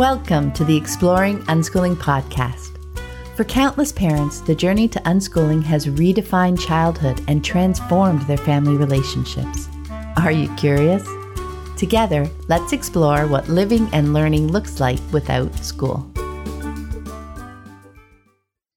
Welcome 0.00 0.50
to 0.52 0.64
the 0.64 0.74
Exploring 0.74 1.40
Unschooling 1.40 1.94
podcast. 1.94 2.78
For 3.36 3.44
countless 3.44 3.92
parents, 3.92 4.40
the 4.40 4.54
journey 4.54 4.88
to 4.88 4.98
unschooling 5.00 5.62
has 5.64 5.88
redefined 5.88 6.58
childhood 6.58 7.22
and 7.28 7.44
transformed 7.44 8.22
their 8.22 8.38
family 8.38 8.78
relationships. 8.78 9.68
Are 10.16 10.32
you 10.32 10.48
curious? 10.56 11.06
Together, 11.76 12.26
let's 12.48 12.72
explore 12.72 13.26
what 13.26 13.50
living 13.50 13.90
and 13.92 14.14
learning 14.14 14.46
looks 14.48 14.80
like 14.80 15.00
without 15.12 15.54
school. 15.58 16.10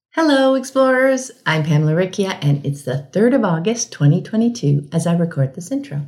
Hello, 0.09 0.55
explorers! 0.55 1.31
I'm 1.45 1.63
Pam 1.63 1.85
Laricchia, 1.85 2.37
and 2.41 2.65
it's 2.65 2.81
the 2.81 3.07
3rd 3.13 3.35
of 3.35 3.45
August 3.45 3.93
2022 3.93 4.89
as 4.91 5.07
I 5.07 5.15
record 5.15 5.55
this 5.55 5.71
intro. 5.71 6.01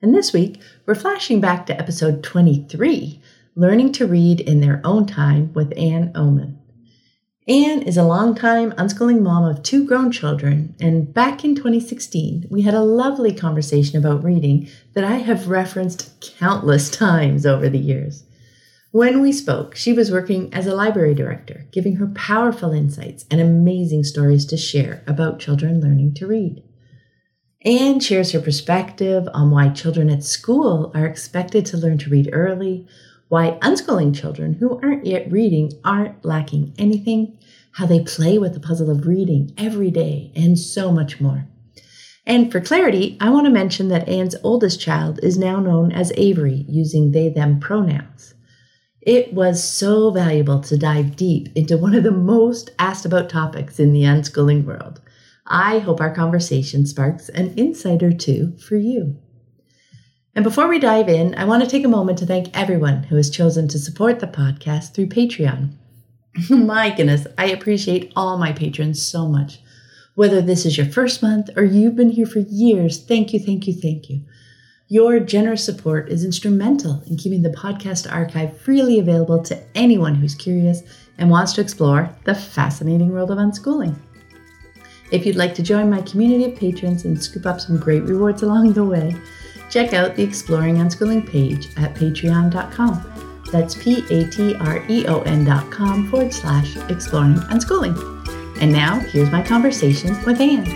And 0.00 0.14
this 0.14 0.32
week, 0.32 0.60
we're 0.86 0.94
flashing 0.94 1.40
back 1.40 1.66
to 1.66 1.76
episode 1.76 2.22
23 2.22 3.20
Learning 3.56 3.90
to 3.90 4.06
Read 4.06 4.40
in 4.40 4.60
Their 4.60 4.80
Own 4.84 5.06
Time 5.06 5.52
with 5.54 5.76
Anne 5.76 6.12
Ohman. 6.12 6.56
Anne 7.48 7.82
is 7.82 7.96
a 7.96 8.04
longtime 8.04 8.70
unschooling 8.72 9.22
mom 9.22 9.44
of 9.44 9.64
two 9.64 9.84
grown 9.84 10.12
children, 10.12 10.76
and 10.80 11.12
back 11.12 11.44
in 11.44 11.56
2016, 11.56 12.46
we 12.48 12.62
had 12.62 12.74
a 12.74 12.80
lovely 12.80 13.34
conversation 13.34 13.98
about 13.98 14.22
reading 14.22 14.68
that 14.94 15.02
I 15.02 15.16
have 15.16 15.48
referenced 15.48 16.20
countless 16.38 16.90
times 16.96 17.44
over 17.44 17.68
the 17.68 17.78
years. 17.78 18.22
When 18.92 19.20
we 19.20 19.32
spoke, 19.32 19.74
she 19.74 19.92
was 19.92 20.12
working 20.12 20.54
as 20.54 20.68
a 20.68 20.74
library 20.74 21.14
director, 21.14 21.66
giving 21.72 21.96
her 21.96 22.06
powerful 22.14 22.70
insights 22.70 23.24
and 23.32 23.40
amazing 23.40 24.04
stories 24.04 24.46
to 24.46 24.56
share 24.56 25.02
about 25.08 25.40
children 25.40 25.80
learning 25.80 26.14
to 26.14 26.26
read. 26.28 26.62
Anne 27.64 27.98
shares 27.98 28.30
her 28.30 28.40
perspective 28.40 29.28
on 29.34 29.50
why 29.50 29.70
children 29.70 30.08
at 30.08 30.22
school 30.22 30.92
are 30.94 31.04
expected 31.04 31.66
to 31.66 31.76
learn 31.76 31.98
to 31.98 32.10
read 32.10 32.30
early, 32.32 32.86
why 33.30 33.56
unschooling 33.62 34.12
children 34.12 34.54
who 34.54 34.80
aren't 34.82 35.06
yet 35.06 35.30
reading 35.30 35.72
aren't 35.84 36.24
lacking 36.24 36.74
anything, 36.76 37.38
how 37.74 37.86
they 37.86 38.00
play 38.00 38.38
with 38.38 38.54
the 38.54 38.60
puzzle 38.60 38.90
of 38.90 39.06
reading 39.06 39.54
every 39.56 39.88
day, 39.88 40.32
and 40.34 40.58
so 40.58 40.90
much 40.90 41.20
more. 41.20 41.46
And 42.26 42.50
for 42.50 42.60
clarity, 42.60 43.16
I 43.20 43.30
want 43.30 43.46
to 43.46 43.52
mention 43.52 43.86
that 43.86 44.08
Anne's 44.08 44.34
oldest 44.42 44.80
child 44.80 45.20
is 45.22 45.38
now 45.38 45.60
known 45.60 45.92
as 45.92 46.12
Avery, 46.16 46.64
using 46.68 47.12
they 47.12 47.28
them 47.28 47.60
pronouns. 47.60 48.34
It 49.00 49.32
was 49.32 49.62
so 49.62 50.10
valuable 50.10 50.60
to 50.62 50.76
dive 50.76 51.14
deep 51.14 51.50
into 51.54 51.78
one 51.78 51.94
of 51.94 52.02
the 52.02 52.10
most 52.10 52.70
asked 52.80 53.04
about 53.04 53.30
topics 53.30 53.78
in 53.78 53.92
the 53.92 54.02
unschooling 54.02 54.64
world. 54.64 55.00
I 55.46 55.78
hope 55.78 56.00
our 56.00 56.12
conversation 56.12 56.84
sparks 56.84 57.28
an 57.28 57.54
insight 57.54 58.02
or 58.02 58.12
two 58.12 58.56
for 58.58 58.76
you. 58.76 59.18
And 60.34 60.44
before 60.44 60.68
we 60.68 60.78
dive 60.78 61.08
in, 61.08 61.34
I 61.34 61.44
want 61.44 61.64
to 61.64 61.68
take 61.68 61.84
a 61.84 61.88
moment 61.88 62.18
to 62.18 62.26
thank 62.26 62.56
everyone 62.56 63.02
who 63.04 63.16
has 63.16 63.30
chosen 63.30 63.66
to 63.68 63.78
support 63.78 64.20
the 64.20 64.28
podcast 64.28 64.94
through 64.94 65.08
Patreon. 65.08 65.72
my 66.50 66.94
goodness, 66.94 67.26
I 67.36 67.46
appreciate 67.46 68.12
all 68.14 68.38
my 68.38 68.52
patrons 68.52 69.02
so 69.02 69.26
much. 69.26 69.60
Whether 70.14 70.40
this 70.40 70.64
is 70.64 70.76
your 70.76 70.86
first 70.86 71.22
month 71.22 71.50
or 71.56 71.64
you've 71.64 71.96
been 71.96 72.10
here 72.10 72.26
for 72.26 72.38
years, 72.38 73.02
thank 73.02 73.32
you, 73.32 73.40
thank 73.40 73.66
you, 73.66 73.74
thank 73.74 74.08
you. 74.08 74.22
Your 74.86 75.18
generous 75.18 75.64
support 75.64 76.08
is 76.08 76.24
instrumental 76.24 77.02
in 77.08 77.16
keeping 77.16 77.42
the 77.42 77.50
podcast 77.50 78.10
archive 78.10 78.56
freely 78.60 78.98
available 78.98 79.42
to 79.44 79.60
anyone 79.74 80.14
who's 80.14 80.34
curious 80.34 80.82
and 81.18 81.30
wants 81.30 81.52
to 81.54 81.60
explore 81.60 82.14
the 82.24 82.34
fascinating 82.34 83.12
world 83.12 83.30
of 83.30 83.38
unschooling. 83.38 83.96
If 85.10 85.26
you'd 85.26 85.36
like 85.36 85.54
to 85.56 85.62
join 85.62 85.90
my 85.90 86.02
community 86.02 86.44
of 86.44 86.56
patrons 86.56 87.04
and 87.04 87.20
scoop 87.20 87.46
up 87.46 87.60
some 87.60 87.78
great 87.78 88.04
rewards 88.04 88.42
along 88.42 88.72
the 88.72 88.84
way, 88.84 89.16
check 89.70 89.94
out 89.94 90.16
the 90.16 90.22
Exploring 90.22 90.76
Unschooling 90.76 91.26
page 91.26 91.68
at 91.76 91.94
patreon.com. 91.94 93.06
That's 93.50 93.74
P 93.74 94.04
A 94.10 94.28
T 94.28 94.54
R 94.56 94.84
E 94.88 95.06
O 95.06 95.22
N.com 95.22 96.08
forward 96.08 96.32
slash 96.32 96.76
exploring 96.88 97.34
unschooling. 97.34 97.96
And 98.60 98.72
now, 98.72 98.98
here's 98.98 99.30
my 99.30 99.42
conversation 99.42 100.16
with 100.24 100.40
Anne. 100.40 100.66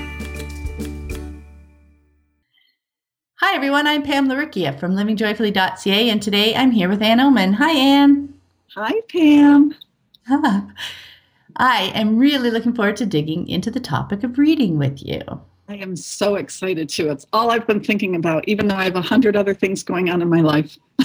Hi, 3.37 3.55
everyone. 3.55 3.87
I'm 3.87 4.03
Pam 4.03 4.29
Laricchia 4.29 4.79
from 4.81 4.93
livingjoyfully.ca, 4.97 6.11
and 6.11 6.23
today 6.23 6.57
I'm 6.57 6.71
here 6.71 6.89
with 6.89 7.03
Anne 7.03 7.19
Ohman. 7.19 7.55
Hi, 7.55 7.73
Anne. 7.73 8.35
Hi, 8.75 9.01
Pam. 9.09 9.75
Ah, 10.29 10.67
I 11.57 11.93
am 11.95 12.17
really 12.17 12.51
looking 12.51 12.75
forward 12.75 12.97
to 12.97 13.07
digging 13.07 13.47
into 13.47 13.71
the 13.71 13.79
topic 13.79 14.25
of 14.25 14.39
reading 14.39 14.79
with 14.79 15.05
you. 15.05 15.21
I 15.69 15.77
am 15.77 15.97
so 15.97 16.35
excited 16.35 16.89
too. 16.89 17.11
It's 17.11 17.27
all 17.33 17.51
I've 17.51 17.67
been 17.67 17.83
thinking 17.83 18.17
about, 18.17 18.47
even 18.47 18.69
though 18.69 18.75
I 18.75 18.85
have 18.85 18.97
a 18.97 19.03
hundred 19.03 19.35
other 19.35 19.55
things 19.55 19.83
going 19.83 20.11
on 20.11 20.21
in 20.21 20.29
my 20.29 20.43
life. 20.43 20.77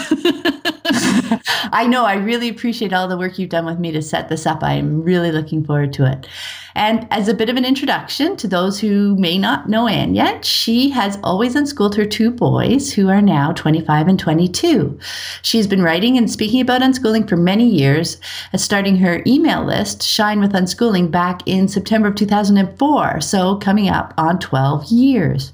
I 1.72 1.88
know. 1.88 2.06
I 2.06 2.16
really 2.16 2.50
appreciate 2.50 2.94
all 2.94 3.08
the 3.08 3.18
work 3.18 3.38
you've 3.38 3.50
done 3.50 3.66
with 3.66 3.80
me 3.80 3.92
to 3.92 4.02
set 4.02 4.30
this 4.30 4.46
up. 4.46 4.64
I'm 4.64 5.02
really 5.02 5.32
looking 5.32 5.64
forward 5.64 5.94
to 5.94 6.12
it. 6.12 6.28
And 6.76 7.08
as 7.12 7.28
a 7.28 7.34
bit 7.34 7.50
of 7.50 7.58
an 7.58 7.66
introduction 7.66 8.38
to 8.38 8.48
those 8.48 8.80
who 8.80 9.16
may 9.18 9.38
not 9.38 9.68
know 9.68 9.88
Anne 9.88 10.16
yet, 10.16 10.46
she 10.46 10.90
has 10.90 11.20
always 11.24 11.56
unschooled 11.56 11.96
her 11.96 12.06
two 12.06 12.32
boys 12.32 12.94
who 12.94 13.10
are 13.10 13.22
now 13.22 13.52
25 13.54 14.08
and 14.08 14.20
22. 14.20 14.98
She's 15.42 15.68
been 15.68 15.84
writing 15.84 16.18
and 16.18 16.32
speaking 16.32 16.62
about 16.62 16.82
unschooling 16.82 17.28
for 17.28 17.38
many 17.38 17.68
years, 17.68 18.18
starting 18.56 18.98
her 18.98 19.24
email 19.28 19.64
list, 19.66 20.04
Shine 20.04 20.40
with 20.40 20.54
Unschooling, 20.54 21.12
back 21.12 21.42
in 21.46 21.68
September 21.68 22.10
of 22.10 22.16
2004. 22.16 23.22
So 23.22 23.58
coming 23.58 23.90
up 23.90 24.14
on 24.18 24.40
12 24.40 24.86
years. 24.86 25.54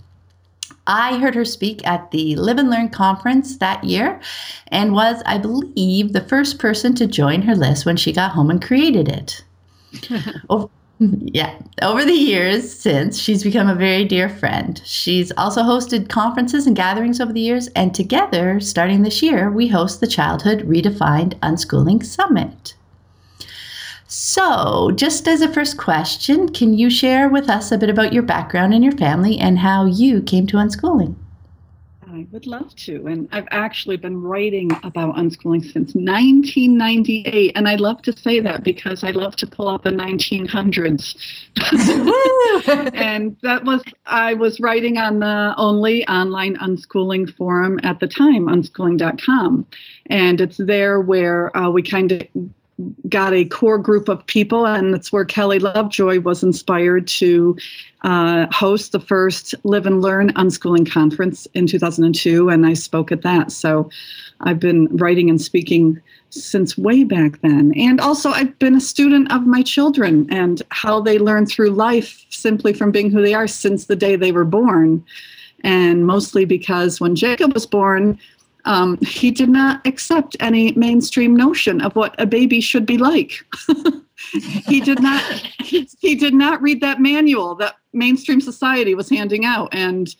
I 0.88 1.18
heard 1.18 1.36
her 1.36 1.46
speak 1.46 1.86
at 1.88 2.12
the 2.12 2.36
Live 2.36 2.58
and 2.58 2.70
Learn 2.70 2.90
conference 2.90 3.58
that 3.58 3.84
year 3.84 4.20
and 4.68 4.94
was, 4.94 5.22
I 5.26 5.38
believe, 5.38 6.14
the 6.14 6.22
first 6.22 6.60
person 6.60 6.94
to 6.96 7.08
join 7.08 7.42
her 7.44 7.56
list 7.56 7.86
when 7.86 7.98
she 7.98 8.14
got 8.14 8.32
home 8.32 8.50
and 8.50 8.62
created 8.62 9.08
it. 9.08 9.44
oh, 10.50 10.70
yeah, 11.00 11.56
over 11.82 12.06
the 12.06 12.14
years 12.14 12.72
since, 12.72 13.20
she's 13.20 13.44
become 13.44 13.68
a 13.68 13.76
very 13.76 14.06
dear 14.06 14.30
friend. 14.30 14.82
She's 14.86 15.32
also 15.34 15.62
hosted 15.62 16.08
conferences 16.10 16.68
and 16.68 16.76
gatherings 16.76 17.20
over 17.20 17.34
the 17.34 17.42
years, 17.42 17.68
and 17.70 17.94
together, 17.94 18.60
starting 18.60 19.02
this 19.02 19.22
year, 19.22 19.52
we 19.52 19.68
host 19.68 20.00
the 20.00 20.08
Childhood 20.08 20.62
Redefined 20.62 21.38
Unschooling 21.40 22.06
Summit. 22.06 22.75
So, 24.08 24.92
just 24.92 25.28
as 25.28 25.42
a 25.42 25.52
first 25.52 25.78
question, 25.78 26.50
can 26.50 26.76
you 26.76 26.92
share 26.92 27.28
with 27.28 27.50
us 27.50 27.72
a 27.72 27.78
bit 27.78 27.90
about 27.90 28.14
your 28.14 28.24
background 28.24 28.74
and 28.74 28.84
your 28.84 28.94
family 28.94 29.38
and 29.40 29.58
how 29.58 29.86
you 29.86 30.22
came 30.22 30.46
to 30.48 30.58
unschooling? 30.58 31.16
I 32.08 32.28
would 32.32 32.46
love 32.48 32.74
to. 32.76 33.08
And 33.08 33.28
I've 33.32 33.48
actually 33.52 33.98
been 33.98 34.22
writing 34.22 34.72
about 34.84 35.16
unschooling 35.16 35.64
since 35.64 35.96
1998. 35.96 37.52
And 37.56 37.68
I 37.68 37.76
love 37.76 38.02
to 38.04 38.16
say 38.16 38.40
that 38.40 38.64
because 38.64 39.04
I 39.04 39.12
love 39.12 39.36
to 39.38 39.48
pull 39.48 39.68
out 39.68 39.84
the 39.84 39.90
1900s. 39.90 41.16
and 42.94 43.36
that 43.42 43.66
was, 43.66 43.84
I 44.06 44.34
was 44.36 44.62
writing 44.62 44.98
on 44.98 45.20
the 45.20 45.56
only 45.58 46.08
online 46.08 46.56
unschooling 46.58 47.36
forum 47.36 47.82
at 47.84 48.00
the 48.00 48.08
time, 48.08 48.46
unschooling.com. 48.46 49.66
And 50.06 50.40
it's 50.40 50.58
there 50.58 51.02
where 51.02 51.56
uh, 51.58 51.70
we 51.70 51.82
kind 51.82 52.14
of 52.14 52.22
got 53.08 53.34
a 53.34 53.46
core 53.46 53.78
group 53.78 54.10
of 54.10 54.26
people, 54.28 54.66
and 54.66 54.94
that's 54.94 55.12
where 55.12 55.26
Kelly 55.26 55.60
Lovejoy 55.60 56.20
was 56.20 56.44
inspired 56.44 57.08
to 57.08 57.58
uh, 58.04 58.48
host 58.52 58.92
the 58.92 59.00
first 59.00 59.56
Live 59.64 59.86
and 59.86 60.02
Learn 60.02 60.34
Unschooling 60.34 60.90
Conference 60.90 61.48
in 61.54 61.68
2002, 61.68 62.50
and 62.50 62.66
I 62.66 62.74
spoke 62.74 63.12
at 63.12 63.22
that. 63.22 63.52
So 63.52 63.90
I've 64.42 64.60
been 64.60 64.88
writing 64.98 65.30
and 65.30 65.42
speaking 65.42 66.02
since 66.30 66.78
way 66.78 67.04
back 67.04 67.40
then. 67.42 67.74
And 67.78 68.02
also, 68.02 68.32
I've 68.32 68.58
been 68.60 68.76
a 68.76 68.82
student 68.82 69.32
of 69.32 69.48
my 69.48 69.62
children 69.62 70.28
and 70.30 70.62
how 70.70 71.00
they 71.00 71.18
learn 71.18 71.46
through 71.46 71.70
life 71.70 72.26
simply 72.30 72.74
from 72.74 72.92
being 72.92 73.10
who 73.10 73.22
they 73.22 73.34
are 73.34 73.48
since 73.48 73.86
the 73.86 73.96
day 73.96 74.16
they 74.16 74.32
were 74.32 74.46
born. 74.46 75.04
And 75.64 76.06
mostly 76.06 76.46
because 76.46 77.00
when 77.00 77.16
Jacob 77.16 77.54
was 77.54 77.66
born, 77.66 78.20
um, 78.66 78.98
he 78.98 79.32
did 79.32 79.50
not 79.50 79.86
accept 79.86 80.36
any 80.40 80.72
mainstream 80.74 81.36
notion 81.36 81.82
of 81.82 81.96
what 81.96 82.20
a 82.20 82.26
baby 82.26 82.60
should 82.60 82.86
be 82.86 82.98
like. 82.98 83.46
he 84.66 84.82
did 84.82 85.02
not. 85.02 85.22
He, 85.60 85.88
he, 86.00 86.16
did 86.16 86.34
not 86.34 86.62
read 86.62 86.82
that 86.82 87.00
manual 87.00 87.56
that 87.56 87.76
mainstream 87.94 88.42
society 88.42 88.96
was 88.96 89.10
handing 89.10 89.46
out, 89.46 89.70
and 89.72 90.16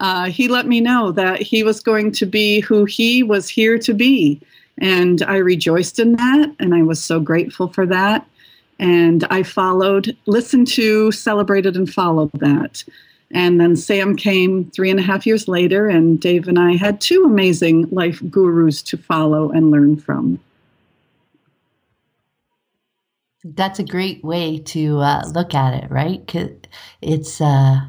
uh, 0.00 0.26
he 0.26 0.46
let 0.46 0.66
me 0.66 0.80
know 0.80 1.10
that 1.12 1.42
he 1.42 1.62
was 1.62 1.80
going 1.80 2.12
to 2.12 2.26
be 2.26 2.60
who 2.60 2.84
he 2.84 3.22
was 3.22 3.48
here 3.48 3.78
to 3.78 3.92
be, 3.92 4.40
and 4.78 5.22
I 5.22 5.36
rejoiced 5.36 5.98
in 5.98 6.12
that, 6.16 6.54
and 6.60 6.74
I 6.74 6.82
was 6.82 7.02
so 7.02 7.18
grateful 7.18 7.68
for 7.68 7.84
that. 7.86 8.26
And 8.80 9.24
I 9.28 9.42
followed, 9.42 10.16
listened 10.26 10.68
to, 10.68 11.10
celebrated, 11.10 11.76
and 11.76 11.92
followed 11.92 12.30
that. 12.34 12.84
And 13.30 13.60
then 13.60 13.76
Sam 13.76 14.16
came 14.16 14.70
three 14.70 14.90
and 14.90 14.98
a 14.98 15.02
half 15.02 15.26
years 15.26 15.48
later, 15.48 15.86
and 15.86 16.18
Dave 16.18 16.48
and 16.48 16.58
I 16.58 16.76
had 16.76 17.00
two 17.00 17.24
amazing 17.24 17.88
life 17.90 18.22
gurus 18.30 18.82
to 18.82 18.96
follow 18.96 19.50
and 19.50 19.70
learn 19.70 19.96
from. 19.96 20.40
That's 23.44 23.78
a 23.78 23.84
great 23.84 24.24
way 24.24 24.58
to 24.58 24.98
uh, 24.98 25.22
look 25.34 25.54
at 25.54 25.74
it, 25.74 25.90
right? 25.90 26.22
It's, 27.02 27.40
uh, 27.40 27.80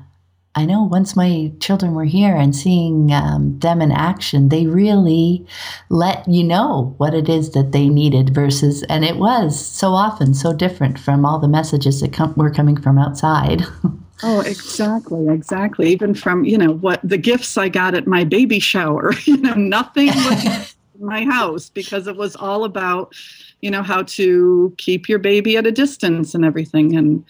I 0.56 0.66
know 0.66 0.84
once 0.84 1.16
my 1.16 1.52
children 1.60 1.96
were 1.96 2.06
here 2.06 2.36
and 2.36 2.56
seeing 2.56 3.12
um, 3.14 3.58
them 3.60 3.82
in 3.82 3.92
action, 3.92 4.50
they 4.50 4.68
really 4.68 5.46
let 5.90 6.28
you 6.28 6.44
know 6.44 6.94
what 6.98 7.14
it 7.14 7.30
is 7.30 7.52
that 7.52 7.72
they 7.72 7.88
needed 7.88 8.36
versus, 8.36 8.84
and 8.84 9.06
it 9.06 9.18
was 9.18 9.60
so 9.66 9.92
often 9.94 10.34
so 10.34 10.54
different 10.54 11.00
from 11.00 11.26
all 11.26 11.40
the 11.40 11.48
messages 11.48 12.02
that 12.02 12.34
were 12.36 12.52
coming 12.52 12.80
from 12.80 12.98
outside. 12.98 13.64
Oh, 14.22 14.42
exactly, 14.42 15.28
exactly. 15.30 15.90
Even 15.90 16.14
from, 16.14 16.44
you 16.44 16.58
know, 16.58 16.74
what 16.74 17.00
the 17.04 17.18
gifts 17.18 17.58
I 17.58 17.70
got 17.70 17.96
at 17.96 18.08
my 18.08 18.24
baby 18.24 18.60
shower, 18.60 19.14
you 19.26 19.38
know, 19.38 19.54
nothing 19.54 20.08
was 20.08 20.46
in 20.46 20.66
my 21.06 21.24
house 21.26 21.70
because 21.70 22.08
it 22.08 22.18
was 22.18 22.36
all 22.36 22.66
about, 22.66 23.14
you 23.62 23.72
know, 23.72 23.84
how 23.84 24.04
to 24.04 24.74
keep 24.78 25.08
your 25.08 25.20
baby 25.20 25.56
at 25.58 25.66
a 25.66 25.72
distance 25.72 26.36
and 26.36 26.44
everything. 26.44 26.96
And 26.98 27.26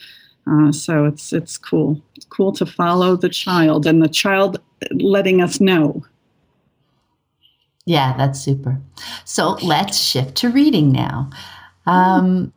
uh, 0.48 0.72
so 0.72 1.06
it's 1.06 1.32
it's 1.32 1.58
cool. 1.58 2.02
It's 2.16 2.26
cool 2.26 2.52
to 2.54 2.66
follow 2.66 3.16
the 3.16 3.30
child 3.30 3.86
and 3.86 4.02
the 4.02 4.10
child 4.10 4.60
letting 4.94 5.42
us 5.42 5.60
know. 5.60 6.04
Yeah, 7.86 8.16
that's 8.18 8.40
super. 8.40 8.80
So 9.26 9.58
let's 9.64 10.00
shift 10.00 10.36
to 10.38 10.50
reading 10.50 10.92
now. 10.92 11.30
Um, 11.86 12.54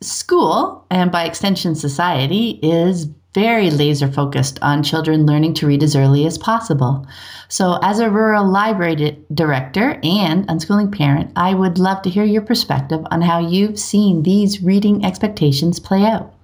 school, 0.00 0.84
and 0.90 1.10
by 1.10 1.24
extension, 1.24 1.74
society, 1.74 2.60
is 2.62 3.06
very 3.38 3.70
laser 3.70 4.10
focused 4.10 4.58
on 4.62 4.82
children 4.82 5.24
learning 5.24 5.54
to 5.54 5.66
read 5.66 5.82
as 5.84 5.94
early 5.94 6.26
as 6.26 6.36
possible. 6.36 7.06
So, 7.48 7.78
as 7.82 8.00
a 8.00 8.10
rural 8.10 8.44
library 8.44 8.96
di- 8.96 9.18
director 9.32 10.00
and 10.02 10.46
unschooling 10.48 10.90
parent, 10.96 11.30
I 11.36 11.54
would 11.54 11.78
love 11.78 12.02
to 12.02 12.10
hear 12.10 12.24
your 12.24 12.42
perspective 12.42 13.06
on 13.12 13.22
how 13.22 13.38
you've 13.38 13.78
seen 13.78 14.24
these 14.24 14.60
reading 14.60 15.04
expectations 15.04 15.78
play 15.78 16.04
out. 16.04 16.34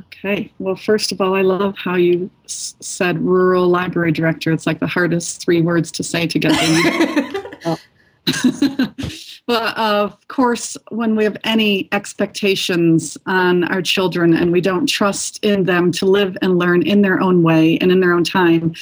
Okay. 0.00 0.52
Well, 0.58 0.76
first 0.76 1.10
of 1.10 1.20
all, 1.22 1.34
I 1.34 1.42
love 1.42 1.74
how 1.78 1.94
you 1.94 2.30
s- 2.44 2.74
said 2.80 3.18
rural 3.22 3.68
library 3.68 4.12
director. 4.12 4.52
It's 4.52 4.66
like 4.66 4.80
the 4.80 4.86
hardest 4.86 5.40
three 5.42 5.62
words 5.62 5.90
to 5.92 6.02
say 6.02 6.26
together. 6.26 6.56
But 9.46 9.76
of 9.76 10.26
course, 10.28 10.76
when 10.90 11.16
we 11.16 11.24
have 11.24 11.36
any 11.44 11.88
expectations 11.92 13.18
on 13.26 13.64
our 13.64 13.82
children 13.82 14.34
and 14.34 14.50
we 14.50 14.62
don't 14.62 14.86
trust 14.86 15.44
in 15.44 15.64
them 15.64 15.92
to 15.92 16.06
live 16.06 16.36
and 16.40 16.58
learn 16.58 16.82
in 16.82 17.02
their 17.02 17.20
own 17.20 17.42
way 17.42 17.76
and 17.78 17.92
in 17.92 18.00
their 18.00 18.14
own 18.14 18.24
time, 18.24 18.74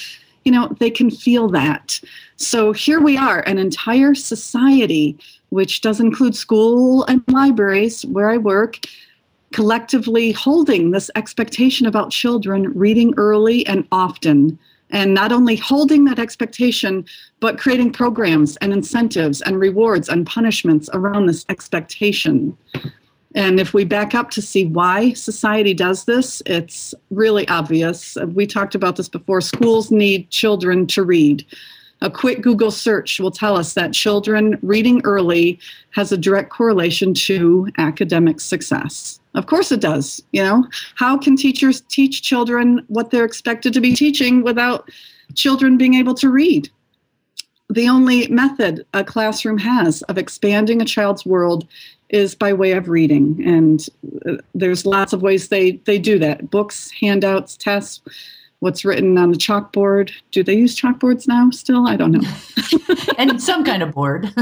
you 0.44 0.52
know, 0.52 0.74
they 0.78 0.90
can 0.90 1.10
feel 1.10 1.48
that. 1.48 2.00
So 2.36 2.72
here 2.72 3.00
we 3.00 3.16
are, 3.16 3.40
an 3.40 3.58
entire 3.58 4.14
society, 4.14 5.18
which 5.50 5.80
does 5.80 6.00
include 6.00 6.36
school 6.36 7.04
and 7.04 7.22
libraries 7.28 8.04
where 8.06 8.30
I 8.30 8.38
work, 8.38 8.78
collectively 9.52 10.32
holding 10.32 10.92
this 10.92 11.10
expectation 11.14 11.86
about 11.86 12.10
children 12.10 12.72
reading 12.76 13.14
early 13.16 13.66
and 13.66 13.86
often 13.92 14.58
and 14.92 15.14
not 15.14 15.32
only 15.32 15.56
holding 15.56 16.04
that 16.04 16.18
expectation, 16.18 17.04
but 17.40 17.58
creating 17.58 17.92
programs 17.92 18.56
and 18.58 18.72
incentives 18.72 19.40
and 19.40 19.58
rewards 19.58 20.08
and 20.08 20.26
punishments 20.26 20.88
around 20.92 21.26
this 21.26 21.44
expectation. 21.48 22.56
And 23.34 23.58
if 23.58 23.72
we 23.72 23.84
back 23.84 24.14
up 24.14 24.30
to 24.32 24.42
see 24.42 24.66
why 24.66 25.14
society 25.14 25.72
does 25.72 26.04
this, 26.04 26.42
it's 26.44 26.94
really 27.10 27.48
obvious. 27.48 28.18
We 28.26 28.46
talked 28.46 28.74
about 28.74 28.96
this 28.96 29.08
before. 29.08 29.40
Schools 29.40 29.90
need 29.90 30.28
children 30.28 30.86
to 30.88 31.02
read. 31.02 31.44
A 32.02 32.10
quick 32.10 32.42
Google 32.42 32.70
search 32.70 33.20
will 33.20 33.30
tell 33.30 33.56
us 33.56 33.72
that 33.74 33.94
children 33.94 34.58
reading 34.60 35.00
early 35.04 35.58
has 35.92 36.12
a 36.12 36.18
direct 36.18 36.50
correlation 36.50 37.14
to 37.14 37.68
academic 37.78 38.40
success. 38.40 39.20
Of 39.34 39.46
course 39.46 39.72
it 39.72 39.80
does. 39.80 40.22
You 40.32 40.42
know, 40.42 40.66
how 40.94 41.16
can 41.16 41.36
teachers 41.36 41.80
teach 41.82 42.22
children 42.22 42.84
what 42.88 43.10
they're 43.10 43.24
expected 43.24 43.72
to 43.74 43.80
be 43.80 43.94
teaching 43.94 44.42
without 44.42 44.90
children 45.34 45.78
being 45.78 45.94
able 45.94 46.14
to 46.16 46.28
read? 46.28 46.68
The 47.70 47.88
only 47.88 48.28
method 48.28 48.84
a 48.92 49.02
classroom 49.02 49.56
has 49.58 50.02
of 50.02 50.18
expanding 50.18 50.82
a 50.82 50.84
child's 50.84 51.24
world 51.24 51.66
is 52.10 52.34
by 52.34 52.52
way 52.52 52.72
of 52.72 52.88
reading. 52.88 53.42
And 53.46 53.86
uh, 54.26 54.42
there's 54.54 54.84
lots 54.84 55.14
of 55.14 55.22
ways 55.22 55.48
they, 55.48 55.72
they 55.86 55.98
do 55.98 56.18
that 56.18 56.50
books, 56.50 56.90
handouts, 56.90 57.56
tests, 57.56 58.02
what's 58.58 58.84
written 58.84 59.16
on 59.16 59.30
the 59.30 59.38
chalkboard. 59.38 60.12
Do 60.30 60.44
they 60.44 60.54
use 60.54 60.78
chalkboards 60.78 61.26
now 61.26 61.48
still? 61.50 61.88
I 61.88 61.96
don't 61.96 62.12
know. 62.12 62.30
and 63.18 63.42
some 63.42 63.64
kind 63.64 63.82
of 63.82 63.92
board. 63.92 64.32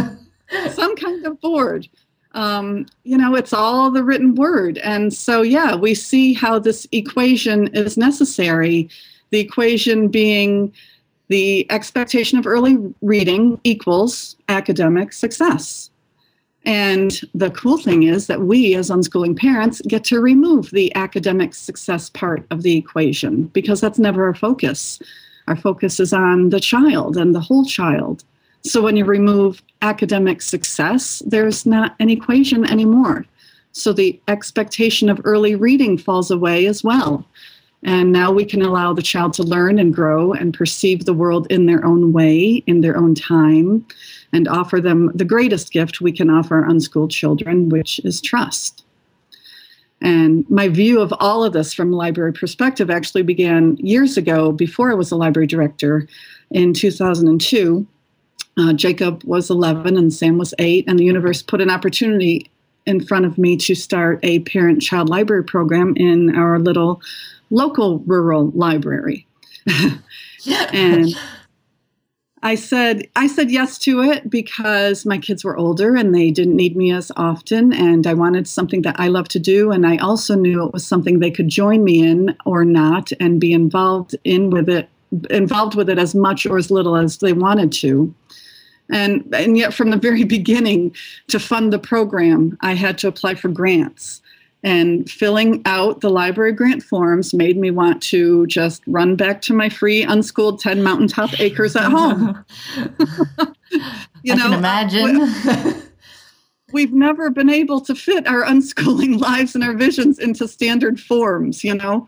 some 0.73 0.97
kind 0.97 1.25
of 1.25 1.41
board 1.41 1.89
um, 2.33 2.87
you 3.05 3.19
know, 3.19 3.35
it's 3.35 3.53
all 3.53 3.91
the 3.91 4.05
written 4.05 4.35
word. 4.35 4.79
And 4.79 5.13
so, 5.13 5.43
yeah, 5.43 5.75
we 5.75 5.95
see 5.95 6.33
how 6.33 6.59
this 6.59 6.87
equation 6.93 7.69
is 7.69 7.97
necessary. 7.97 8.89
The 9.31 9.41
equation 9.41 10.09
being 10.09 10.73
the 11.29 11.71
expectation 11.71 12.39
of 12.39 12.47
early 12.47 12.77
reading 13.03 13.61
equals 13.65 14.37
academic 14.49 15.13
success. 15.13 15.91
And 16.65 17.19
the 17.35 17.51
cool 17.51 17.79
thing 17.79 18.03
is 18.03 18.27
that 18.27 18.43
we, 18.43 18.75
as 18.75 18.91
unschooling 18.91 19.37
parents, 19.39 19.81
get 19.83 20.05
to 20.05 20.21
remove 20.21 20.71
the 20.71 20.95
academic 20.95 21.55
success 21.55 22.11
part 22.11 22.45
of 22.51 22.63
the 22.63 22.77
equation 22.77 23.45
because 23.45 23.81
that's 23.81 23.99
never 23.99 24.25
our 24.25 24.35
focus. 24.35 25.01
Our 25.49 25.57
focus 25.57 26.01
is 26.01 26.13
on 26.13 26.51
the 26.51 26.61
child 26.61 27.17
and 27.17 27.35
the 27.35 27.41
whole 27.41 27.65
child. 27.65 28.25
So 28.63 28.83
when 28.83 28.97
you 28.97 29.05
remove 29.05 29.63
academic 29.83 30.43
success, 30.43 31.23
there's 31.27 31.65
not 31.65 31.95
an 31.99 32.11
equation 32.11 32.71
anymore. 32.71 33.25
So 33.73 33.93
the 33.93 34.21
expectation 34.29 35.09
of 35.09 35.21
early 35.25 35.55
reading 35.55 35.97
falls 35.97 36.31
away 36.31 36.67
as 36.67 36.85
well. 36.85 37.27
And 37.83 38.13
now 38.13 38.31
we 38.31 38.45
can 38.45 38.61
allow 38.61 38.93
the 38.93 39.01
child 39.01 39.33
to 39.35 39.43
learn 39.43 39.79
and 39.79 39.95
grow 39.95 40.35
and 40.35 40.53
perceive 40.53 41.05
the 41.05 41.15
world 41.15 41.47
in 41.49 41.65
their 41.65 41.83
own 41.85 42.13
way, 42.13 42.63
in 42.67 42.83
their 42.83 42.97
own 42.97 43.15
time, 43.15 43.87
and 44.33 44.47
offer 44.47 44.81
them 44.81 45.11
the 45.15 45.25
greatest 45.25 45.73
gift 45.73 46.03
we 46.03 46.13
can 46.13 46.29
offer 46.29 46.63
unschooled 46.63 47.11
children, 47.11 47.71
which 47.71 47.99
is 48.05 48.21
trust. 48.21 48.85
And 50.03 50.49
my 50.51 50.69
view 50.69 51.01
of 51.01 51.15
all 51.21 51.45
of 51.45 51.53
this 51.53 51.73
from 51.73 51.93
a 51.93 51.97
library 51.97 52.33
perspective 52.33 52.91
actually 52.91 53.23
began 53.23 53.77
years 53.79 54.17
ago 54.17 54.53
before 54.53 54.91
I 54.91 54.95
was 54.95 55.11
a 55.11 55.17
library 55.17 55.47
director 55.47 56.07
in 56.51 56.75
2002 56.75 57.87
uh, 58.61 58.73
Jacob 58.73 59.23
was 59.25 59.51
11 59.51 59.97
and 59.97 60.13
Sam 60.13 60.39
was 60.39 60.55
eight, 60.59 60.85
and 60.87 60.99
the 60.99 61.05
universe 61.05 61.43
put 61.43 61.61
an 61.61 61.71
opportunity 61.71 62.51
in 62.87 63.05
front 63.05 63.25
of 63.25 63.39
me 63.39 63.57
to 63.57 63.75
start 63.75 64.21
a 64.23 64.41
parent 64.41 64.83
child 64.83 65.09
library 65.09 65.45
program 65.45 65.95
in 65.97 66.35
our 66.37 66.59
little 66.59 67.01
local 67.51 68.01
rural 68.01 68.51
library. 68.51 69.27
and 70.73 71.15
I 72.43 72.55
said 72.55 73.07
I 73.17 73.27
said 73.27 73.51
yes 73.51 73.77
to 73.81 74.03
it 74.03 74.31
because 74.31 75.05
my 75.05 75.19
kids 75.19 75.45
were 75.45 75.59
older 75.59 75.95
and 75.95 76.15
they 76.15 76.31
didn't 76.31 76.57
need 76.57 76.75
me 76.75 76.91
as 76.91 77.13
often 77.17 77.73
and 77.75 78.07
I 78.07 78.15
wanted 78.15 78.49
something 78.49 78.81
that 78.83 78.99
I 78.99 79.09
love 79.09 79.29
to 79.29 79.39
do 79.39 79.71
and 79.71 79.87
I 79.87 79.99
also 79.99 80.35
knew 80.35 80.65
it 80.65 80.73
was 80.73 80.87
something 80.87 81.19
they 81.19 81.31
could 81.31 81.49
join 81.49 81.85
me 81.85 82.03
in 82.03 82.35
or 82.47 82.65
not 82.65 83.13
and 83.21 83.41
be 83.41 83.53
involved 83.53 84.17
in 84.25 84.49
with 84.49 84.71
it 84.71 84.89
involved 85.29 85.75
with 85.75 85.91
it 85.91 85.99
as 85.99 86.15
much 86.15 86.47
or 86.47 86.57
as 86.57 86.71
little 86.71 86.97
as 86.97 87.19
they 87.19 87.33
wanted 87.33 87.73
to. 87.73 88.15
And, 88.93 89.33
and 89.35 89.57
yet, 89.57 89.75
from 89.75 89.91
the 89.91 89.97
very 89.97 90.25
beginning, 90.39 90.95
to 91.29 91.39
fund 91.39 91.73
the 91.73 91.79
program, 91.79 92.57
I 92.61 92.75
had 92.75 92.99
to 92.99 93.09
apply 93.09 93.35
for 93.35 93.49
grants. 93.49 94.23
And 94.63 95.11
filling 95.11 95.63
out 95.65 96.03
the 96.03 96.11
library 96.11 96.53
grant 96.53 96.83
forms 96.83 97.33
made 97.33 97.57
me 97.57 97.71
want 97.71 98.03
to 98.05 98.47
just 98.47 98.83
run 98.87 99.17
back 99.17 99.41
to 99.43 99.55
my 99.55 99.71
free 99.71 100.03
unschooled 100.03 100.61
10 100.61 100.83
mountaintop 100.83 101.41
acres 101.41 101.77
at 101.77 101.91
home. 101.91 102.45
you 104.23 104.35
I 104.35 104.37
know, 104.37 104.51
can 104.51 104.53
imagine. 104.53 105.83
we've 106.73 106.93
never 106.93 107.31
been 107.31 107.49
able 107.49 107.81
to 107.81 107.95
fit 107.95 108.27
our 108.27 108.45
unschooling 108.45 109.19
lives 109.19 109.55
and 109.55 109.65
our 109.65 109.75
visions 109.75 110.19
into 110.19 110.47
standard 110.47 111.01
forms, 111.01 111.65
you 111.65 111.75
know? 111.75 112.07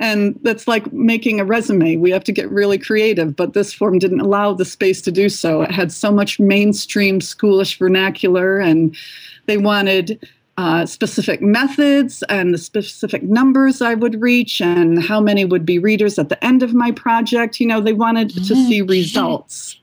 And 0.00 0.38
that's 0.42 0.66
like 0.66 0.92
making 0.92 1.40
a 1.40 1.44
resume. 1.44 1.96
We 1.96 2.10
have 2.10 2.24
to 2.24 2.32
get 2.32 2.50
really 2.50 2.78
creative, 2.78 3.36
but 3.36 3.52
this 3.52 3.72
form 3.72 3.98
didn't 3.98 4.20
allow 4.20 4.54
the 4.54 4.64
space 4.64 5.02
to 5.02 5.12
do 5.12 5.28
so. 5.28 5.62
It 5.62 5.70
had 5.70 5.92
so 5.92 6.10
much 6.10 6.40
mainstream 6.40 7.20
schoolish 7.20 7.78
vernacular, 7.78 8.58
and 8.58 8.96
they 9.44 9.58
wanted 9.58 10.26
uh, 10.56 10.84
specific 10.86 11.40
methods 11.40 12.22
and 12.28 12.52
the 12.52 12.58
specific 12.58 13.22
numbers 13.22 13.80
I 13.80 13.94
would 13.94 14.20
reach 14.20 14.60
and 14.60 15.02
how 15.02 15.20
many 15.20 15.44
would 15.44 15.64
be 15.64 15.78
readers 15.78 16.18
at 16.18 16.28
the 16.28 16.42
end 16.44 16.62
of 16.62 16.74
my 16.74 16.90
project. 16.90 17.60
You 17.60 17.66
know, 17.66 17.80
they 17.80 17.92
wanted 17.92 18.30
to 18.30 18.54
see 18.54 18.82
results. 18.82 19.79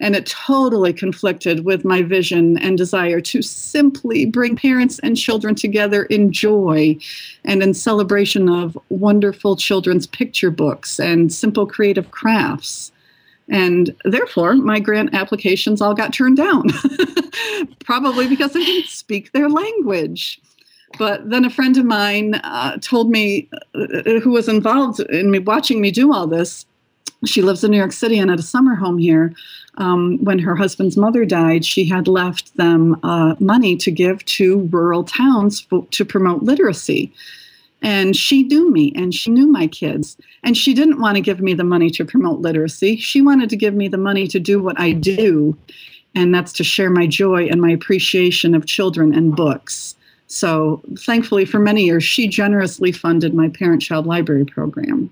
And 0.00 0.14
it 0.14 0.26
totally 0.26 0.92
conflicted 0.92 1.64
with 1.64 1.84
my 1.84 2.02
vision 2.02 2.58
and 2.58 2.76
desire 2.76 3.20
to 3.22 3.40
simply 3.40 4.26
bring 4.26 4.54
parents 4.54 4.98
and 4.98 5.16
children 5.16 5.54
together 5.54 6.04
in 6.04 6.32
joy 6.32 6.98
and 7.44 7.62
in 7.62 7.72
celebration 7.72 8.48
of 8.48 8.76
wonderful 8.90 9.56
children's 9.56 10.06
picture 10.06 10.50
books 10.50 11.00
and 11.00 11.32
simple 11.32 11.66
creative 11.66 12.10
crafts. 12.10 12.92
And 13.48 13.94
therefore, 14.04 14.54
my 14.54 14.80
grant 14.80 15.14
applications 15.14 15.80
all 15.80 15.94
got 15.94 16.12
turned 16.12 16.36
down, 16.36 16.64
probably 17.84 18.28
because 18.28 18.56
I 18.56 18.60
didn't 18.60 18.88
speak 18.88 19.32
their 19.32 19.48
language. 19.48 20.40
But 20.98 21.28
then 21.30 21.44
a 21.44 21.50
friend 21.50 21.76
of 21.76 21.84
mine 21.84 22.34
uh, 22.36 22.78
told 22.78 23.10
me, 23.10 23.48
uh, 23.74 24.20
who 24.20 24.30
was 24.30 24.48
involved 24.48 25.00
in 25.00 25.30
me 25.30 25.38
watching 25.38 25.80
me 25.80 25.90
do 25.90 26.12
all 26.12 26.26
this, 26.26 26.66
she 27.24 27.42
lives 27.42 27.64
in 27.64 27.70
New 27.70 27.76
York 27.76 27.92
City 27.92 28.18
and 28.18 28.30
at 28.30 28.38
a 28.38 28.42
summer 28.42 28.74
home 28.74 28.98
here. 28.98 29.34
Um, 29.78 30.18
when 30.24 30.38
her 30.38 30.56
husband's 30.56 30.96
mother 30.96 31.24
died, 31.24 31.64
she 31.64 31.84
had 31.84 32.08
left 32.08 32.56
them 32.56 32.98
uh, 33.02 33.34
money 33.40 33.76
to 33.76 33.90
give 33.90 34.24
to 34.24 34.60
rural 34.72 35.04
towns 35.04 35.66
to 35.90 36.04
promote 36.04 36.42
literacy. 36.42 37.12
And 37.82 38.16
she 38.16 38.42
knew 38.42 38.70
me 38.72 38.92
and 38.96 39.14
she 39.14 39.30
knew 39.30 39.46
my 39.46 39.66
kids. 39.66 40.16
And 40.42 40.56
she 40.56 40.74
didn't 40.74 41.00
want 41.00 41.16
to 41.16 41.20
give 41.20 41.40
me 41.40 41.54
the 41.54 41.64
money 41.64 41.90
to 41.90 42.04
promote 42.04 42.40
literacy. 42.40 42.96
She 42.96 43.20
wanted 43.20 43.50
to 43.50 43.56
give 43.56 43.74
me 43.74 43.88
the 43.88 43.98
money 43.98 44.26
to 44.28 44.40
do 44.40 44.62
what 44.62 44.78
I 44.80 44.92
do, 44.92 45.56
and 46.14 46.34
that's 46.34 46.52
to 46.54 46.64
share 46.64 46.90
my 46.90 47.06
joy 47.06 47.46
and 47.46 47.60
my 47.60 47.70
appreciation 47.70 48.54
of 48.54 48.66
children 48.66 49.14
and 49.14 49.36
books. 49.36 49.94
So, 50.28 50.82
thankfully, 50.98 51.44
for 51.44 51.60
many 51.60 51.84
years, 51.84 52.02
she 52.02 52.26
generously 52.26 52.90
funded 52.90 53.34
my 53.34 53.48
parent 53.48 53.82
child 53.82 54.06
library 54.06 54.44
program. 54.44 55.10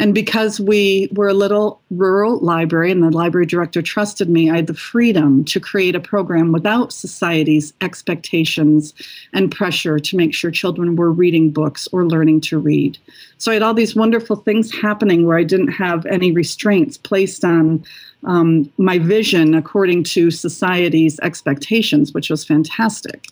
And 0.00 0.14
because 0.14 0.58
we 0.58 1.10
were 1.12 1.28
a 1.28 1.34
little 1.34 1.82
rural 1.90 2.38
library 2.38 2.90
and 2.90 3.02
the 3.02 3.10
library 3.10 3.44
director 3.44 3.82
trusted 3.82 4.30
me, 4.30 4.50
I 4.50 4.56
had 4.56 4.66
the 4.66 4.72
freedom 4.72 5.44
to 5.44 5.60
create 5.60 5.94
a 5.94 6.00
program 6.00 6.52
without 6.52 6.90
society's 6.90 7.74
expectations 7.82 8.94
and 9.34 9.52
pressure 9.52 9.98
to 9.98 10.16
make 10.16 10.32
sure 10.32 10.50
children 10.50 10.96
were 10.96 11.12
reading 11.12 11.50
books 11.50 11.86
or 11.92 12.06
learning 12.06 12.40
to 12.42 12.58
read. 12.58 12.96
So 13.36 13.50
I 13.50 13.54
had 13.54 13.62
all 13.62 13.74
these 13.74 13.94
wonderful 13.94 14.36
things 14.36 14.72
happening 14.72 15.26
where 15.26 15.36
I 15.36 15.44
didn't 15.44 15.72
have 15.72 16.06
any 16.06 16.32
restraints 16.32 16.96
placed 16.96 17.44
on 17.44 17.84
um, 18.24 18.72
my 18.78 18.98
vision 18.98 19.54
according 19.54 20.04
to 20.04 20.30
society's 20.30 21.20
expectations, 21.20 22.14
which 22.14 22.30
was 22.30 22.42
fantastic. 22.42 23.26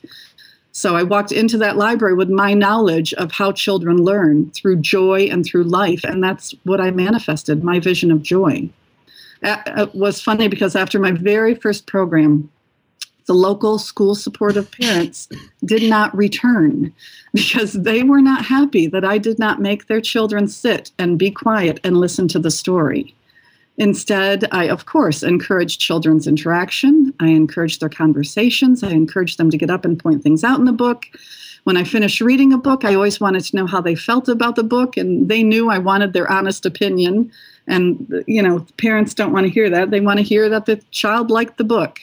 So 0.79 0.95
I 0.95 1.03
walked 1.03 1.33
into 1.33 1.59
that 1.59 1.77
library 1.77 2.15
with 2.15 2.31
my 2.31 2.55
knowledge 2.55 3.13
of 3.15 3.33
how 3.33 3.51
children 3.51 3.97
learn 3.97 4.53
through 4.53 4.77
joy 4.77 5.23
and 5.23 5.45
through 5.45 5.65
life. 5.65 6.05
And 6.05 6.23
that's 6.23 6.55
what 6.63 6.81
I 6.81 6.93
manifested 6.93 7.65
my 7.65 7.81
vision 7.81 8.13
of 8.13 8.23
joy. 8.23 8.71
It 9.43 9.59
uh, 9.77 9.89
was 9.93 10.21
funny 10.21 10.47
because 10.47 10.77
after 10.77 11.01
my 11.01 11.11
very 11.11 11.57
first 11.57 11.89
program, 11.89 12.49
the 13.27 13.35
local 13.35 13.81
school 13.81 14.15
supportive 14.15 14.71
parents 14.71 15.29
did 15.65 15.83
not 15.83 16.17
return 16.17 16.95
because 17.35 17.73
they 17.73 18.05
were 18.05 18.23
not 18.23 18.45
happy 18.45 18.87
that 18.87 19.05
I 19.05 19.19
did 19.19 19.41
not 19.41 19.61
make 19.61 19.89
their 19.89 20.01
children 20.01 20.47
sit 20.47 20.93
and 20.97 21.19
be 21.19 21.33
quiet 21.33 21.81
and 21.83 21.97
listen 21.97 22.29
to 22.29 22.39
the 22.39 22.53
story. 22.53 23.17
Instead, 23.79 24.47
I, 24.51 24.69
of 24.69 24.87
course, 24.87 25.23
encourage 25.23 25.79
children's 25.79 26.27
interaction. 26.27 27.15
I 27.21 27.29
encourage 27.29 27.79
their 27.79 27.89
conversations. 27.89 28.83
I 28.83 28.91
encourage 28.91 29.37
them 29.37 29.51
to 29.51 29.57
get 29.57 29.71
up 29.71 29.85
and 29.85 29.99
point 29.99 30.23
things 30.23 30.45
out 30.45 30.59
in 30.59 30.65
the 30.65 30.73
book. 30.73 31.07
When 31.63 31.77
I 31.77 31.85
finished 31.85 32.21
reading 32.21 32.53
a 32.53 32.59
book, 32.59 32.85
I 32.85 32.95
always 32.95 33.21
wanted 33.21 33.45
to 33.45 33.57
know 33.57 33.67
how 33.67 33.81
they 33.81 33.95
felt 33.95 34.29
about 34.29 34.57
the 34.57 34.65
book, 34.65 34.97
and 34.97 35.29
they 35.29 35.43
knew 35.43 35.71
I 35.71 35.79
wanted 35.79 36.13
their 36.13 36.31
honest 36.31 36.67
opinion. 36.67 37.31
And, 37.69 38.25
you 38.27 38.43
know, 38.43 38.67
parents 38.79 39.15
don't 39.15 39.33
want 39.33 39.47
to 39.47 39.53
hear 39.53 39.71
that. 39.71 39.91
They 39.91 40.01
want 40.01 40.19
to 40.19 40.25
hear 40.25 40.49
that 40.49 40.67
the 40.67 40.77
child 40.91 41.31
liked 41.31 41.59
the 41.59 41.65
book. 41.65 42.01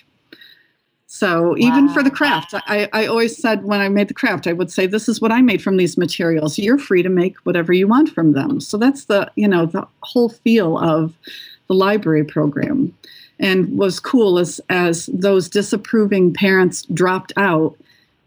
So 1.07 1.49
wow. 1.49 1.55
even 1.55 1.89
for 1.89 2.03
the 2.03 2.11
craft, 2.11 2.53
I, 2.53 2.89
I 2.93 3.05
always 3.05 3.37
said 3.37 3.63
when 3.63 3.79
I 3.79 3.89
made 3.89 4.07
the 4.07 4.13
craft, 4.13 4.47
I 4.47 4.53
would 4.53 4.71
say, 4.71 4.85
this 4.85 5.09
is 5.09 5.19
what 5.19 5.31
I 5.31 5.41
made 5.41 5.61
from 5.61 5.77
these 5.77 5.97
materials. 5.97 6.57
You're 6.57 6.77
free 6.77 7.03
to 7.03 7.09
make 7.09 7.37
whatever 7.37 7.73
you 7.73 7.87
want 7.87 8.09
from 8.09 8.33
them. 8.33 8.59
So 8.59 8.77
that's 8.77 9.05
the, 9.05 9.31
you 9.35 9.47
know, 9.47 9.65
the 9.65 9.87
whole 10.03 10.29
feel 10.29 10.77
of 10.77 11.13
the 11.67 11.73
library 11.73 12.23
program. 12.23 12.95
And 13.39 13.77
was 13.77 13.99
cool 13.99 14.39
as, 14.39 14.61
as 14.69 15.07
those 15.07 15.49
disapproving 15.49 16.33
parents 16.33 16.83
dropped 16.93 17.33
out, 17.35 17.75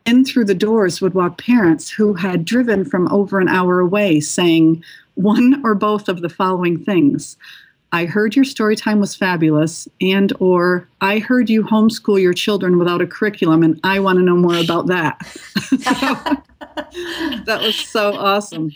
in 0.09 0.25
through 0.25 0.47
the 0.47 0.55
doors 0.55 1.01
would 1.01 1.15
walk 1.15 1.39
parents 1.39 1.91
who 1.91 2.15
had 2.15 2.45
driven 2.45 2.85
from 2.85 3.11
over 3.13 3.41
an 3.41 3.49
hour 3.49 3.81
away 3.81 4.21
saying 4.21 4.83
one 5.15 5.61
or 5.65 5.75
both 5.75 6.09
of 6.09 6.23
the 6.23 6.29
following 6.29 6.83
things. 6.83 7.37
I 7.93 8.05
heard 8.05 8.37
your 8.37 8.45
story 8.45 8.77
time 8.77 9.01
was 9.01 9.15
fabulous 9.15 9.89
and 10.01 10.33
or 10.41 10.89
I 11.01 11.19
heard 11.19 11.51
you 11.51 11.63
homeschool 11.63 12.21
your 12.21 12.35
children 12.35 12.79
without 12.79 13.03
a 13.03 13.07
curriculum 13.07 13.63
and 13.63 13.79
I 13.85 14.01
want 14.01 14.19
to 14.19 14.25
know 14.25 14.37
more 14.37 14.57
about 14.57 14.87
that. 14.87 15.25
so, 15.27 15.77
that 17.45 17.61
was 17.61 17.77
so 17.77 18.15
awesome 18.15 18.73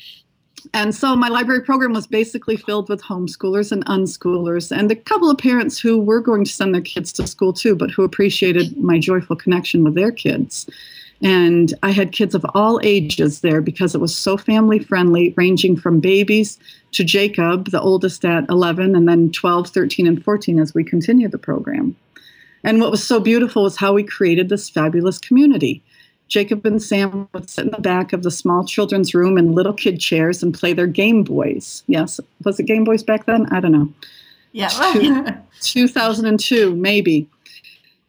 and 0.74 0.94
so 0.94 1.14
my 1.14 1.28
library 1.28 1.62
program 1.62 1.92
was 1.92 2.06
basically 2.06 2.56
filled 2.56 2.88
with 2.88 3.02
homeschoolers 3.02 3.72
and 3.72 3.84
unschoolers 3.86 4.74
and 4.74 4.90
a 4.90 4.96
couple 4.96 5.30
of 5.30 5.36
parents 5.36 5.78
who 5.78 5.98
were 5.98 6.20
going 6.20 6.44
to 6.44 6.52
send 6.52 6.74
their 6.74 6.82
kids 6.82 7.12
to 7.12 7.26
school 7.26 7.52
too 7.52 7.74
but 7.74 7.90
who 7.90 8.02
appreciated 8.02 8.76
my 8.78 8.98
joyful 8.98 9.36
connection 9.36 9.84
with 9.84 9.94
their 9.94 10.12
kids. 10.12 10.68
And 11.22 11.74
i 11.82 11.90
had 11.90 12.12
kids 12.12 12.34
of 12.34 12.44
all 12.54 12.80
ages 12.82 13.40
there 13.40 13.60
because 13.60 13.94
it 13.94 14.00
was 14.00 14.16
so 14.16 14.36
family 14.36 14.78
friendly 14.78 15.34
ranging 15.36 15.76
from 15.76 16.00
babies 16.00 16.58
to 16.92 17.04
jacob 17.04 17.70
the 17.70 17.80
oldest 17.80 18.24
at 18.24 18.48
11 18.48 18.96
and 18.96 19.08
then 19.08 19.30
12 19.30 19.68
13 19.68 20.06
and 20.06 20.24
14 20.24 20.58
as 20.58 20.74
we 20.74 20.84
continued 20.84 21.32
the 21.32 21.38
program. 21.38 21.94
And 22.64 22.80
what 22.80 22.92
was 22.92 23.04
so 23.04 23.18
beautiful 23.18 23.64
was 23.64 23.76
how 23.76 23.92
we 23.92 24.04
created 24.04 24.48
this 24.48 24.70
fabulous 24.70 25.18
community 25.18 25.82
Jacob 26.32 26.64
and 26.64 26.82
Sam 26.82 27.28
would 27.34 27.50
sit 27.50 27.66
in 27.66 27.72
the 27.72 27.80
back 27.82 28.14
of 28.14 28.22
the 28.22 28.30
small 28.30 28.64
children's 28.64 29.12
room 29.14 29.36
in 29.36 29.52
little 29.52 29.74
kid 29.74 30.00
chairs 30.00 30.42
and 30.42 30.54
play 30.54 30.72
their 30.72 30.86
Game 30.86 31.24
Boys. 31.24 31.84
Yes, 31.88 32.18
was 32.42 32.58
it 32.58 32.62
Game 32.62 32.84
Boys 32.84 33.02
back 33.02 33.26
then? 33.26 33.44
I 33.52 33.60
don't 33.60 33.72
know. 33.72 33.92
Yeah, 34.52 34.70
Two, 35.60 35.86
2002 35.86 36.74
maybe. 36.74 37.28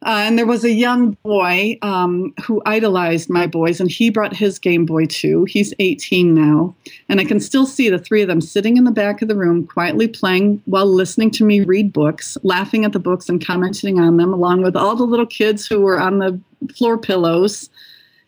Uh, 0.05 0.23
and 0.25 0.37
there 0.37 0.45
was 0.45 0.63
a 0.63 0.71
young 0.71 1.17
boy 1.23 1.77
um, 1.81 2.33
who 2.45 2.61
idolized 2.65 3.29
my 3.29 3.45
boys, 3.45 3.81
and 3.81 3.91
he 3.91 4.09
brought 4.09 4.33
his 4.33 4.57
Game 4.57 4.85
Boy 4.85 5.05
too. 5.05 5.43
He's 5.45 5.73
18 5.79 6.33
now. 6.33 6.73
And 7.09 7.19
I 7.19 7.25
can 7.25 7.41
still 7.41 7.65
see 7.65 7.89
the 7.89 7.99
three 7.99 8.21
of 8.21 8.29
them 8.29 8.41
sitting 8.41 8.77
in 8.77 8.85
the 8.85 8.91
back 8.91 9.21
of 9.21 9.27
the 9.27 9.35
room, 9.35 9.67
quietly 9.67 10.07
playing 10.07 10.61
while 10.65 10.85
listening 10.85 11.31
to 11.31 11.45
me 11.45 11.59
read 11.59 11.91
books, 11.91 12.37
laughing 12.43 12.85
at 12.85 12.93
the 12.93 12.99
books 12.99 13.27
and 13.27 13.45
commenting 13.45 13.99
on 13.99 14.15
them, 14.15 14.33
along 14.33 14.61
with 14.61 14.77
all 14.77 14.95
the 14.95 15.03
little 15.03 15.25
kids 15.25 15.67
who 15.67 15.81
were 15.81 15.99
on 15.99 16.19
the 16.19 16.39
floor 16.77 16.97
pillows 16.97 17.69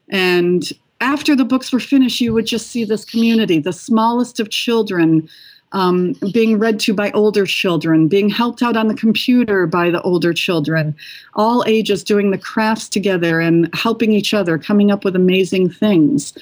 and 0.10 0.72
after 1.02 1.36
the 1.36 1.46
books 1.46 1.72
were 1.72 1.80
finished, 1.80 2.22
you 2.22 2.34
would 2.34 2.46
just 2.46 2.68
see 2.68 2.86
this 2.86 3.06
community, 3.06 3.60
the 3.60 3.74
smallest 3.74 4.40
of 4.40 4.50
children, 4.50 5.30
um, 5.72 6.14
being 6.32 6.58
read 6.58 6.80
to 6.82 6.94
by 6.94 7.12
older 7.12 7.46
children, 7.46 8.08
being 8.08 8.30
helped 8.30 8.62
out 8.62 8.78
on 8.78 8.88
the 8.88 8.96
computer 8.96 9.68
by 9.68 9.90
the 9.90 10.02
older 10.04 10.34
children, 10.34 10.96
all 11.34 11.66
ages 11.68 12.04
doing 12.04 12.32
the 12.32 12.38
crafts 12.38 12.88
together 12.88 13.42
and 13.42 13.70
helping 13.74 14.14
each 14.14 14.34
other, 14.34 14.58
coming 14.58 14.90
up 14.90 15.04
with 15.04 15.16
amazing 15.16 15.70
things. 15.70 16.34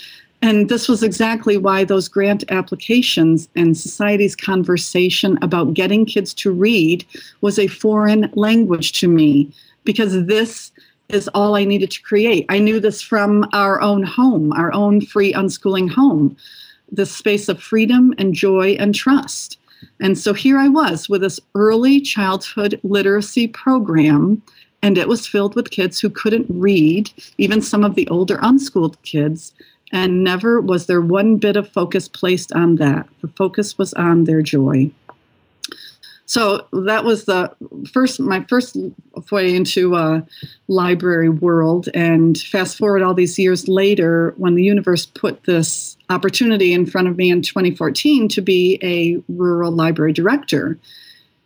And 0.44 0.70
this 0.70 0.90
was 0.90 1.04
exactly 1.04 1.58
why 1.58 1.86
those 1.86 2.10
grant 2.10 2.44
applications 2.50 3.48
and 3.56 3.78
society's 3.78 4.36
conversation 4.36 5.40
about 5.42 5.74
getting 5.74 6.06
kids 6.06 6.34
to 6.36 6.52
read 6.52 7.06
was 7.42 7.58
a 7.58 7.68
foreign 7.68 8.30
language 8.34 8.92
to 9.00 9.08
me 9.08 9.52
because 9.86 10.26
this 10.26 10.72
is 11.10 11.28
all 11.30 11.56
I 11.56 11.66
needed 11.66 11.92
to 11.92 12.02
create. 12.02 12.46
I 12.50 12.60
knew 12.60 12.80
this 12.80 13.02
from 13.02 13.48
our 13.54 13.82
own 13.82 14.04
home, 14.04 14.52
our 14.54 14.74
own 14.74 15.02
free 15.02 15.34
unschooling 15.34 15.90
home, 15.90 16.36
this 16.92 17.12
space 17.12 17.50
of 17.50 17.62
freedom 17.62 18.14
and 18.18 18.34
joy 18.34 18.72
and 18.80 18.96
trust. 18.96 19.58
And 20.00 20.18
so 20.18 20.34
here 20.34 20.58
I 20.58 20.70
was 20.70 21.10
with 21.10 21.22
this 21.22 21.40
early 21.56 22.00
childhood 22.02 22.80
literacy 22.84 23.48
program, 23.48 24.42
and 24.82 24.98
it 24.98 25.08
was 25.08 25.28
filled 25.28 25.56
with 25.56 25.72
kids 25.72 26.00
who 26.00 26.10
couldn't 26.10 26.48
read, 26.50 27.12
even 27.38 27.62
some 27.62 27.84
of 27.84 27.96
the 27.96 28.08
older 28.10 28.40
unschooled 28.42 29.02
kids. 29.04 29.54
And 29.92 30.24
never 30.24 30.60
was 30.60 30.88
there 30.88 31.02
one 31.02 31.38
bit 31.38 31.56
of 31.56 31.70
focus 31.70 32.08
placed 32.08 32.52
on 32.54 32.78
that. 32.78 33.08
The 33.22 33.28
focus 33.28 33.78
was 33.78 33.94
on 33.94 34.24
their 34.24 34.42
joy. 34.42 34.90
So 36.34 36.68
that 36.74 37.04
was 37.04 37.26
the 37.26 37.56
first, 37.94 38.20
my 38.20 38.44
first 38.50 38.76
foray 39.28 39.54
into 39.54 39.94
uh, 39.96 40.22
library 40.68 41.30
world. 41.30 41.90
And 41.94 42.36
fast 42.40 42.76
forward 42.76 43.04
all 43.04 43.14
these 43.14 43.38
years 43.38 43.68
later, 43.68 44.34
when 44.38 44.56
the 44.56 44.64
universe 44.64 45.06
put 45.06 45.44
this 45.44 45.96
opportunity 46.10 46.74
in 46.74 46.88
front 46.88 47.08
of 47.08 47.18
me 47.18 47.30
in 47.30 47.44
2014 47.44 48.28
to 48.30 48.42
be 48.42 48.80
a 48.82 49.22
rural 49.32 49.72
library 49.72 50.12
director. 50.12 50.80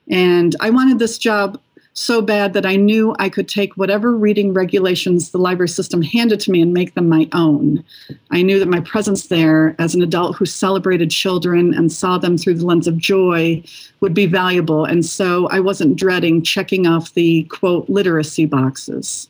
And 0.09 0.55
I 0.61 0.69
wanted 0.69 0.99
this 0.99 1.17
job 1.17 1.59
so 1.97 2.21
bad 2.21 2.53
that 2.53 2.65
I 2.65 2.75
knew 2.75 3.15
I 3.17 3.27
could 3.27 3.49
take 3.49 3.75
whatever 3.75 4.15
reading 4.15 4.53
regulations 4.53 5.31
the 5.31 5.39
library 5.39 5.69
system 5.69 6.03
handed 6.03 6.39
to 6.41 6.51
me 6.51 6.61
and 6.61 6.71
make 6.71 6.93
them 6.93 7.09
my 7.09 7.27
own. 7.33 7.83
I 8.29 8.43
knew 8.43 8.59
that 8.59 8.67
my 8.67 8.81
presence 8.81 9.27
there 9.27 9.75
as 9.79 9.95
an 9.95 10.03
adult 10.03 10.35
who 10.35 10.45
celebrated 10.45 11.09
children 11.09 11.73
and 11.73 11.91
saw 11.91 12.19
them 12.19 12.37
through 12.37 12.53
the 12.53 12.67
lens 12.67 12.85
of 12.85 12.99
joy 12.99 13.63
would 13.99 14.13
be 14.13 14.27
valuable. 14.27 14.85
And 14.85 15.03
so 15.03 15.47
I 15.47 15.59
wasn't 15.59 15.97
dreading 15.97 16.43
checking 16.43 16.85
off 16.85 17.15
the 17.15 17.45
quote 17.45 17.89
literacy 17.89 18.45
boxes. 18.45 19.27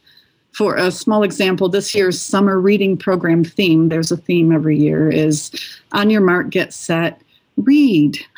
For 0.52 0.76
a 0.76 0.92
small 0.92 1.24
example, 1.24 1.70
this 1.70 1.96
year's 1.96 2.20
summer 2.20 2.60
reading 2.60 2.98
program 2.98 3.46
theme, 3.46 3.88
there's 3.88 4.12
a 4.12 4.18
theme 4.18 4.52
every 4.52 4.78
year, 4.78 5.08
is 5.08 5.52
on 5.94 6.10
your 6.10 6.22
mark, 6.22 6.50
get 6.50 6.74
set, 6.74 7.22
read. 7.58 8.18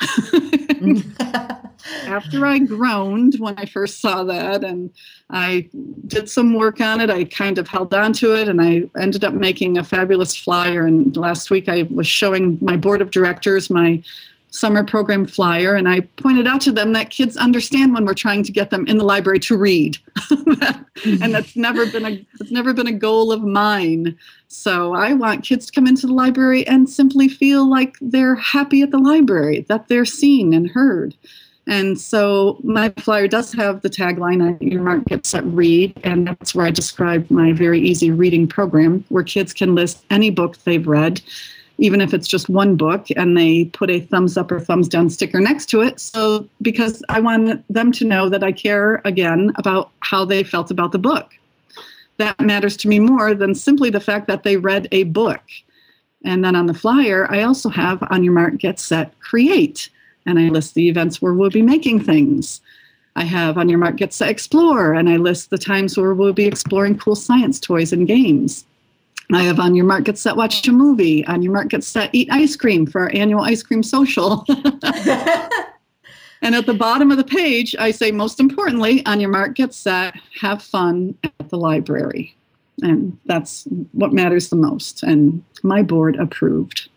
After 2.06 2.46
I 2.46 2.58
groaned 2.58 3.36
when 3.38 3.56
I 3.56 3.64
first 3.64 4.00
saw 4.00 4.24
that, 4.24 4.64
and 4.64 4.90
I 5.30 5.68
did 6.06 6.28
some 6.28 6.54
work 6.54 6.80
on 6.80 7.00
it, 7.00 7.10
I 7.10 7.24
kind 7.24 7.58
of 7.58 7.68
held 7.68 7.94
on 7.94 8.12
to 8.14 8.34
it, 8.34 8.48
and 8.48 8.60
I 8.60 8.84
ended 8.98 9.24
up 9.24 9.34
making 9.34 9.78
a 9.78 9.84
fabulous 9.84 10.36
flyer. 10.36 10.86
And 10.86 11.16
last 11.16 11.50
week 11.50 11.68
I 11.68 11.82
was 11.90 12.06
showing 12.06 12.58
my 12.60 12.76
board 12.76 13.00
of 13.00 13.10
directors 13.10 13.70
my 13.70 14.02
summer 14.50 14.84
program 14.84 15.26
flyer 15.26 15.74
and 15.76 15.88
i 15.88 16.00
pointed 16.00 16.46
out 16.46 16.60
to 16.60 16.72
them 16.72 16.92
that 16.92 17.10
kids 17.10 17.36
understand 17.36 17.94
when 17.94 18.04
we're 18.04 18.14
trying 18.14 18.42
to 18.42 18.52
get 18.52 18.70
them 18.70 18.86
in 18.86 18.98
the 18.98 19.04
library 19.04 19.38
to 19.38 19.56
read. 19.56 19.96
And 21.22 21.34
that's 21.34 21.56
never 21.56 21.86
been 21.86 22.04
a 22.04 22.26
it's 22.40 22.50
never 22.50 22.74
been 22.74 22.86
a 22.86 22.92
goal 22.92 23.32
of 23.32 23.42
mine. 23.42 24.18
So 24.48 24.92
i 24.94 25.14
want 25.14 25.44
kids 25.44 25.66
to 25.66 25.72
come 25.72 25.86
into 25.86 26.06
the 26.06 26.12
library 26.12 26.66
and 26.66 26.90
simply 26.90 27.26
feel 27.28 27.68
like 27.68 27.96
they're 28.02 28.34
happy 28.34 28.82
at 28.82 28.90
the 28.90 28.98
library 28.98 29.64
that 29.68 29.88
they're 29.88 30.04
seen 30.04 30.52
and 30.52 30.68
heard. 30.68 31.14
And 31.66 32.00
so 32.00 32.58
my 32.64 32.90
flyer 32.98 33.28
does 33.28 33.52
have 33.52 33.80
the 33.80 33.88
tagline 33.88 34.58
your 34.60 34.82
mark 34.82 35.04
get 35.06 35.24
set 35.24 35.44
read 35.44 35.98
and 36.04 36.26
that's 36.26 36.54
where 36.54 36.66
i 36.66 36.70
describe 36.70 37.30
my 37.30 37.52
very 37.52 37.80
easy 37.80 38.10
reading 38.10 38.46
program 38.46 39.04
where 39.08 39.22
kids 39.22 39.52
can 39.52 39.74
list 39.74 40.04
any 40.10 40.30
book 40.30 40.58
they've 40.64 40.86
read 40.86 41.22
even 41.80 42.02
if 42.02 42.12
it's 42.12 42.28
just 42.28 42.48
one 42.50 42.76
book, 42.76 43.06
and 43.16 43.36
they 43.36 43.64
put 43.64 43.90
a 43.90 44.00
thumbs 44.00 44.36
up 44.36 44.52
or 44.52 44.60
thumbs 44.60 44.86
down 44.86 45.08
sticker 45.08 45.40
next 45.40 45.66
to 45.70 45.80
it. 45.80 45.98
So, 45.98 46.46
because 46.60 47.02
I 47.08 47.20
want 47.20 47.64
them 47.72 47.90
to 47.92 48.04
know 48.04 48.28
that 48.28 48.44
I 48.44 48.52
care 48.52 49.00
again 49.06 49.50
about 49.56 49.90
how 50.00 50.26
they 50.26 50.44
felt 50.44 50.70
about 50.70 50.92
the 50.92 50.98
book. 50.98 51.34
That 52.18 52.38
matters 52.38 52.76
to 52.78 52.88
me 52.88 53.00
more 53.00 53.32
than 53.32 53.54
simply 53.54 53.88
the 53.88 53.98
fact 53.98 54.28
that 54.28 54.42
they 54.42 54.58
read 54.58 54.88
a 54.92 55.04
book. 55.04 55.40
And 56.22 56.44
then 56.44 56.54
on 56.54 56.66
the 56.66 56.74
flyer, 56.74 57.26
I 57.30 57.42
also 57.42 57.70
have 57.70 58.06
on 58.10 58.22
your 58.22 58.34
mark, 58.34 58.58
get 58.58 58.78
set, 58.78 59.18
create. 59.20 59.88
And 60.26 60.38
I 60.38 60.50
list 60.50 60.74
the 60.74 60.86
events 60.90 61.22
where 61.22 61.32
we'll 61.32 61.48
be 61.48 61.62
making 61.62 62.04
things. 62.04 62.60
I 63.16 63.24
have 63.24 63.56
on 63.56 63.70
your 63.70 63.78
mark, 63.78 63.96
get 63.96 64.12
set, 64.12 64.28
explore. 64.28 64.92
And 64.92 65.08
I 65.08 65.16
list 65.16 65.48
the 65.48 65.56
times 65.56 65.96
where 65.96 66.12
we'll 66.12 66.34
be 66.34 66.44
exploring 66.44 66.98
cool 66.98 67.16
science 67.16 67.58
toys 67.58 67.90
and 67.90 68.06
games. 68.06 68.66
I 69.32 69.42
have 69.44 69.60
on 69.60 69.74
your 69.74 69.84
mark, 69.84 70.04
get 70.04 70.18
set, 70.18 70.36
watch 70.36 70.66
a 70.66 70.72
movie. 70.72 71.24
On 71.26 71.42
your 71.42 71.52
mark, 71.52 71.68
get 71.68 71.84
set, 71.84 72.10
eat 72.12 72.28
ice 72.30 72.56
cream 72.56 72.86
for 72.86 73.02
our 73.02 73.10
annual 73.14 73.42
ice 73.42 73.62
cream 73.62 73.82
social. 73.82 74.44
and 74.48 76.54
at 76.54 76.66
the 76.66 76.74
bottom 76.74 77.10
of 77.10 77.16
the 77.16 77.24
page, 77.24 77.76
I 77.78 77.90
say, 77.90 78.10
most 78.10 78.40
importantly, 78.40 79.04
on 79.06 79.20
your 79.20 79.30
mark, 79.30 79.54
get 79.54 79.74
set, 79.74 80.14
have 80.40 80.62
fun 80.62 81.16
at 81.22 81.48
the 81.48 81.58
library. 81.58 82.34
And 82.82 83.16
that's 83.26 83.64
what 83.92 84.12
matters 84.12 84.48
the 84.48 84.56
most. 84.56 85.02
And 85.02 85.44
my 85.62 85.82
board 85.82 86.16
approved. 86.16 86.88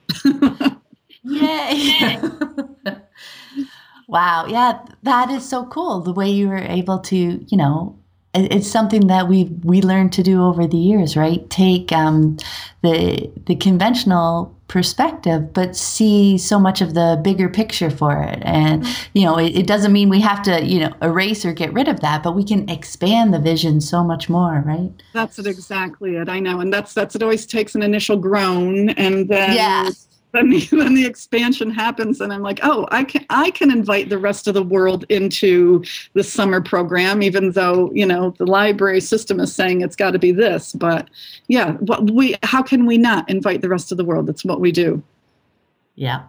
Yay! 1.24 2.22
wow. 4.08 4.46
Yeah, 4.48 4.80
that 5.04 5.30
is 5.30 5.48
so 5.48 5.66
cool. 5.66 6.02
The 6.02 6.14
way 6.14 6.30
you 6.30 6.50
were 6.50 6.58
able 6.58 7.00
to, 7.00 7.18
you 7.18 7.58
know, 7.58 7.98
it's 8.34 8.70
something 8.70 9.08
that 9.08 9.28
we 9.28 9.46
we 9.64 9.82
learned 9.82 10.12
to 10.14 10.24
do 10.24 10.44
over 10.44 10.66
the 10.66 10.78
years, 10.78 11.16
right? 11.16 11.48
Take 11.50 11.92
um, 11.92 12.38
the 12.82 13.32
the 13.46 13.56
conventional 13.56 14.56
perspective, 14.68 15.54
but 15.54 15.76
see 15.76 16.38
so 16.40 16.60
much 16.60 16.82
of 16.82 16.96
the 16.96 17.20
bigger 17.24 17.48
picture 17.48 17.92
for 17.92 18.24
it. 18.24 18.40
And 18.42 18.88
you 19.14 19.24
know, 19.24 19.38
it, 19.38 19.56
it, 19.56 19.68
doesn't 19.68 19.94
mean 19.94 20.10
we 20.10 20.20
have 20.22 20.42
to 20.44 20.66
you 20.66 20.80
know 20.80 20.94
erase 21.02 21.46
or 21.46 21.54
get 21.54 21.72
rid 21.74 21.88
of 21.88 22.00
that, 22.00 22.24
but 22.24 22.36
we 22.36 22.44
can 22.44 22.68
expand 22.70 23.34
the 23.34 23.40
vision 23.40 23.82
so 23.82 24.04
much 24.04 24.30
more, 24.30 24.64
right? 24.66 24.92
That's 25.14 25.38
it, 25.38 25.46
exactly 25.46 26.16
it. 26.16 26.28
I 26.28 26.40
know, 26.40 26.60
and 26.60 26.74
that's 26.74 26.94
that's 26.94 27.16
it. 27.16 27.22
Always 27.22 27.46
takes 27.46 27.76
an 27.76 27.84
initial 27.84 28.18
groan, 28.18 28.90
and 28.90 29.30
then 29.30 29.56
yeah 29.56 29.92
then 30.34 30.50
the, 30.50 30.60
then 30.72 30.94
the 30.94 31.06
expansion 31.06 31.70
happens 31.70 32.20
and 32.22 32.34
i'm 32.34 32.42
like 32.42 32.60
oh 32.64 32.88
i 32.92 33.04
can 33.04 33.26
i 33.30 33.50
can 33.52 33.72
invite 33.72 34.10
the 34.10 34.18
rest 34.18 34.48
of 34.48 34.54
the 34.54 34.64
world 34.64 35.06
into 35.10 35.84
the 36.14 36.24
summer 36.24 36.62
program 36.62 37.24
even 37.24 37.52
though 37.52 37.92
you 37.94 38.06
know 38.06 38.32
the 38.38 38.46
library 38.46 39.00
system 39.00 39.40
is 39.40 39.54
saying 39.54 39.82
it's 39.82 39.96
got 39.96 40.12
to 40.12 40.20
be 40.20 40.32
this 40.32 40.74
but 40.74 41.10
yeah 41.48 41.74
what 41.74 42.10
we 42.12 42.36
how 42.44 42.62
can 42.62 42.86
we 42.86 42.98
not 42.98 43.30
invite 43.30 43.62
the 43.62 43.70
rest 43.70 43.92
of 43.92 43.98
the 43.98 44.06
world? 44.06 44.28
That's 44.28 44.46
what 44.46 44.60
we 44.60 44.72
do. 44.72 45.02
Yeah 45.96 46.24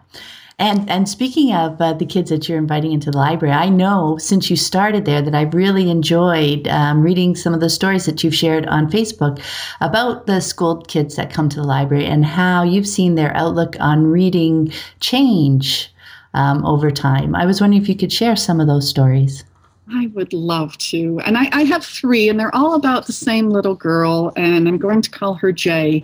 and 0.57 0.89
and 0.89 1.09
speaking 1.09 1.53
of 1.53 1.81
uh, 1.81 1.93
the 1.93 2.05
kids 2.05 2.29
that 2.29 2.47
you're 2.47 2.57
inviting 2.57 2.93
into 2.93 3.11
the 3.11 3.17
library, 3.17 3.53
I 3.53 3.67
know 3.67 4.17
since 4.17 4.49
you 4.49 4.55
started 4.55 5.03
there 5.03 5.21
that 5.21 5.35
I've 5.35 5.53
really 5.53 5.89
enjoyed 5.89 6.67
um, 6.69 7.01
reading 7.01 7.35
some 7.35 7.53
of 7.53 7.59
the 7.59 7.69
stories 7.69 8.05
that 8.05 8.23
you've 8.23 8.35
shared 8.35 8.65
on 8.67 8.89
Facebook 8.89 9.41
about 9.81 10.27
the 10.27 10.39
school 10.39 10.77
kids 10.83 11.17
that 11.17 11.33
come 11.33 11.49
to 11.49 11.57
the 11.57 11.67
library 11.67 12.05
and 12.05 12.25
how 12.25 12.63
you've 12.63 12.87
seen 12.87 13.15
their 13.15 13.35
outlook 13.35 13.75
on 13.81 14.07
reading 14.07 14.71
change 15.01 15.93
um, 16.33 16.65
over 16.65 16.89
time. 16.89 17.35
I 17.35 17.45
was 17.45 17.59
wondering 17.59 17.81
if 17.81 17.89
you 17.89 17.95
could 17.95 18.13
share 18.13 18.35
some 18.35 18.61
of 18.61 18.67
those 18.67 18.87
stories. 18.87 19.43
I 19.91 20.07
would 20.07 20.33
love 20.33 20.77
to. 20.79 21.19
And 21.25 21.37
I, 21.37 21.47
I, 21.51 21.63
have 21.63 21.85
three, 21.85 22.27
and 22.27 22.39
they're 22.39 22.53
all 22.55 22.73
about 22.73 23.05
the 23.05 23.13
same 23.13 23.49
little 23.49 23.75
girl, 23.75 24.33
and 24.35 24.67
I'm 24.67 24.79
going 24.79 25.01
to 25.03 25.11
call 25.11 25.35
her 25.35 25.51
Jay. 25.51 26.03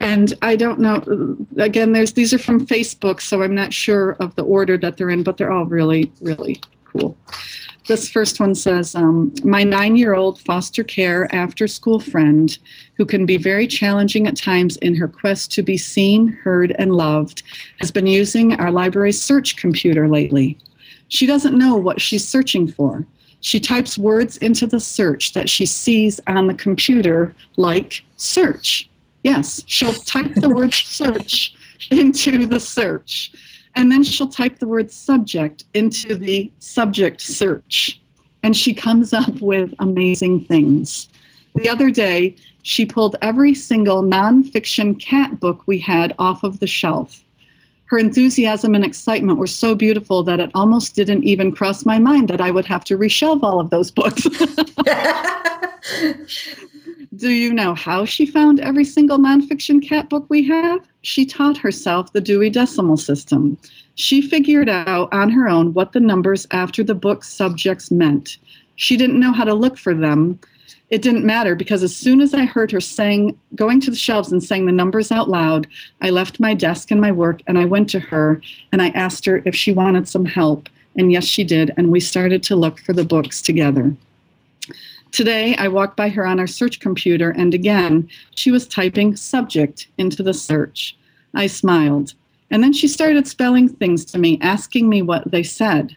And 0.00 0.34
I 0.42 0.54
don't 0.54 0.78
know, 0.78 1.36
again, 1.56 1.92
there's 1.92 2.12
these 2.12 2.34
are 2.34 2.38
from 2.38 2.66
Facebook, 2.66 3.22
so 3.22 3.42
I'm 3.42 3.54
not 3.54 3.72
sure 3.72 4.16
of 4.20 4.34
the 4.34 4.44
order 4.44 4.76
that 4.78 4.98
they're 4.98 5.08
in, 5.08 5.22
but 5.22 5.38
they're 5.38 5.52
all 5.52 5.64
really, 5.64 6.12
really 6.20 6.60
cool. 6.84 7.16
This 7.88 8.08
first 8.08 8.38
one 8.38 8.54
says 8.54 8.94
um, 8.94 9.32
My 9.44 9.64
nine 9.64 9.96
year 9.96 10.14
old 10.14 10.38
foster 10.40 10.84
care 10.84 11.34
after 11.34 11.66
school 11.66 12.00
friend, 12.00 12.56
who 12.94 13.06
can 13.06 13.24
be 13.24 13.38
very 13.38 13.66
challenging 13.66 14.26
at 14.26 14.36
times 14.36 14.76
in 14.78 14.94
her 14.94 15.08
quest 15.08 15.50
to 15.52 15.62
be 15.62 15.78
seen, 15.78 16.28
heard, 16.28 16.76
and 16.78 16.94
loved, 16.94 17.42
has 17.80 17.90
been 17.90 18.06
using 18.06 18.54
our 18.60 18.70
library's 18.70 19.22
search 19.22 19.56
computer 19.56 20.06
lately. 20.06 20.58
She 21.08 21.26
doesn't 21.26 21.58
know 21.58 21.76
what 21.76 22.00
she's 22.00 22.26
searching 22.26 22.68
for. 22.68 23.06
She 23.42 23.58
types 23.58 23.98
words 23.98 24.36
into 24.38 24.68
the 24.68 24.78
search 24.78 25.32
that 25.32 25.48
she 25.48 25.66
sees 25.66 26.20
on 26.28 26.46
the 26.46 26.54
computer, 26.54 27.34
like 27.56 28.02
search. 28.16 28.88
Yes, 29.24 29.62
she'll 29.66 29.92
type 29.92 30.32
the 30.36 30.48
word 30.48 30.72
search 30.74 31.54
into 31.90 32.46
the 32.46 32.60
search. 32.60 33.32
And 33.74 33.90
then 33.90 34.04
she'll 34.04 34.28
type 34.28 34.60
the 34.60 34.68
word 34.68 34.92
subject 34.92 35.64
into 35.74 36.14
the 36.14 36.52
subject 36.60 37.20
search. 37.20 38.00
And 38.44 38.56
she 38.56 38.72
comes 38.72 39.12
up 39.12 39.40
with 39.40 39.74
amazing 39.80 40.44
things. 40.44 41.08
The 41.56 41.68
other 41.68 41.90
day, 41.90 42.36
she 42.62 42.86
pulled 42.86 43.16
every 43.22 43.54
single 43.54 44.04
nonfiction 44.04 45.00
cat 45.00 45.40
book 45.40 45.64
we 45.66 45.78
had 45.78 46.14
off 46.18 46.44
of 46.44 46.60
the 46.60 46.66
shelf 46.68 47.24
her 47.86 47.98
enthusiasm 47.98 48.74
and 48.74 48.84
excitement 48.84 49.38
were 49.38 49.46
so 49.46 49.74
beautiful 49.74 50.22
that 50.22 50.40
it 50.40 50.50
almost 50.54 50.94
didn't 50.94 51.24
even 51.24 51.52
cross 51.52 51.84
my 51.84 51.98
mind 51.98 52.28
that 52.28 52.40
I 52.40 52.50
would 52.50 52.64
have 52.64 52.84
to 52.84 52.96
reshelve 52.96 53.42
all 53.42 53.60
of 53.60 53.70
those 53.70 53.90
books. 53.90 54.26
Do 57.16 57.28
you 57.30 57.52
know 57.52 57.74
how 57.74 58.06
she 58.06 58.24
found 58.24 58.58
every 58.60 58.84
single 58.84 59.18
nonfiction 59.18 59.86
cat 59.86 60.08
book 60.08 60.24
we 60.30 60.42
have? 60.48 60.80
She 61.02 61.26
taught 61.26 61.58
herself 61.58 62.12
the 62.12 62.22
Dewey 62.22 62.48
Decimal 62.48 62.96
System. 62.96 63.58
She 63.96 64.22
figured 64.22 64.70
out 64.70 65.12
on 65.12 65.28
her 65.28 65.46
own 65.48 65.74
what 65.74 65.92
the 65.92 66.00
numbers 66.00 66.46
after 66.50 66.82
the 66.82 66.94
book 66.94 67.22
subjects 67.22 67.90
meant. 67.90 68.38
She 68.76 68.96
didn't 68.96 69.20
know 69.20 69.32
how 69.32 69.44
to 69.44 69.52
look 69.52 69.76
for 69.76 69.94
them, 69.94 70.40
it 70.90 71.02
didn't 71.02 71.24
matter 71.24 71.54
because 71.54 71.82
as 71.82 71.96
soon 71.96 72.20
as 72.20 72.34
I 72.34 72.44
heard 72.44 72.70
her 72.70 72.80
saying, 72.80 73.38
going 73.54 73.80
to 73.80 73.90
the 73.90 73.96
shelves 73.96 74.30
and 74.30 74.42
saying 74.42 74.66
the 74.66 74.72
numbers 74.72 75.10
out 75.10 75.28
loud, 75.28 75.66
I 76.00 76.10
left 76.10 76.40
my 76.40 76.54
desk 76.54 76.90
and 76.90 77.00
my 77.00 77.12
work 77.12 77.40
and 77.46 77.58
I 77.58 77.64
went 77.64 77.88
to 77.90 78.00
her 78.00 78.40
and 78.72 78.82
I 78.82 78.88
asked 78.90 79.24
her 79.26 79.42
if 79.44 79.54
she 79.54 79.72
wanted 79.72 80.08
some 80.08 80.26
help. 80.26 80.68
And 80.96 81.10
yes, 81.10 81.24
she 81.24 81.44
did. 81.44 81.72
And 81.76 81.90
we 81.90 82.00
started 82.00 82.42
to 82.44 82.56
look 82.56 82.78
for 82.80 82.92
the 82.92 83.04
books 83.04 83.40
together. 83.40 83.94
Today, 85.12 85.54
I 85.56 85.68
walked 85.68 85.96
by 85.96 86.08
her 86.08 86.26
on 86.26 86.40
our 86.40 86.46
search 86.46 86.80
computer, 86.80 87.30
and 87.30 87.52
again, 87.52 88.08
she 88.34 88.50
was 88.50 88.66
typing 88.66 89.14
subject 89.14 89.88
into 89.98 90.22
the 90.22 90.32
search. 90.32 90.96
I 91.34 91.48
smiled. 91.48 92.14
And 92.50 92.62
then 92.62 92.72
she 92.72 92.88
started 92.88 93.26
spelling 93.26 93.68
things 93.68 94.06
to 94.06 94.18
me, 94.18 94.38
asking 94.40 94.88
me 94.88 95.02
what 95.02 95.30
they 95.30 95.42
said. 95.42 95.96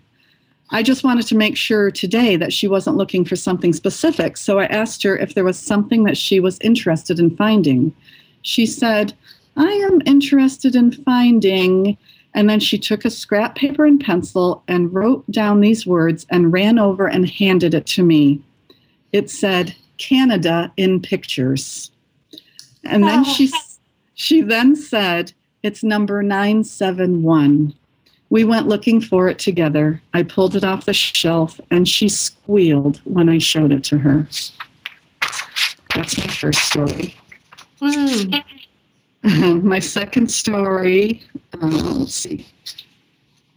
I 0.72 0.82
just 0.82 1.04
wanted 1.04 1.28
to 1.28 1.36
make 1.36 1.56
sure 1.56 1.92
today 1.92 2.38
that 2.38 2.52
she 2.52 2.68
wasn't 2.68 2.98
looking 2.98 3.24
for 3.24 3.36
something 3.36 3.74
specific. 3.74 4.36
So 4.36 4.60
I 4.60 4.66
asked 4.66 5.04
her 5.04 5.16
if 5.16 5.36
there 5.36 5.44
was 5.44 5.60
something 5.60 6.04
that 6.06 6.18
she 6.18 6.40
was 6.40 6.58
interested 6.60 7.20
in 7.20 7.36
finding. 7.36 7.94
She 8.42 8.66
said, 8.66 9.14
I 9.58 9.72
am 9.72 10.02
interested 10.06 10.76
in 10.76 10.92
finding. 10.92 11.98
And 12.34 12.50
then 12.50 12.60
she 12.60 12.78
took 12.78 13.06
a 13.06 13.10
scrap 13.10 13.56
paper 13.56 13.86
and 13.86 14.02
pencil 14.02 14.64
and 14.68 14.94
wrote 14.94 15.30
down 15.32 15.62
these 15.62 15.86
words 15.86 16.26
and 16.30 16.52
ran 16.52 16.80
over 16.80 17.08
and 17.08 17.30
handed 17.30 17.74
it 17.74 17.86
to 17.88 18.04
me. 18.04 18.42
It 19.14 19.30
said, 19.30 19.76
Canada 19.98 20.72
in 20.76 21.02
pictures. 21.02 21.92
And 22.84 23.04
then 23.04 23.24
she, 23.24 23.52
she 24.16 24.42
then 24.42 24.76
said, 24.76 25.32
It's 25.64 25.84
number 25.84 26.22
971. 26.22 27.74
We 28.30 28.44
went 28.44 28.68
looking 28.68 29.02
for 29.02 29.30
it 29.30 29.40
together. 29.40 30.02
I 30.14 30.24
pulled 30.24 30.56
it 30.56 30.64
off 30.64 30.86
the 30.86 30.94
shelf 30.94 31.60
and 31.72 31.88
she 31.88 32.10
squealed 32.10 33.02
when 33.06 33.30
I 33.30 33.38
showed 33.38 33.72
it 33.72 33.84
to 33.86 33.98
her. 34.00 34.28
That's 35.94 36.18
my 36.18 36.28
first 36.28 36.60
story. 36.60 37.16
Mm. 37.82 38.44
my 39.64 39.80
second 39.80 40.30
story, 40.30 41.24
uh, 41.62 41.68
let's 41.68 42.14
see. 42.16 42.46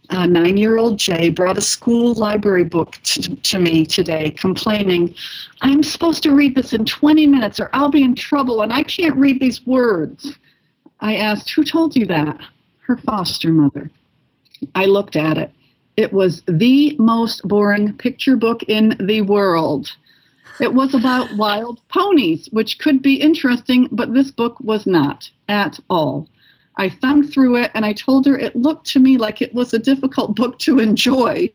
uh, 0.09 0.25
nine 0.25 0.57
year 0.57 0.77
old 0.77 0.97
Jay 0.97 1.29
brought 1.29 1.57
a 1.57 1.61
school 1.61 2.13
library 2.13 2.63
book 2.63 2.99
to, 3.03 3.35
to 3.35 3.59
me 3.59 3.85
today, 3.85 4.31
complaining, 4.31 5.13
I'm 5.61 5.83
supposed 5.83 6.23
to 6.23 6.33
read 6.33 6.55
this 6.55 6.73
in 6.73 6.85
20 6.85 7.27
minutes 7.27 7.59
or 7.59 7.69
I'll 7.73 7.89
be 7.89 8.03
in 8.03 8.15
trouble 8.15 8.61
and 8.61 8.71
I 8.73 8.83
can't 8.83 9.15
read 9.15 9.39
these 9.39 9.65
words. 9.65 10.37
I 11.01 11.17
asked, 11.17 11.49
Who 11.51 11.63
told 11.63 11.95
you 11.95 12.05
that? 12.07 12.39
Her 12.81 12.97
foster 12.97 13.49
mother. 13.51 13.91
I 14.75 14.85
looked 14.85 15.15
at 15.15 15.37
it. 15.37 15.51
It 15.97 16.13
was 16.13 16.43
the 16.47 16.95
most 16.97 17.45
boring 17.47 17.93
picture 17.93 18.37
book 18.37 18.63
in 18.63 18.95
the 18.99 19.21
world. 19.21 19.91
It 20.59 20.73
was 20.73 20.93
about 20.93 21.35
wild 21.35 21.85
ponies, 21.89 22.47
which 22.51 22.79
could 22.79 23.01
be 23.01 23.15
interesting, 23.15 23.87
but 23.91 24.13
this 24.13 24.31
book 24.31 24.59
was 24.59 24.85
not 24.85 25.29
at 25.47 25.79
all. 25.89 26.27
I 26.77 26.89
thumbed 26.89 27.33
through 27.33 27.57
it 27.57 27.71
and 27.73 27.85
I 27.85 27.93
told 27.93 28.25
her 28.25 28.37
it 28.37 28.55
looked 28.55 28.87
to 28.91 28.99
me 28.99 29.17
like 29.17 29.41
it 29.41 29.53
was 29.53 29.73
a 29.73 29.79
difficult 29.79 30.35
book 30.35 30.59
to 30.59 30.79
enjoy. 30.79 31.51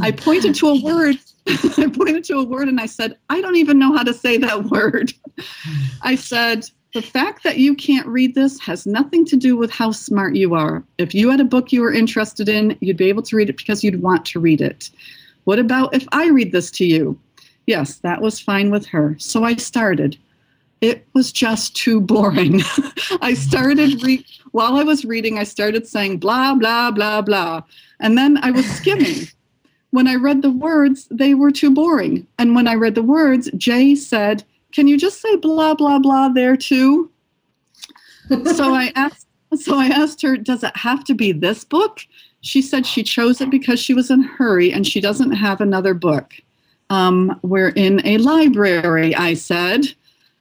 I 0.00 0.12
pointed 0.12 0.54
to 0.56 0.68
a 0.68 0.82
word. 0.82 1.16
I 1.48 1.90
pointed 1.92 2.24
to 2.24 2.38
a 2.38 2.44
word 2.44 2.68
and 2.68 2.80
I 2.80 2.86
said, 2.86 3.18
I 3.28 3.40
don't 3.40 3.56
even 3.56 3.78
know 3.78 3.92
how 3.96 4.04
to 4.04 4.14
say 4.14 4.38
that 4.38 4.64
word. 4.64 5.12
I 6.02 6.14
said, 6.14 6.70
the 6.94 7.02
fact 7.02 7.42
that 7.42 7.58
you 7.58 7.74
can't 7.74 8.06
read 8.06 8.34
this 8.34 8.58
has 8.60 8.86
nothing 8.86 9.24
to 9.26 9.36
do 9.36 9.56
with 9.56 9.70
how 9.70 9.90
smart 9.90 10.36
you 10.36 10.54
are. 10.54 10.82
If 10.98 11.14
you 11.14 11.28
had 11.28 11.40
a 11.40 11.44
book 11.44 11.72
you 11.72 11.82
were 11.82 11.92
interested 11.92 12.48
in, 12.48 12.78
you'd 12.80 12.96
be 12.96 13.08
able 13.08 13.22
to 13.24 13.36
read 13.36 13.50
it 13.50 13.56
because 13.56 13.82
you'd 13.82 14.00
want 14.00 14.24
to 14.26 14.40
read 14.40 14.60
it. 14.60 14.90
What 15.42 15.58
about 15.58 15.94
if 15.94 16.06
I 16.12 16.28
read 16.28 16.52
this 16.52 16.70
to 16.72 16.86
you? 16.86 17.18
Yes, 17.66 17.96
that 17.98 18.22
was 18.22 18.38
fine 18.40 18.70
with 18.70 18.86
her. 18.86 19.16
So 19.18 19.44
I 19.44 19.56
started 19.56 20.16
it 20.80 21.06
was 21.14 21.32
just 21.32 21.74
too 21.74 21.98
boring. 21.98 22.60
I 23.22 23.32
started 23.34 24.02
re- 24.02 24.26
while 24.50 24.76
I 24.76 24.82
was 24.82 25.04
reading, 25.04 25.38
I 25.38 25.44
started 25.44 25.86
saying 25.86 26.18
blah 26.18 26.54
blah 26.54 26.90
blah 26.90 27.22
blah, 27.22 27.62
and 28.00 28.18
then 28.18 28.38
I 28.42 28.50
was 28.50 28.66
skimming. 28.66 29.28
when 29.90 30.06
I 30.06 30.16
read 30.16 30.42
the 30.42 30.50
words, 30.50 31.06
they 31.10 31.34
were 31.34 31.52
too 31.52 31.70
boring. 31.70 32.26
And 32.38 32.54
when 32.54 32.66
I 32.66 32.74
read 32.74 32.96
the 32.96 33.02
words, 33.02 33.48
Jay 33.56 33.94
said, 33.94 34.44
"Can 34.74 34.88
you 34.88 34.98
just 34.98 35.22
say 35.22 35.36
blah 35.36 35.74
blah 35.74 35.98
blah 35.98 36.28
there 36.28 36.56
too?" 36.56 37.10
so 38.28 38.74
I 38.74 38.92
asked. 38.94 39.26
So 39.56 39.78
I 39.78 39.86
asked 39.86 40.20
her, 40.22 40.36
"Does 40.36 40.62
it 40.62 40.76
have 40.76 41.04
to 41.04 41.14
be 41.14 41.32
this 41.32 41.64
book?" 41.64 42.00
She 42.40 42.60
said 42.60 42.84
she 42.84 43.02
chose 43.02 43.40
it 43.40 43.50
because 43.50 43.80
she 43.80 43.94
was 43.94 44.10
in 44.10 44.24
a 44.24 44.28
hurry 44.28 44.70
and 44.70 44.86
she 44.86 45.00
doesn't 45.00 45.32
have 45.32 45.62
another 45.62 45.94
book. 45.94 46.34
Um, 46.90 47.38
we're 47.42 47.70
in 47.70 48.06
a 48.06 48.18
library, 48.18 49.14
I 49.14 49.32
said. 49.32 49.86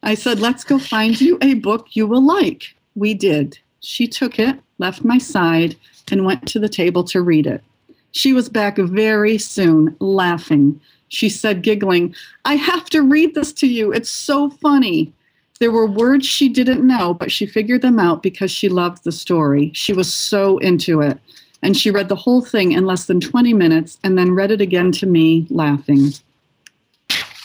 I 0.04 0.16
said, 0.16 0.40
Let's 0.40 0.66
go 0.66 0.78
find 0.80 1.20
you 1.20 1.38
a 1.42 1.54
book 1.56 1.88
you 1.92 2.06
will 2.06 2.26
like. 2.26 2.76
We 2.96 3.14
did. 3.14 3.58
She 3.80 4.08
took 4.08 4.38
it, 4.38 4.60
left 4.78 5.06
my 5.06 5.18
side, 5.18 5.76
and 6.12 6.26
went 6.26 6.46
to 6.50 6.60
the 6.60 6.70
table 6.70 7.04
to 7.06 7.22
read 7.22 7.48
it. 7.48 7.64
She 8.12 8.34
was 8.34 8.50
back 8.50 8.78
very 8.78 9.38
soon, 9.38 9.96
laughing. 10.00 10.80
She 11.14 11.30
said, 11.30 11.62
giggling, 11.62 12.16
I 12.44 12.56
have 12.56 12.90
to 12.90 13.04
read 13.04 13.36
this 13.36 13.54
to 13.54 13.68
you. 13.68 13.94
It's 13.94 14.10
so 14.10 14.50
funny. 14.50 15.14
There 15.60 15.72
were 15.72 15.86
words 15.86 16.26
she 16.26 16.50
didn't 16.50 16.86
know, 16.86 17.14
but 17.14 17.32
she 17.32 17.46
figured 17.46 17.84
them 17.84 18.00
out 18.00 18.24
because 18.24 18.50
she 18.50 18.68
loved 18.68 19.04
the 19.04 19.12
story. 19.12 19.72
She 19.76 19.94
was 19.94 20.12
so 20.12 20.58
into 20.58 21.02
it. 21.02 21.20
And 21.62 21.78
she 21.78 21.92
read 21.92 22.10
the 22.10 22.16
whole 22.16 22.42
thing 22.42 22.72
in 22.72 22.88
less 22.88 23.06
than 23.06 23.22
20 23.22 23.54
minutes 23.54 24.00
and 24.04 24.18
then 24.18 24.34
read 24.34 24.50
it 24.50 24.60
again 24.60 24.92
to 24.94 25.06
me, 25.06 25.46
laughing. 25.52 26.14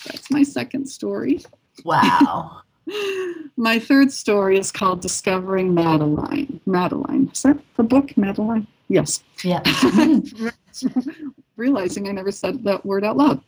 That's 0.06 0.30
my 0.30 0.42
second 0.42 0.86
story. 0.86 1.42
Wow. 1.84 2.62
My 3.58 3.78
third 3.78 4.10
story 4.12 4.58
is 4.58 4.72
called 4.72 5.02
Discovering 5.02 5.74
Madeline. 5.74 6.60
Madeline. 6.64 7.28
Is 7.34 7.42
that 7.42 7.58
the 7.76 7.82
book, 7.82 8.16
Madeline? 8.16 8.66
Yes. 8.88 9.22
Yeah. 9.44 9.62
Realizing 11.56 12.08
I 12.08 12.12
never 12.12 12.32
said 12.32 12.64
that 12.64 12.86
word 12.86 13.04
out 13.04 13.18
loud. 13.18 13.42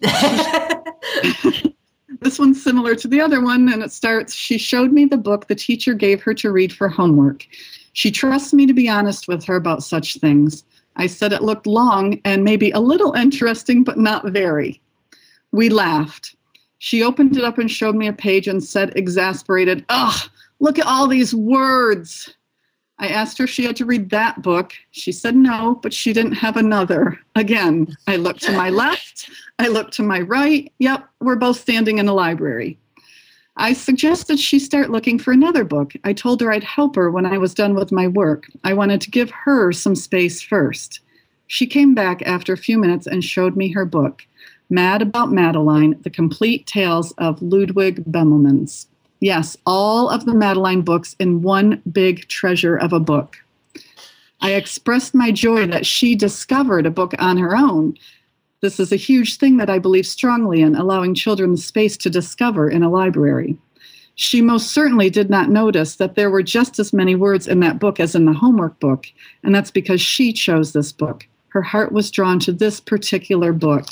this 2.20 2.38
one's 2.38 2.62
similar 2.62 2.94
to 2.94 3.08
the 3.08 3.20
other 3.20 3.40
one, 3.40 3.72
and 3.72 3.82
it 3.82 3.92
starts 3.92 4.34
She 4.34 4.58
showed 4.58 4.92
me 4.92 5.04
the 5.04 5.16
book 5.16 5.46
the 5.46 5.54
teacher 5.54 5.94
gave 5.94 6.22
her 6.22 6.34
to 6.34 6.52
read 6.52 6.72
for 6.72 6.88
homework. 6.88 7.46
She 7.92 8.10
trusts 8.10 8.52
me 8.52 8.66
to 8.66 8.74
be 8.74 8.88
honest 8.88 9.26
with 9.26 9.44
her 9.44 9.56
about 9.56 9.82
such 9.82 10.18
things. 10.18 10.64
I 10.96 11.06
said 11.06 11.32
it 11.32 11.42
looked 11.42 11.66
long 11.66 12.20
and 12.24 12.44
maybe 12.44 12.70
a 12.70 12.80
little 12.80 13.12
interesting, 13.12 13.84
but 13.84 13.98
not 13.98 14.28
very. 14.28 14.80
We 15.52 15.68
laughed. 15.68 16.34
She 16.78 17.02
opened 17.02 17.36
it 17.36 17.44
up 17.44 17.58
and 17.58 17.70
showed 17.70 17.94
me 17.94 18.06
a 18.06 18.12
page 18.12 18.48
and 18.48 18.62
said, 18.62 18.92
exasperated, 18.96 19.84
Ugh, 19.88 20.30
look 20.60 20.78
at 20.78 20.86
all 20.86 21.06
these 21.06 21.34
words. 21.34 22.34
I 22.98 23.08
asked 23.08 23.36
her 23.38 23.44
if 23.44 23.50
she 23.50 23.64
had 23.64 23.76
to 23.76 23.84
read 23.84 24.10
that 24.10 24.40
book. 24.42 24.72
She 24.90 25.12
said 25.12 25.36
no, 25.36 25.78
but 25.82 25.92
she 25.92 26.12
didn't 26.12 26.32
have 26.32 26.56
another. 26.56 27.18
Again, 27.34 27.94
I 28.06 28.16
looked 28.16 28.42
to 28.44 28.52
my 28.52 28.70
left, 28.70 29.30
I 29.58 29.68
looked 29.68 29.92
to 29.94 30.02
my 30.02 30.20
right. 30.20 30.72
Yep, 30.78 31.06
we're 31.20 31.36
both 31.36 31.60
standing 31.60 31.98
in 31.98 32.08
a 32.08 32.14
library. 32.14 32.78
I 33.58 33.72
suggested 33.72 34.38
she 34.38 34.58
start 34.58 34.90
looking 34.90 35.18
for 35.18 35.32
another 35.32 35.64
book. 35.64 35.94
I 36.04 36.12
told 36.12 36.40
her 36.42 36.52
I'd 36.52 36.64
help 36.64 36.94
her 36.96 37.10
when 37.10 37.24
I 37.24 37.38
was 37.38 37.54
done 37.54 37.74
with 37.74 37.90
my 37.90 38.06
work. 38.06 38.46
I 38.64 38.74
wanted 38.74 39.00
to 39.02 39.10
give 39.10 39.30
her 39.30 39.72
some 39.72 39.94
space 39.94 40.42
first. 40.42 41.00
She 41.46 41.66
came 41.66 41.94
back 41.94 42.22
after 42.22 42.52
a 42.52 42.58
few 42.58 42.78
minutes 42.78 43.06
and 43.06 43.24
showed 43.24 43.56
me 43.56 43.72
her 43.72 43.86
book. 43.86 44.26
Mad 44.68 45.00
About 45.00 45.32
Madeline, 45.32 45.98
The 46.02 46.10
Complete 46.10 46.66
Tales 46.66 47.12
of 47.12 47.40
Ludwig 47.40 48.04
Bemelmans. 48.04 48.86
Yes, 49.20 49.56
all 49.66 50.08
of 50.08 50.24
the 50.26 50.34
Madeline 50.34 50.82
books 50.82 51.16
in 51.18 51.42
one 51.42 51.82
big 51.90 52.28
treasure 52.28 52.76
of 52.76 52.92
a 52.92 53.00
book. 53.00 53.36
I 54.40 54.52
expressed 54.52 55.14
my 55.14 55.32
joy 55.32 55.66
that 55.68 55.86
she 55.86 56.14
discovered 56.14 56.84
a 56.84 56.90
book 56.90 57.14
on 57.18 57.38
her 57.38 57.56
own. 57.56 57.96
This 58.60 58.78
is 58.78 58.92
a 58.92 58.96
huge 58.96 59.38
thing 59.38 59.56
that 59.56 59.70
I 59.70 59.78
believe 59.78 60.06
strongly 60.06 60.60
in, 60.60 60.74
allowing 60.74 61.14
children 61.14 61.52
the 61.52 61.56
space 61.56 61.96
to 61.98 62.10
discover 62.10 62.68
in 62.68 62.82
a 62.82 62.90
library. 62.90 63.56
She 64.16 64.40
most 64.40 64.72
certainly 64.72 65.10
did 65.10 65.30
not 65.30 65.50
notice 65.50 65.96
that 65.96 66.14
there 66.14 66.30
were 66.30 66.42
just 66.42 66.78
as 66.78 66.92
many 66.92 67.14
words 67.14 67.48
in 67.48 67.60
that 67.60 67.78
book 67.78 68.00
as 68.00 68.14
in 68.14 68.24
the 68.24 68.32
homework 68.32 68.78
book, 68.80 69.06
and 69.42 69.54
that's 69.54 69.70
because 69.70 70.00
she 70.00 70.32
chose 70.32 70.72
this 70.72 70.92
book. 70.92 71.26
Her 71.48 71.62
heart 71.62 71.92
was 71.92 72.10
drawn 72.10 72.38
to 72.40 72.52
this 72.52 72.80
particular 72.80 73.52
book 73.52 73.86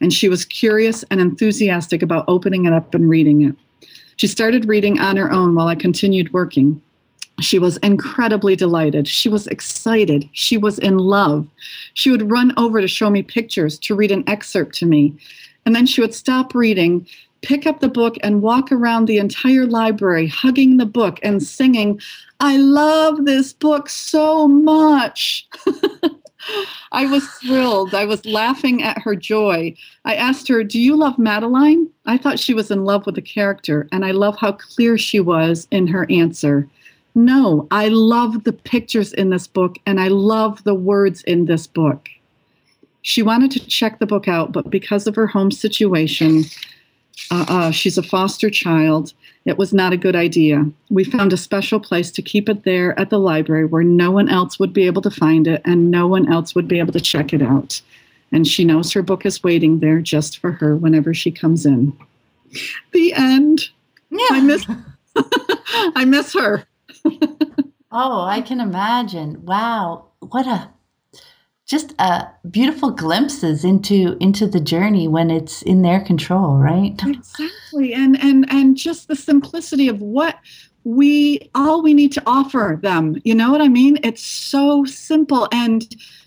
and 0.00 0.12
she 0.12 0.28
was 0.28 0.44
curious 0.44 1.04
and 1.10 1.20
enthusiastic 1.20 2.02
about 2.02 2.24
opening 2.28 2.66
it 2.66 2.72
up 2.72 2.94
and 2.94 3.08
reading 3.08 3.42
it. 3.42 3.54
She 4.16 4.26
started 4.26 4.66
reading 4.66 4.98
on 4.98 5.16
her 5.16 5.30
own 5.30 5.54
while 5.54 5.68
I 5.68 5.74
continued 5.74 6.32
working. 6.32 6.80
She 7.40 7.58
was 7.58 7.76
incredibly 7.78 8.56
delighted. 8.56 9.06
She 9.06 9.28
was 9.28 9.46
excited. 9.46 10.28
She 10.32 10.56
was 10.56 10.78
in 10.78 10.96
love. 10.98 11.46
She 11.94 12.10
would 12.10 12.30
run 12.30 12.52
over 12.56 12.80
to 12.80 12.88
show 12.88 13.10
me 13.10 13.22
pictures, 13.22 13.78
to 13.80 13.94
read 13.94 14.10
an 14.10 14.24
excerpt 14.26 14.74
to 14.76 14.86
me. 14.86 15.14
And 15.66 15.74
then 15.74 15.84
she 15.84 16.00
would 16.00 16.14
stop 16.14 16.54
reading, 16.54 17.06
pick 17.42 17.66
up 17.66 17.80
the 17.80 17.88
book, 17.88 18.16
and 18.22 18.40
walk 18.40 18.72
around 18.72 19.04
the 19.04 19.18
entire 19.18 19.66
library, 19.66 20.28
hugging 20.28 20.78
the 20.78 20.86
book 20.86 21.18
and 21.22 21.42
singing, 21.42 22.00
I 22.40 22.56
love 22.56 23.24
this 23.24 23.52
book 23.52 23.88
so 23.88 24.48
much. 24.48 25.48
I 26.92 27.06
was 27.06 27.26
thrilled. 27.26 27.94
I 27.94 28.04
was 28.04 28.24
laughing 28.24 28.82
at 28.82 29.02
her 29.02 29.14
joy. 29.14 29.74
I 30.04 30.14
asked 30.14 30.48
her, 30.48 30.62
Do 30.62 30.80
you 30.80 30.96
love 30.96 31.18
Madeline? 31.18 31.88
I 32.06 32.18
thought 32.18 32.38
she 32.38 32.54
was 32.54 32.70
in 32.70 32.84
love 32.84 33.06
with 33.06 33.14
the 33.14 33.22
character, 33.22 33.88
and 33.92 34.04
I 34.04 34.12
love 34.12 34.36
how 34.38 34.52
clear 34.52 34.96
she 34.96 35.20
was 35.20 35.66
in 35.70 35.86
her 35.88 36.06
answer. 36.10 36.68
No, 37.14 37.66
I 37.70 37.88
love 37.88 38.44
the 38.44 38.52
pictures 38.52 39.12
in 39.12 39.30
this 39.30 39.46
book, 39.46 39.76
and 39.86 40.00
I 40.00 40.08
love 40.08 40.62
the 40.64 40.74
words 40.74 41.22
in 41.22 41.46
this 41.46 41.66
book. 41.66 42.08
She 43.02 43.22
wanted 43.22 43.50
to 43.52 43.66
check 43.66 43.98
the 43.98 44.06
book 44.06 44.28
out, 44.28 44.52
but 44.52 44.70
because 44.70 45.06
of 45.06 45.14
her 45.14 45.26
home 45.26 45.50
situation, 45.50 46.44
uh, 47.30 47.46
uh, 47.48 47.70
she's 47.70 47.96
a 47.96 48.02
foster 48.02 48.50
child 48.50 49.14
it 49.46 49.58
was 49.58 49.72
not 49.72 49.92
a 49.92 49.96
good 49.96 50.16
idea. 50.16 50.68
We 50.90 51.04
found 51.04 51.32
a 51.32 51.36
special 51.36 51.78
place 51.78 52.10
to 52.10 52.20
keep 52.20 52.48
it 52.48 52.64
there 52.64 52.98
at 52.98 53.10
the 53.10 53.20
library 53.20 53.64
where 53.64 53.84
no 53.84 54.10
one 54.10 54.28
else 54.28 54.58
would 54.58 54.72
be 54.72 54.86
able 54.86 55.02
to 55.02 55.10
find 55.10 55.46
it 55.46 55.62
and 55.64 55.90
no 55.90 56.08
one 56.08 56.30
else 56.30 56.54
would 56.54 56.66
be 56.66 56.80
able 56.80 56.92
to 56.92 57.00
check 57.00 57.32
it 57.32 57.40
out. 57.40 57.80
And 58.32 58.46
she 58.46 58.64
knows 58.64 58.92
her 58.92 59.02
book 59.02 59.24
is 59.24 59.44
waiting 59.44 59.78
there 59.78 60.00
just 60.00 60.38
for 60.38 60.50
her 60.50 60.74
whenever 60.74 61.14
she 61.14 61.30
comes 61.30 61.64
in. 61.64 61.96
The 62.92 63.12
end. 63.12 63.68
Yeah. 64.10 64.26
I 64.30 64.40
miss 64.40 64.66
I 65.94 66.04
miss 66.04 66.34
her. 66.34 66.64
oh, 67.92 68.22
I 68.22 68.40
can 68.40 68.60
imagine. 68.60 69.44
Wow. 69.44 70.06
What 70.20 70.48
a 70.48 70.70
just 71.66 71.94
uh, 71.98 72.24
beautiful 72.48 72.92
glimpses 72.92 73.64
into 73.64 74.16
into 74.20 74.46
the 74.46 74.60
journey 74.60 75.08
when 75.08 75.30
it's 75.30 75.62
in 75.62 75.82
their 75.82 76.00
control, 76.00 76.56
right? 76.56 76.94
Exactly, 77.04 77.92
and 77.92 78.18
and 78.22 78.46
and 78.50 78.76
just 78.76 79.08
the 79.08 79.16
simplicity 79.16 79.88
of 79.88 80.00
what 80.00 80.38
we 80.84 81.50
all 81.56 81.82
we 81.82 81.92
need 81.92 82.12
to 82.12 82.22
offer 82.24 82.78
them. 82.80 83.20
You 83.24 83.34
know 83.34 83.50
what 83.50 83.60
I 83.60 83.68
mean? 83.68 83.98
It's 84.04 84.22
so 84.22 84.84
simple, 84.84 85.48
and 85.50 85.84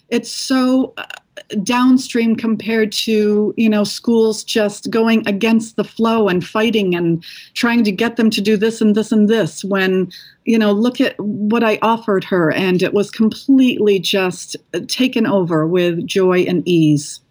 it's 0.09 0.31
so 0.31 0.93
uh, 0.97 1.05
downstream 1.63 2.35
compared 2.35 2.91
to 2.91 3.53
you 3.57 3.69
know 3.69 3.83
schools 3.83 4.43
just 4.43 4.89
going 4.89 5.27
against 5.27 5.75
the 5.75 5.83
flow 5.83 6.27
and 6.27 6.45
fighting 6.45 6.95
and 6.95 7.23
trying 7.53 7.83
to 7.83 7.91
get 7.91 8.17
them 8.17 8.29
to 8.29 8.41
do 8.41 8.57
this 8.57 8.81
and 8.81 8.93
this 8.95 9.11
and 9.11 9.29
this 9.29 9.63
when 9.63 10.11
you 10.45 10.59
know 10.59 10.71
look 10.71 10.99
at 10.99 11.19
what 11.19 11.63
i 11.63 11.79
offered 11.81 12.23
her 12.23 12.51
and 12.51 12.83
it 12.83 12.93
was 12.93 13.09
completely 13.09 13.99
just 13.99 14.57
taken 14.87 15.25
over 15.25 15.65
with 15.65 16.05
joy 16.05 16.41
and 16.41 16.67
ease. 16.67 17.21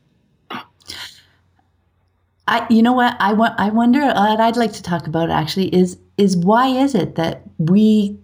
I, 2.46 2.66
you 2.70 2.82
know 2.82 2.94
what? 2.94 3.14
I 3.20 3.34
want 3.34 3.60
I 3.60 3.68
wonder 3.68 4.00
what 4.00 4.40
I'd 4.40 4.56
like 4.56 4.72
to 4.72 4.82
talk 4.82 5.06
about 5.06 5.30
actually 5.30 5.74
is 5.74 5.98
is 6.16 6.34
why 6.36 6.68
is 6.68 6.94
it 6.94 7.16
that 7.16 7.42
we 7.58 8.16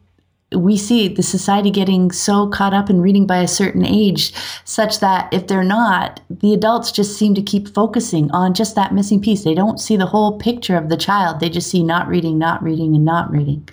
we 0.53 0.77
see 0.77 1.09
the 1.09 1.23
society 1.23 1.71
getting 1.71 2.11
so 2.11 2.49
caught 2.49 2.75
up 2.75 2.89
in 2.89 3.01
reading 3.01 3.27
by 3.27 3.39
a 3.39 3.49
certain 3.49 3.85
age, 3.85 4.33
such 4.65 5.01
that 5.01 5.33
if 5.33 5.47
they're 5.47 5.65
not, 5.65 6.21
the 6.31 6.55
adults 6.55 6.93
just 6.93 7.19
seem 7.19 7.35
to 7.35 7.43
keep 7.43 7.69
focusing 7.75 8.31
on 8.31 8.55
just 8.55 8.75
that 8.75 8.95
missing 8.95 9.21
piece. 9.21 9.45
They 9.45 9.55
don't 9.55 9.81
see 9.81 9.97
the 9.97 10.07
whole 10.07 10.39
picture 10.39 10.77
of 10.77 10.89
the 10.89 10.97
child. 10.97 11.41
They 11.41 11.49
just 11.49 11.71
see 11.71 11.83
not 11.83 12.09
reading, 12.09 12.39
not 12.39 12.63
reading, 12.63 12.95
and 12.95 13.05
not 13.05 13.31
reading. 13.31 13.69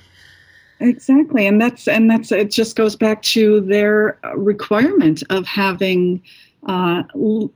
Exactly, 0.80 1.46
and 1.46 1.62
that's 1.62 1.88
and 1.88 2.10
that's 2.10 2.32
it. 2.32 2.50
Just 2.50 2.76
goes 2.76 2.96
back 2.96 3.22
to 3.24 3.62
their 3.62 4.18
requirement 4.36 5.22
of 5.30 5.46
having 5.46 6.24
uh, 6.68 7.04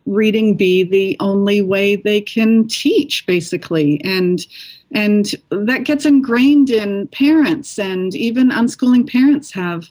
reading 0.06 0.56
be 0.56 0.84
the 0.84 1.18
only 1.20 1.62
way 1.62 1.96
they 1.96 2.22
can 2.22 2.68
teach, 2.68 3.26
basically, 3.26 4.00
and 4.04 4.46
and 4.92 5.34
that 5.50 5.84
gets 5.84 6.06
ingrained 6.06 6.70
in 6.70 7.08
parents 7.08 7.80
and 7.80 8.16
even 8.16 8.50
unschooling 8.50 9.10
parents 9.10 9.52
have 9.52 9.90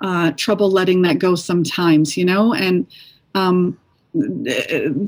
uh, 0.00 0.32
trouble 0.36 0.70
letting 0.70 1.02
that 1.02 1.18
go 1.18 1.34
sometimes 1.34 2.16
you 2.16 2.24
know? 2.24 2.54
And 2.54 2.86
um, 3.34 3.78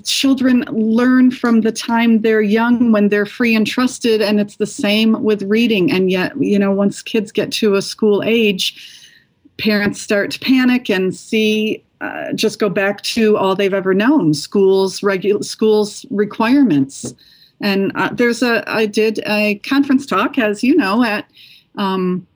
children 0.05 0.64
learn 0.72 1.31
from 1.31 1.61
the 1.61 1.70
time 1.70 2.22
they're 2.22 2.40
young 2.40 2.90
when 2.90 3.09
they're 3.09 3.27
free 3.27 3.55
and 3.55 3.66
trusted 3.66 4.20
and 4.20 4.40
it's 4.40 4.57
the 4.57 4.66
same 4.66 5.22
with 5.22 5.42
reading. 5.42 5.92
And 5.92 6.11
yet 6.11 6.33
you 6.40 6.59
know 6.59 6.72
once 6.72 7.03
kids 7.03 7.31
get 7.31 7.53
to 7.53 7.75
a 7.75 7.83
school 7.83 8.22
age 8.25 8.92
parents 9.59 10.01
start 10.01 10.31
to 10.33 10.40
panic 10.40 10.90
and 10.90 11.14
see 11.14 11.83
uh, 12.01 12.33
just 12.35 12.59
go 12.59 12.68
back 12.68 13.01
to 13.03 13.38
all 13.38 13.55
they've 13.55 13.72
ever 13.72 13.94
known 13.94 14.35
schools 14.35 15.03
regular 15.03 15.42
schools 15.42 16.05
requirements 16.11 17.14
and 17.60 17.92
uh, 17.94 18.10
there's 18.12 18.42
a, 18.42 18.68
I 18.70 18.86
did 18.86 19.20
a 19.26 19.56
conference 19.56 20.06
talk, 20.06 20.38
as 20.38 20.62
you 20.62 20.76
know, 20.76 21.02
at 21.02 21.26
um, 21.76 22.26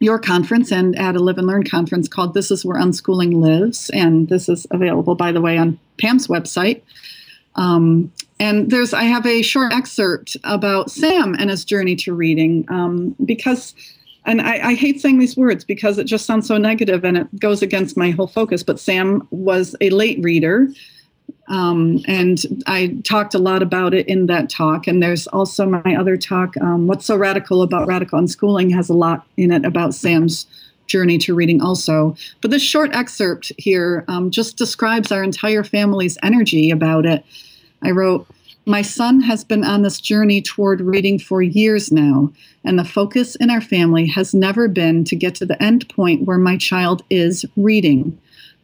your 0.00 0.18
conference 0.18 0.72
and 0.72 0.96
at 0.98 1.16
a 1.16 1.18
Live 1.18 1.38
and 1.38 1.46
Learn 1.46 1.64
conference 1.64 2.08
called 2.08 2.34
This 2.34 2.50
Is 2.50 2.64
Where 2.64 2.80
Unschooling 2.80 3.40
Lives. 3.40 3.90
And 3.90 4.28
this 4.28 4.48
is 4.48 4.66
available, 4.70 5.14
by 5.14 5.32
the 5.32 5.40
way, 5.40 5.58
on 5.58 5.78
Pam's 5.98 6.26
website. 6.26 6.82
Um, 7.56 8.12
and 8.38 8.70
there's, 8.70 8.94
I 8.94 9.04
have 9.04 9.26
a 9.26 9.42
short 9.42 9.72
excerpt 9.72 10.36
about 10.44 10.90
Sam 10.90 11.34
and 11.38 11.50
his 11.50 11.64
journey 11.64 11.96
to 11.96 12.14
reading 12.14 12.64
um, 12.68 13.14
because, 13.24 13.74
and 14.24 14.40
I, 14.40 14.70
I 14.70 14.74
hate 14.74 15.00
saying 15.00 15.18
these 15.18 15.36
words 15.36 15.64
because 15.64 15.98
it 15.98 16.04
just 16.04 16.24
sounds 16.24 16.46
so 16.46 16.56
negative 16.56 17.04
and 17.04 17.18
it 17.18 17.38
goes 17.38 17.60
against 17.60 17.96
my 17.96 18.10
whole 18.10 18.28
focus. 18.28 18.62
But 18.62 18.80
Sam 18.80 19.26
was 19.30 19.74
a 19.80 19.90
late 19.90 20.22
reader 20.22 20.68
um, 21.50 22.00
and 22.06 22.62
I 22.66 22.96
talked 23.02 23.34
a 23.34 23.38
lot 23.38 23.60
about 23.60 23.92
it 23.92 24.06
in 24.06 24.26
that 24.26 24.48
talk. 24.48 24.86
And 24.86 25.02
there's 25.02 25.26
also 25.26 25.66
my 25.66 25.96
other 25.98 26.16
talk, 26.16 26.56
um, 26.58 26.86
What's 26.86 27.06
So 27.06 27.16
Radical 27.16 27.62
About 27.62 27.88
Radical 27.88 28.20
Unschooling, 28.20 28.72
has 28.72 28.88
a 28.88 28.94
lot 28.94 29.26
in 29.36 29.50
it 29.50 29.64
about 29.64 29.92
Sam's 29.92 30.46
journey 30.86 31.18
to 31.18 31.34
reading, 31.34 31.60
also. 31.60 32.16
But 32.40 32.52
this 32.52 32.62
short 32.62 32.94
excerpt 32.94 33.52
here 33.58 34.04
um, 34.06 34.30
just 34.30 34.56
describes 34.56 35.10
our 35.10 35.24
entire 35.24 35.64
family's 35.64 36.16
energy 36.22 36.70
about 36.70 37.04
it. 37.04 37.24
I 37.82 37.90
wrote, 37.90 38.28
my 38.66 38.82
son 38.82 39.20
has 39.20 39.42
been 39.42 39.64
on 39.64 39.82
this 39.82 40.00
journey 40.00 40.40
toward 40.40 40.80
reading 40.80 41.18
for 41.18 41.42
years 41.42 41.90
now, 41.90 42.30
and 42.62 42.78
the 42.78 42.84
focus 42.84 43.34
in 43.36 43.50
our 43.50 43.60
family 43.60 44.06
has 44.06 44.34
never 44.34 44.68
been 44.68 45.02
to 45.04 45.16
get 45.16 45.34
to 45.36 45.46
the 45.46 45.60
end 45.60 45.88
point 45.88 46.26
where 46.26 46.38
my 46.38 46.56
child 46.56 47.02
is 47.10 47.44
reading. 47.56 48.16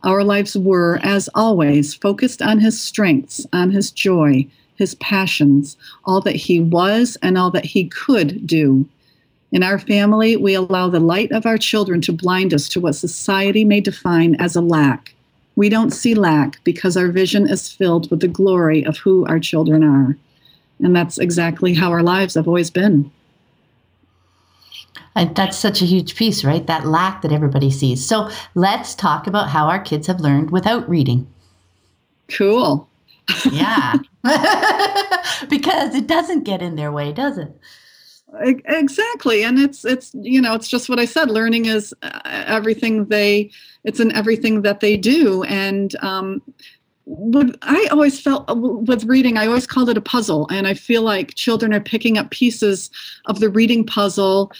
Our 0.07 0.23
lives 0.23 0.57
were, 0.57 1.01
as 1.03 1.29
always, 1.35 1.93
focused 1.93 2.41
on 2.41 2.61
his 2.61 2.81
strengths, 2.81 3.45
on 3.53 3.73
his 3.73 3.91
joy, 3.91 4.47
his 4.77 4.95
passions, 4.95 5.77
all 6.05 6.21
that 6.21 6.37
he 6.37 6.61
was 6.61 7.19
and 7.23 7.37
all 7.37 7.51
that 7.51 7.65
he 7.65 7.89
could 7.89 8.47
do. 8.47 8.89
In 9.51 9.65
our 9.65 9.81
family, 9.81 10.37
we 10.37 10.55
allow 10.55 10.89
the 10.89 11.01
light 11.01 11.33
of 11.33 11.45
our 11.45 11.59
children 11.59 12.01
to 12.03 12.13
blind 12.13 12.55
us 12.55 12.69
to 12.69 12.81
what 12.81 12.95
society 12.95 13.65
may 13.65 13.81
define 13.81 14.37
as 14.37 14.55
a 14.55 14.61
lack. 14.61 15.13
We 15.57 15.69
don't 15.69 15.91
see 15.91 16.15
lack 16.15 16.63
because 16.63 16.97
our 16.97 17.09
vision 17.09 17.49
is 17.49 17.73
filled 17.73 18.09
with 18.09 18.21
the 18.21 18.29
glory 18.29 18.85
of 18.87 18.99
who 18.99 19.27
our 19.27 19.41
children 19.41 19.83
are. 19.83 20.17
And 20.79 20.95
that's 20.95 21.19
exactly 21.19 21.75
how 21.75 21.91
our 21.91 22.05
lives 22.05 22.35
have 22.35 22.47
always 22.47 22.71
been. 22.71 23.11
And 25.15 25.35
that's 25.35 25.59
such 25.59 25.83
a 25.83 25.87
huge 25.87 26.17
piece, 26.17 26.45
right? 26.45 26.67
That 26.67 26.87
lack 26.87 27.23
that 27.23 27.33
everybody 27.33 27.71
sees. 27.71 28.07
So 28.07 28.31
let's 28.55 28.95
talk 28.95 29.27
about 29.27 29.49
how 29.49 29.67
our 29.67 29.81
kids 29.81 30.07
have 30.07 30.21
learned 30.21 30.51
without 30.51 30.89
reading. 30.89 31.27
Cool. 32.29 32.89
yeah. 33.51 33.95
because 35.49 35.95
it 35.95 36.07
doesn't 36.07 36.45
get 36.45 36.63
in 36.63 36.77
their 36.77 36.93
way, 36.93 37.13
does 37.13 37.39
it? 37.39 37.55
exactly 38.41 39.45
and 39.45 39.59
it's 39.59 39.85
it's 39.85 40.11
you 40.21 40.41
know 40.41 40.53
it's 40.53 40.69
just 40.69 40.89
what 40.89 40.99
i 40.99 41.05
said 41.05 41.31
learning 41.31 41.67
is 41.67 41.95
uh, 42.03 42.21
everything 42.25 43.07
they 43.07 43.49
it's 43.85 44.01
in 44.01 44.13
everything 44.13 44.63
that 44.63 44.81
they 44.81 44.97
do 44.97 45.45
and 45.45 45.95
um 46.03 46.43
with, 47.07 47.57
I 47.63 47.87
always 47.91 48.21
felt 48.21 48.51
uh, 48.51 48.55
with 48.55 49.05
reading, 49.05 49.39
I 49.39 49.47
always 49.47 49.67
called 49.67 49.89
it 49.89 49.97
a 49.97 50.01
puzzle. 50.01 50.49
And 50.51 50.67
I 50.67 50.75
feel 50.75 51.03
like 51.03 51.35
children 51.35 51.73
are 51.73 51.81
picking 51.81 52.19
up 52.19 52.31
pieces 52.31 52.91
of 53.27 53.39
the 53.41 53.49
reading 53.49 53.87
puzzle 53.87 54.53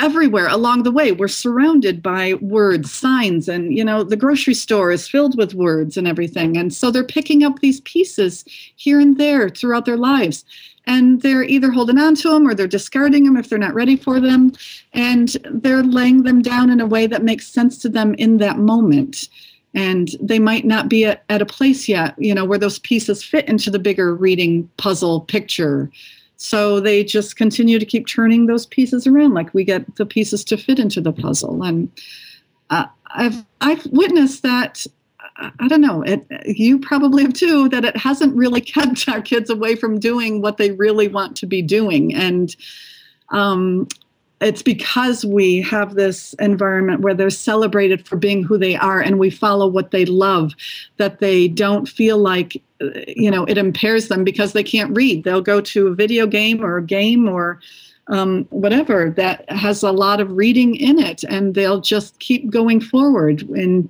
everywhere 0.00 0.48
along 0.48 0.82
the 0.82 0.90
way. 0.90 1.12
We're 1.12 1.28
surrounded 1.28 2.02
by 2.02 2.34
words 2.34 2.90
signs 2.90 3.48
and 3.48 3.76
you 3.76 3.84
know 3.84 4.02
the 4.02 4.16
grocery 4.16 4.54
store 4.54 4.90
is 4.90 5.06
filled 5.06 5.36
with 5.36 5.54
words 5.54 5.96
and 5.96 6.08
everything. 6.08 6.56
And 6.56 6.72
so 6.72 6.90
they're 6.90 7.04
picking 7.04 7.44
up 7.44 7.58
these 7.58 7.80
pieces 7.82 8.44
here 8.76 8.98
and 8.98 9.18
there 9.18 9.50
throughout 9.50 9.84
their 9.84 9.98
lives. 9.98 10.44
And 10.86 11.20
they're 11.20 11.44
either 11.44 11.70
holding 11.70 11.98
on 11.98 12.14
to 12.16 12.30
them 12.30 12.48
or 12.48 12.54
they're 12.54 12.66
discarding 12.66 13.24
them 13.24 13.36
if 13.36 13.48
they're 13.48 13.58
not 13.58 13.74
ready 13.74 13.96
for 13.96 14.18
them. 14.18 14.52
And 14.94 15.36
they're 15.50 15.84
laying 15.84 16.22
them 16.22 16.40
down 16.40 16.70
in 16.70 16.80
a 16.80 16.86
way 16.86 17.06
that 17.06 17.22
makes 17.22 17.46
sense 17.46 17.78
to 17.82 17.88
them 17.88 18.14
in 18.14 18.38
that 18.38 18.58
moment. 18.58 19.28
And 19.74 20.08
they 20.20 20.38
might 20.38 20.64
not 20.64 20.88
be 20.88 21.04
at, 21.04 21.22
at 21.28 21.42
a 21.42 21.46
place 21.46 21.88
yet 21.88 22.14
you 22.18 22.34
know 22.34 22.44
where 22.44 22.58
those 22.58 22.78
pieces 22.80 23.22
fit 23.22 23.48
into 23.48 23.70
the 23.70 23.78
bigger 23.78 24.14
reading 24.14 24.68
puzzle 24.78 25.20
picture 25.20 25.90
so 26.40 26.80
they 26.80 27.04
just 27.04 27.36
continue 27.36 27.78
to 27.78 27.84
keep 27.84 28.06
turning 28.06 28.46
those 28.46 28.64
pieces 28.64 29.06
around 29.06 29.34
like 29.34 29.52
we 29.52 29.62
get 29.62 29.94
the 29.96 30.06
pieces 30.06 30.42
to 30.42 30.56
fit 30.56 30.78
into 30.78 31.00
the 31.00 31.12
puzzle 31.12 31.62
and 31.62 31.90
uh, 32.70 32.86
i've 33.14 33.44
i've 33.60 33.84
witnessed 33.86 34.42
that 34.42 34.86
I 35.58 35.68
don't 35.68 35.80
know. 35.80 36.02
It, 36.02 36.26
you 36.44 36.78
probably 36.78 37.22
have 37.22 37.32
too. 37.32 37.68
That 37.70 37.84
it 37.84 37.96
hasn't 37.96 38.36
really 38.36 38.60
kept 38.76 39.08
our 39.08 39.22
kids 39.22 39.48
away 39.48 39.74
from 39.74 39.98
doing 39.98 40.42
what 40.42 40.58
they 40.58 40.72
really 40.72 41.08
want 41.08 41.34
to 41.38 41.46
be 41.46 41.62
doing, 41.62 42.14
and 42.14 42.54
um, 43.30 43.88
it's 44.40 44.62
because 44.62 45.24
we 45.24 45.60
have 45.60 45.94
this 45.94 46.32
environment 46.34 47.00
where 47.00 47.14
they're 47.14 47.30
celebrated 47.30 48.06
for 48.06 48.16
being 48.16 48.42
who 48.42 48.56
they 48.56 48.74
are 48.76 49.00
and 49.00 49.18
we 49.18 49.30
follow 49.30 49.66
what 49.66 49.90
they 49.90 50.06
love 50.06 50.54
that 50.96 51.18
they 51.18 51.46
don't 51.46 51.88
feel 51.88 52.16
like 52.18 52.60
you 53.06 53.30
know 53.30 53.44
it 53.44 53.58
impairs 53.58 54.08
them 54.08 54.24
because 54.24 54.52
they 54.52 54.62
can't 54.62 54.96
read. 54.96 55.24
They'll 55.24 55.42
go 55.42 55.60
to 55.60 55.88
a 55.88 55.94
video 55.94 56.26
game 56.26 56.64
or 56.64 56.78
a 56.78 56.82
game 56.82 57.28
or 57.28 57.60
um, 58.08 58.46
whatever 58.50 59.10
that 59.10 59.48
has 59.50 59.82
a 59.82 59.92
lot 59.92 60.20
of 60.20 60.32
reading 60.32 60.74
in 60.74 60.98
it 60.98 61.22
and 61.24 61.54
they'll 61.54 61.80
just 61.80 62.18
keep 62.18 62.50
going 62.50 62.80
forward 62.80 63.42
and 63.50 63.88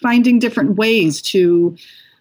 finding 0.00 0.38
different 0.38 0.76
ways 0.76 1.20
to 1.22 1.76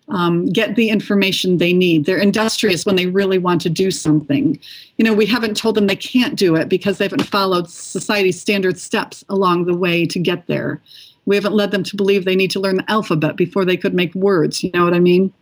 um, 0.09 0.45
get 0.47 0.75
the 0.75 0.89
information 0.89 1.57
they 1.57 1.73
need. 1.73 2.05
They're 2.05 2.17
industrious 2.17 2.85
when 2.85 2.95
they 2.95 3.07
really 3.07 3.37
want 3.37 3.61
to 3.61 3.69
do 3.69 3.91
something. 3.91 4.59
You 4.97 5.05
know, 5.05 5.13
we 5.13 5.25
haven't 5.25 5.57
told 5.57 5.75
them 5.75 5.87
they 5.87 5.95
can't 5.95 6.35
do 6.35 6.55
it 6.55 6.69
because 6.69 6.97
they 6.97 7.05
haven't 7.05 7.23
followed 7.23 7.69
society's 7.69 8.39
standard 8.39 8.77
steps 8.77 9.23
along 9.29 9.65
the 9.65 9.75
way 9.75 10.05
to 10.05 10.19
get 10.19 10.47
there. 10.47 10.81
We 11.25 11.35
haven't 11.35 11.53
led 11.53 11.71
them 11.71 11.83
to 11.83 11.95
believe 11.97 12.23
they 12.23 12.37
need 12.37 12.51
to 12.51 12.59
learn 12.59 12.77
the 12.77 12.89
alphabet 12.89 13.35
before 13.35 13.65
they 13.65 13.75
could 13.75 13.93
make 13.93 14.15
words. 14.15 14.63
You 14.63 14.71
know 14.73 14.85
what 14.85 14.93
I 14.93 14.99
mean? 14.99 15.33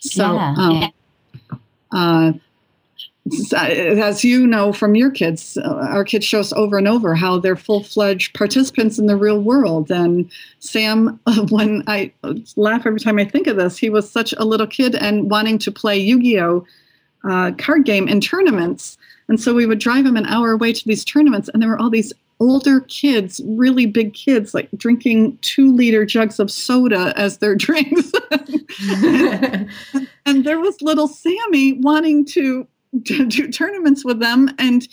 So, 0.00 0.34
yeah. 0.34 0.54
um, 0.58 0.92
uh, 1.92 2.32
as 3.54 4.24
you 4.24 4.46
know 4.46 4.72
from 4.72 4.94
your 4.94 5.10
kids, 5.10 5.56
uh, 5.58 5.88
our 5.90 6.04
kids 6.04 6.24
show 6.24 6.40
us 6.40 6.52
over 6.52 6.78
and 6.78 6.88
over 6.88 7.14
how 7.14 7.38
they're 7.38 7.56
full 7.56 7.82
fledged 7.82 8.34
participants 8.34 8.98
in 8.98 9.06
the 9.06 9.16
real 9.16 9.40
world. 9.40 9.90
And 9.90 10.30
Sam, 10.58 11.20
when 11.50 11.82
I 11.86 12.12
laugh 12.56 12.86
every 12.86 13.00
time 13.00 13.18
I 13.18 13.24
think 13.24 13.46
of 13.46 13.56
this, 13.56 13.76
he 13.76 13.90
was 13.90 14.10
such 14.10 14.32
a 14.38 14.44
little 14.44 14.66
kid 14.66 14.94
and 14.94 15.30
wanting 15.30 15.58
to 15.58 15.72
play 15.72 15.98
Yu 15.98 16.20
Gi 16.22 16.40
Oh! 16.40 16.66
Uh, 17.22 17.52
card 17.58 17.84
game 17.84 18.08
in 18.08 18.18
tournaments. 18.18 18.96
And 19.28 19.38
so 19.38 19.54
we 19.54 19.66
would 19.66 19.78
drive 19.78 20.06
him 20.06 20.16
an 20.16 20.24
hour 20.24 20.52
away 20.52 20.72
to 20.72 20.88
these 20.88 21.04
tournaments, 21.04 21.50
and 21.50 21.62
there 21.62 21.68
were 21.68 21.78
all 21.78 21.90
these 21.90 22.14
older 22.40 22.80
kids, 22.80 23.40
really 23.44 23.86
big 23.86 24.14
kids, 24.14 24.54
like 24.54 24.68
drinking 24.76 25.38
two 25.42 25.72
liter 25.72 26.06
jugs 26.06 26.40
of 26.40 26.50
soda 26.50 27.12
as 27.16 27.38
their 27.38 27.54
drinks. 27.56 28.10
and 30.26 30.44
there 30.44 30.58
was 30.58 30.80
little 30.80 31.06
Sammy 31.06 31.74
wanting 31.74 32.24
to, 32.26 32.66
to 33.04 33.26
do 33.26 33.50
tournaments 33.50 34.04
with 34.04 34.20
them. 34.20 34.50
And 34.58 34.86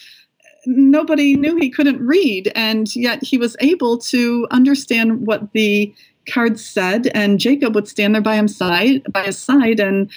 nobody 0.66 1.36
knew 1.36 1.56
he 1.56 1.70
couldn't 1.70 2.06
read. 2.06 2.52
And 2.56 2.94
yet 2.96 3.24
he 3.24 3.38
was 3.38 3.56
able 3.60 3.98
to 4.00 4.48
understand 4.52 5.26
what 5.26 5.52
the 5.54 5.94
cards 6.30 6.64
said. 6.64 7.08
And 7.14 7.40
Jacob 7.40 7.74
would 7.76 7.88
stand 7.88 8.16
there 8.16 8.22
by 8.22 8.42
his 8.42 8.56
side, 8.56 9.02
by 9.12 9.24
his 9.24 9.38
side 9.38 9.80
and 9.80 10.10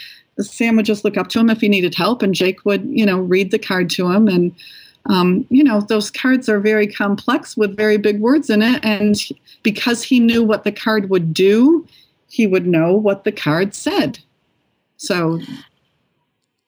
Sam 0.42 0.76
would 0.76 0.86
just 0.86 1.04
look 1.04 1.16
up 1.16 1.28
to 1.28 1.40
him 1.40 1.50
if 1.50 1.60
he 1.60 1.68
needed 1.68 1.94
help, 1.94 2.22
and 2.22 2.34
Jake 2.34 2.64
would, 2.64 2.84
you 2.84 3.04
know, 3.04 3.20
read 3.20 3.50
the 3.50 3.58
card 3.58 3.90
to 3.90 4.10
him. 4.10 4.28
And 4.28 4.54
um, 5.06 5.46
you 5.48 5.64
know, 5.64 5.80
those 5.80 6.10
cards 6.10 6.48
are 6.48 6.60
very 6.60 6.86
complex 6.86 7.56
with 7.56 7.76
very 7.76 7.96
big 7.96 8.20
words 8.20 8.50
in 8.50 8.60
it. 8.60 8.84
And 8.84 9.16
because 9.62 10.02
he 10.02 10.20
knew 10.20 10.44
what 10.44 10.64
the 10.64 10.72
card 10.72 11.08
would 11.08 11.32
do, 11.32 11.86
he 12.28 12.46
would 12.46 12.66
know 12.66 12.92
what 12.92 13.24
the 13.24 13.32
card 13.32 13.74
said. 13.74 14.18
So, 14.98 15.40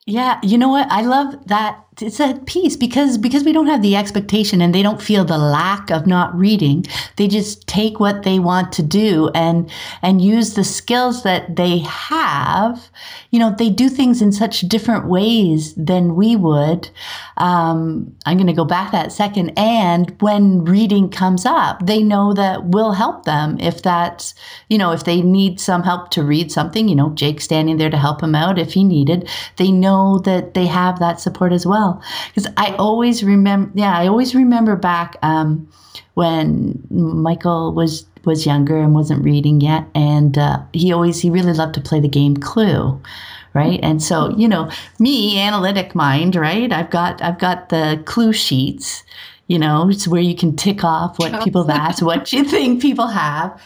yeah, 0.06 0.40
you 0.42 0.58
know 0.58 0.68
what? 0.68 0.90
I 0.90 1.02
love 1.02 1.46
that 1.46 1.84
it's 2.00 2.18
a 2.18 2.34
piece 2.46 2.74
because 2.74 3.18
because 3.18 3.44
we 3.44 3.52
don't 3.52 3.68
have 3.68 3.82
the 3.82 3.94
expectation 3.94 4.60
and 4.60 4.74
they 4.74 4.82
don't 4.82 5.00
feel 5.00 5.24
the 5.24 5.38
lack 5.38 5.90
of 5.90 6.08
not 6.08 6.34
reading. 6.34 6.84
They 7.16 7.28
just 7.28 7.68
take 7.68 8.00
what 8.00 8.24
they 8.24 8.40
want 8.40 8.72
to 8.72 8.82
do 8.82 9.30
and 9.32 9.70
and 10.00 10.20
use 10.20 10.54
the 10.54 10.64
skills 10.64 11.22
that 11.22 11.54
they 11.54 11.78
have. 11.78 12.90
You 13.30 13.38
know 13.38 13.54
they 13.56 13.70
do 13.70 13.88
things 13.88 14.20
in 14.20 14.32
such 14.32 14.62
different 14.62 15.06
ways 15.06 15.72
than 15.74 16.16
we 16.16 16.34
would 16.34 16.90
um, 17.36 18.14
i'm 18.26 18.36
going 18.36 18.46
to 18.46 18.52
go 18.52 18.64
back 18.64 18.92
that 18.92 19.12
second 19.12 19.50
and 19.56 20.14
when 20.20 20.64
reading 20.64 21.08
comes 21.08 21.44
up 21.46 21.84
they 21.86 22.02
know 22.02 22.32
that 22.32 22.64
we'll 22.66 22.92
help 22.92 23.24
them 23.24 23.58
if 23.60 23.82
that's 23.82 24.34
you 24.68 24.78
know 24.78 24.92
if 24.92 25.04
they 25.04 25.22
need 25.22 25.60
some 25.60 25.82
help 25.82 26.10
to 26.10 26.22
read 26.22 26.50
something 26.50 26.88
you 26.88 26.94
know 26.94 27.10
jake 27.10 27.40
standing 27.40 27.76
there 27.76 27.90
to 27.90 27.96
help 27.96 28.22
him 28.22 28.34
out 28.34 28.58
if 28.58 28.72
he 28.72 28.84
needed 28.84 29.28
they 29.56 29.70
know 29.70 30.18
that 30.18 30.54
they 30.54 30.66
have 30.66 30.98
that 30.98 31.20
support 31.20 31.52
as 31.52 31.66
well 31.66 32.02
because 32.28 32.52
I 32.56 32.74
always 32.76 33.22
remember. 33.22 33.70
Yeah, 33.74 33.96
I 33.96 34.06
always 34.06 34.34
remember 34.34 34.76
back 34.76 35.16
um, 35.22 35.68
when 36.14 36.82
Michael 36.90 37.72
was 37.72 38.06
was 38.24 38.46
younger 38.46 38.78
and 38.78 38.94
wasn't 38.94 39.24
reading 39.24 39.60
yet, 39.60 39.86
and 39.94 40.36
uh, 40.38 40.60
he 40.72 40.92
always 40.92 41.20
he 41.20 41.30
really 41.30 41.52
loved 41.52 41.74
to 41.74 41.80
play 41.80 42.00
the 42.00 42.08
game 42.08 42.36
Clue 42.36 43.00
right 43.54 43.80
and 43.82 44.02
so 44.02 44.30
you 44.36 44.48
know 44.48 44.70
me 44.98 45.38
analytic 45.38 45.94
mind 45.94 46.34
right 46.34 46.72
i've 46.72 46.90
got 46.90 47.20
i've 47.22 47.38
got 47.38 47.68
the 47.68 48.02
clue 48.06 48.32
sheets 48.32 49.02
you 49.46 49.58
know 49.58 49.88
it's 49.88 50.08
where 50.08 50.22
you 50.22 50.34
can 50.34 50.54
tick 50.56 50.84
off 50.84 51.18
what 51.18 51.42
people 51.44 51.66
have 51.66 52.00
what 52.02 52.32
you 52.32 52.44
think 52.44 52.80
people 52.80 53.08
have 53.08 53.60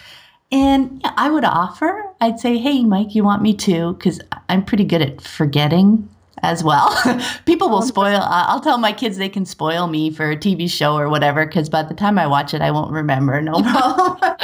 and 0.52 1.00
yeah, 1.04 1.12
i 1.16 1.30
would 1.30 1.44
offer 1.44 2.04
i'd 2.20 2.40
say 2.40 2.58
hey 2.58 2.84
mike 2.84 3.14
you 3.14 3.24
want 3.24 3.42
me 3.42 3.52
to 3.54 3.94
because 3.94 4.20
i'm 4.48 4.64
pretty 4.64 4.84
good 4.84 5.02
at 5.02 5.20
forgetting 5.20 6.08
as 6.42 6.62
well. 6.62 6.94
People 7.46 7.68
will 7.68 7.82
spoil. 7.82 8.20
I'll 8.22 8.60
tell 8.60 8.78
my 8.78 8.92
kids 8.92 9.16
they 9.16 9.28
can 9.28 9.44
spoil 9.44 9.86
me 9.86 10.10
for 10.10 10.30
a 10.30 10.36
TV 10.36 10.70
show 10.70 10.96
or 10.96 11.08
whatever 11.08 11.46
because 11.46 11.68
by 11.68 11.82
the 11.82 11.94
time 11.94 12.18
I 12.18 12.26
watch 12.26 12.54
it, 12.54 12.60
I 12.60 12.70
won't 12.70 12.92
remember. 12.92 13.40
No 13.40 13.62
problem. 13.62 14.34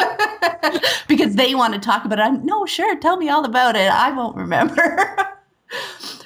because 1.09 1.35
they 1.37 1.55
want 1.55 1.74
to 1.74 1.81
talk 1.81 2.05
about 2.05 2.18
it. 2.18 2.22
I'm, 2.22 2.44
no, 2.44 2.66
sure, 2.66 2.96
tell 2.96 3.16
me 3.16 3.28
all 3.28 3.44
about 3.44 3.76
it. 3.76 3.90
I 3.90 4.12
won't 4.12 4.37
remember. 4.37 5.16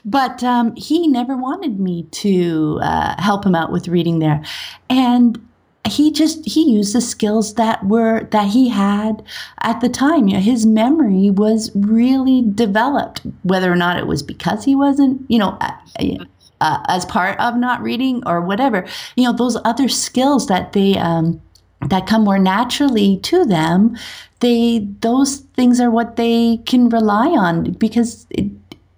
But 0.05 0.43
um, 0.43 0.75
he 0.77 1.07
never 1.09 1.37
wanted 1.37 1.81
me 1.81 2.05
to 2.13 2.79
uh, 2.83 3.21
help 3.21 3.45
him 3.45 3.55
out 3.55 3.73
with 3.73 3.89
reading 3.89 4.19
there, 4.19 4.43
and 4.89 5.41
he 5.89 6.11
just 6.11 6.45
he 6.45 6.73
used 6.73 6.95
the 6.95 7.01
skills 7.01 7.55
that 7.55 7.85
were 7.85 8.25
that 8.31 8.49
he 8.49 8.69
had 8.69 9.23
at 9.63 9.81
the 9.81 9.89
time. 9.89 10.29
You 10.29 10.35
know 10.35 10.41
his 10.41 10.67
memory 10.67 11.31
was 11.31 11.71
really 11.75 12.43
developed 12.43 13.23
whether 13.43 13.71
or 13.71 13.77
not 13.77 13.99
it 13.99 14.07
was 14.07 14.23
because 14.23 14.65
he 14.65 14.75
wasn't 14.75 15.25
you 15.29 15.39
know 15.39 15.59
uh, 15.61 16.79
as 16.89 17.05
part 17.05 17.39
of 17.41 17.57
not 17.57 17.83
reading 17.83 18.23
or 18.27 18.41
whatever. 18.41 18.87
You 19.17 19.25
know 19.25 19.33
those 19.33 19.57
other 19.65 19.89
skills 19.89 20.47
that 20.47 20.73
they 20.73 20.97
um, 20.97 21.41
that 21.89 22.07
come 22.07 22.25
more 22.25 22.39
naturally 22.39 23.19
to 23.19 23.45
them 23.45 23.97
they 24.41 24.87
those 25.01 25.39
things 25.55 25.81
are 25.81 25.91
what 25.91 26.17
they 26.17 26.59
can 26.67 26.89
rely 26.89 27.29
on 27.29 27.73
because 27.73 28.27
it, 28.31 28.51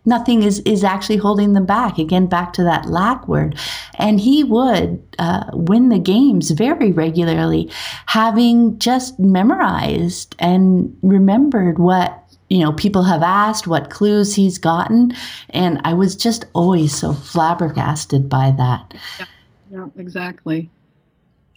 nothing 0.08 0.42
is, 0.42 0.60
is 0.60 0.82
actually 0.82 1.18
holding 1.18 1.52
them 1.52 1.66
back. 1.66 1.98
Again, 1.98 2.26
back 2.26 2.52
to 2.54 2.64
that 2.64 2.86
lack 2.86 3.28
word. 3.28 3.58
And 3.96 4.18
he 4.18 4.42
would 4.42 5.00
uh, 5.18 5.44
win 5.52 5.90
the 5.90 5.98
games 5.98 6.50
very 6.50 6.90
regularly, 6.90 7.70
having 8.06 8.78
just 8.78 9.18
memorized 9.20 10.34
and 10.38 10.96
remembered 11.02 11.78
what 11.78 12.24
you 12.48 12.60
know 12.60 12.72
people 12.72 13.02
have 13.02 13.22
asked 13.22 13.66
what 13.66 13.90
clues 13.90 14.34
he's 14.34 14.56
gotten 14.56 15.12
and 15.50 15.78
i 15.84 15.92
was 15.92 16.16
just 16.16 16.46
always 16.54 16.96
so 16.96 17.12
flabbergasted 17.12 18.26
by 18.26 18.50
that 18.56 18.94
yeah, 19.18 19.26
yeah 19.70 19.86
exactly 19.98 20.70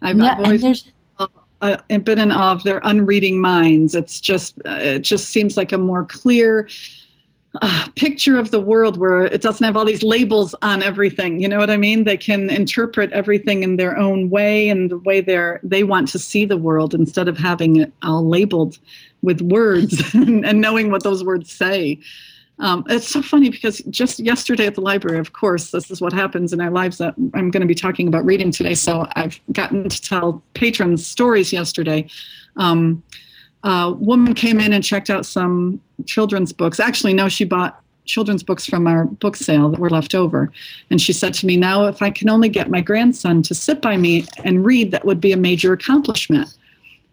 i've, 0.02 0.18
yeah, 0.18 0.36
I've 0.38 0.46
always 0.46 0.92
uh, 1.62 1.78
been 1.88 2.20
in 2.20 2.32
awe 2.32 2.52
of 2.52 2.64
their 2.64 2.82
unreading 2.84 3.40
minds 3.40 3.96
it's 3.96 4.20
just 4.20 4.60
uh, 4.66 4.80
it 4.82 5.00
just 5.00 5.30
seems 5.30 5.56
like 5.56 5.72
a 5.72 5.78
more 5.78 6.04
clear 6.04 6.68
uh, 7.62 7.88
picture 7.96 8.38
of 8.38 8.52
the 8.52 8.62
world 8.62 8.98
where 8.98 9.26
it 9.26 9.42
doesn't 9.42 9.66
have 9.66 9.76
all 9.76 9.84
these 9.84 10.04
labels 10.04 10.56
on 10.62 10.82
everything. 10.82 11.42
You 11.42 11.50
know 11.50 11.58
what 11.58 11.70
I 11.70 11.78
mean? 11.78 12.06
They 12.06 12.16
can 12.16 12.50
interpret 12.50 13.12
everything 13.12 13.64
in 13.64 13.76
their 13.76 13.98
own 13.98 14.30
way 14.30 14.70
and 14.70 14.90
the 14.90 14.98
way 15.00 15.20
they're 15.20 15.60
they 15.62 15.84
want 15.84 16.08
to 16.10 16.20
see 16.20 16.46
the 16.46 16.58
world 16.58 16.94
instead 16.94 17.28
of 17.28 17.38
having 17.38 17.76
it 17.78 17.92
all 18.04 18.26
labeled 18.26 18.78
with 19.22 19.42
words 19.42 20.14
and, 20.14 20.46
and 20.50 20.62
knowing 20.62 20.92
what 20.92 21.04
those 21.04 21.24
words 21.24 21.52
say. 21.52 22.00
Um, 22.60 22.86
it's 22.90 23.08
so 23.08 23.24
funny 23.24 23.50
because 23.50 23.80
just 23.90 24.20
yesterday 24.20 24.68
at 24.68 24.76
the 24.76 24.82
library, 24.82 25.18
of 25.18 25.34
course, 25.34 25.72
this 25.72 25.90
is 25.90 26.00
what 26.00 26.14
happens 26.14 26.54
in 26.54 26.62
our 26.62 26.70
lives 26.70 27.00
that 27.00 27.16
I'm 27.34 27.50
going 27.50 27.62
to 27.62 27.68
be 27.68 27.76
talking 27.76 28.08
about 28.08 28.24
reading 28.24 28.52
today. 28.52 28.76
So 28.76 29.08
I've 29.16 29.40
gotten 29.52 29.90
to 29.90 30.02
tell 30.02 30.44
patrons 30.54 31.06
stories 31.06 31.52
yesterday. 31.52 32.08
Um, 32.58 33.02
a 33.64 33.92
woman 33.92 34.34
came 34.34 34.60
in 34.60 34.74
and 34.74 34.84
checked 34.84 35.10
out 35.10 35.26
some 35.26 35.82
children's 36.06 36.52
books. 36.52 36.80
Actually, 36.80 37.14
no, 37.14 37.30
she 37.30 37.46
bought 37.46 37.82
children's 38.06 38.44
books 38.44 38.66
from 38.66 38.88
our 38.88 39.06
book 39.06 39.36
sale 39.36 39.70
that 39.70 39.80
were 39.80 39.90
left 39.90 40.16
over. 40.16 40.52
And 40.90 41.00
she 41.00 41.14
said 41.14 41.34
to 41.36 41.46
me, 41.46 41.58
Now, 41.58 41.86
if 41.86 42.02
I 42.02 42.10
can 42.10 42.30
only 42.30 42.50
get 42.50 42.70
my 42.70 42.82
grandson 42.82 43.44
to 43.44 43.54
sit 43.54 43.82
by 43.82 43.98
me 43.98 44.26
and 44.44 44.66
read, 44.66 44.92
that 44.92 45.06
would 45.06 45.22
be 45.22 45.32
a 45.32 45.38
major 45.38 45.74
accomplishment. 45.74 46.56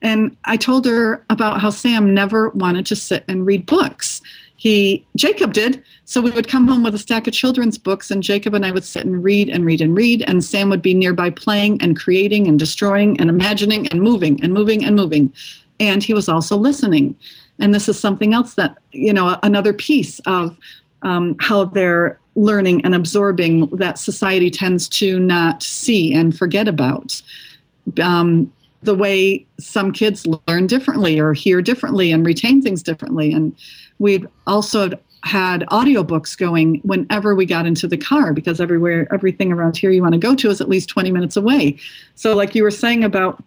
And 0.00 0.36
I 0.44 0.56
told 0.56 0.86
her 0.86 1.24
about 1.28 1.60
how 1.60 1.70
Sam 1.70 2.14
never 2.14 2.50
wanted 2.50 2.86
to 2.86 2.96
sit 2.96 3.24
and 3.28 3.44
read 3.44 3.66
books. 3.66 4.22
He, 4.56 5.06
Jacob 5.16 5.52
did. 5.52 5.82
So 6.04 6.20
we 6.20 6.30
would 6.30 6.48
come 6.48 6.66
home 6.66 6.82
with 6.82 6.94
a 6.94 6.98
stack 6.98 7.26
of 7.26 7.34
children's 7.34 7.78
books, 7.78 8.10
and 8.10 8.22
Jacob 8.22 8.54
and 8.54 8.64
I 8.64 8.70
would 8.70 8.84
sit 8.84 9.04
and 9.04 9.22
read 9.22 9.48
and 9.48 9.64
read 9.64 9.80
and 9.80 9.96
read. 9.96 10.22
And 10.26 10.42
Sam 10.42 10.68
would 10.70 10.82
be 10.82 10.94
nearby 10.94 11.30
playing 11.30 11.80
and 11.82 11.98
creating 11.98 12.48
and 12.48 12.58
destroying 12.58 13.20
and 13.20 13.30
imagining 13.30 13.86
and 13.88 14.00
moving 14.00 14.42
and 14.42 14.52
moving 14.52 14.84
and 14.84 14.96
moving 14.96 15.32
and 15.80 16.02
he 16.02 16.14
was 16.14 16.28
also 16.28 16.56
listening. 16.56 17.16
And 17.58 17.74
this 17.74 17.88
is 17.88 17.98
something 17.98 18.34
else 18.34 18.54
that, 18.54 18.78
you 18.92 19.12
know, 19.12 19.38
another 19.42 19.72
piece 19.72 20.20
of 20.26 20.56
um, 21.02 21.36
how 21.40 21.64
they're 21.64 22.18
learning 22.36 22.84
and 22.84 22.94
absorbing 22.94 23.66
that 23.76 23.98
society 23.98 24.50
tends 24.50 24.88
to 24.88 25.18
not 25.18 25.62
see 25.62 26.14
and 26.14 26.36
forget 26.36 26.68
about. 26.68 27.20
Um, 28.00 28.52
the 28.82 28.94
way 28.94 29.44
some 29.58 29.92
kids 29.92 30.26
learn 30.46 30.66
differently 30.68 31.18
or 31.18 31.32
hear 31.32 31.60
differently 31.60 32.12
and 32.12 32.24
retain 32.24 32.62
things 32.62 32.82
differently. 32.82 33.32
And 33.32 33.56
we've 33.98 34.26
also 34.46 34.90
had 35.24 35.62
audiobooks 35.62 36.38
going 36.38 36.76
whenever 36.84 37.34
we 37.34 37.44
got 37.44 37.66
into 37.66 37.88
the 37.88 37.96
car 37.96 38.32
because 38.32 38.60
everywhere 38.60 39.12
everything 39.12 39.52
around 39.52 39.76
here 39.76 39.90
you 39.90 40.00
want 40.00 40.12
to 40.12 40.18
go 40.18 40.36
to 40.36 40.48
is 40.48 40.60
at 40.60 40.68
least 40.68 40.88
20 40.88 41.10
minutes 41.10 41.36
away. 41.36 41.76
So 42.14 42.36
like 42.36 42.54
you 42.54 42.62
were 42.62 42.70
saying 42.70 43.02
about 43.02 43.42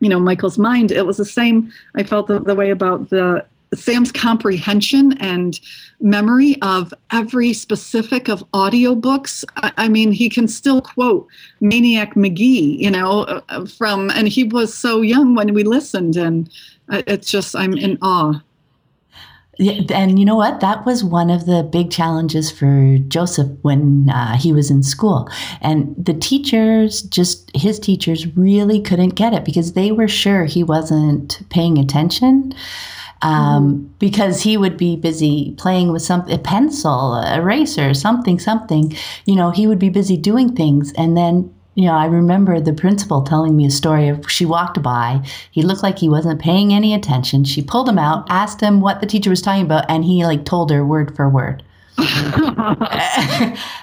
you 0.00 0.08
know 0.08 0.18
michael's 0.18 0.58
mind 0.58 0.90
it 0.90 1.06
was 1.06 1.16
the 1.16 1.24
same 1.24 1.72
i 1.94 2.02
felt 2.02 2.26
the, 2.26 2.40
the 2.40 2.54
way 2.54 2.70
about 2.70 3.08
the 3.10 3.44
sam's 3.74 4.10
comprehension 4.10 5.12
and 5.18 5.60
memory 6.00 6.60
of 6.62 6.92
every 7.12 7.52
specific 7.52 8.28
of 8.28 8.42
audiobooks. 8.52 9.44
I, 9.56 9.72
I 9.76 9.88
mean 9.88 10.10
he 10.12 10.28
can 10.28 10.48
still 10.48 10.80
quote 10.80 11.28
Maniac 11.60 12.16
Magee 12.16 12.76
you 12.82 12.90
know 12.90 13.22
uh, 13.22 13.66
from 13.66 14.10
and 14.10 14.26
he 14.26 14.44
was 14.44 14.74
so 14.74 15.02
young 15.02 15.34
when 15.34 15.54
we 15.54 15.62
listened 15.62 16.16
and 16.16 16.50
uh, 16.88 17.02
it's 17.06 17.30
just 17.30 17.54
i'm 17.54 17.76
in 17.76 17.98
awe 18.02 18.40
and 19.60 20.18
you 20.18 20.24
know 20.24 20.36
what? 20.36 20.60
That 20.60 20.86
was 20.86 21.04
one 21.04 21.30
of 21.30 21.46
the 21.46 21.62
big 21.62 21.90
challenges 21.90 22.50
for 22.50 22.98
Joseph 23.08 23.50
when 23.62 24.08
uh, 24.08 24.36
he 24.36 24.52
was 24.52 24.70
in 24.70 24.82
school. 24.82 25.28
And 25.60 25.94
the 25.98 26.14
teachers, 26.14 27.02
just 27.02 27.50
his 27.54 27.78
teachers, 27.78 28.26
really 28.36 28.80
couldn't 28.80 29.10
get 29.10 29.34
it 29.34 29.44
because 29.44 29.74
they 29.74 29.92
were 29.92 30.08
sure 30.08 30.44
he 30.44 30.62
wasn't 30.62 31.42
paying 31.50 31.78
attention. 31.78 32.54
Um, 33.22 33.74
mm. 33.74 33.98
Because 33.98 34.42
he 34.42 34.56
would 34.56 34.78
be 34.78 34.96
busy 34.96 35.54
playing 35.58 35.92
with 35.92 36.00
some 36.00 36.26
a 36.30 36.38
pencil, 36.38 37.16
a 37.16 37.36
eraser, 37.36 37.92
something, 37.92 38.38
something. 38.38 38.96
You 39.26 39.36
know, 39.36 39.50
he 39.50 39.66
would 39.66 39.78
be 39.78 39.90
busy 39.90 40.16
doing 40.16 40.56
things, 40.56 40.94
and 40.94 41.18
then 41.18 41.54
you 41.74 41.86
know, 41.86 41.94
I 41.94 42.06
remember 42.06 42.60
the 42.60 42.72
principal 42.72 43.22
telling 43.22 43.56
me 43.56 43.66
a 43.66 43.70
story 43.70 44.08
of 44.08 44.30
she 44.30 44.44
walked 44.44 44.82
by. 44.82 45.24
He 45.50 45.62
looked 45.62 45.82
like 45.82 45.98
he 45.98 46.08
wasn't 46.08 46.40
paying 46.40 46.72
any 46.72 46.94
attention. 46.94 47.44
She 47.44 47.62
pulled 47.62 47.88
him 47.88 47.98
out, 47.98 48.26
asked 48.28 48.60
him 48.60 48.80
what 48.80 49.00
the 49.00 49.06
teacher 49.06 49.30
was 49.30 49.40
talking 49.40 49.64
about, 49.64 49.88
and 49.88 50.04
he 50.04 50.24
like 50.24 50.44
told 50.44 50.70
her 50.70 50.84
word 50.84 51.14
for 51.14 51.28
word. 51.28 51.62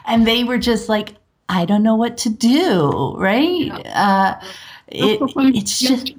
and 0.05 0.27
they 0.27 0.43
were 0.43 0.57
just 0.57 0.89
like, 0.89 1.15
I 1.49 1.65
don't 1.65 1.83
know 1.83 1.95
what 1.95 2.17
to 2.19 2.29
do, 2.29 3.15
right? 3.17 3.67
Yeah. 3.67 4.37
Uh, 4.41 4.45
it, 4.89 5.19
it's 5.37 5.79
just. 5.79 6.13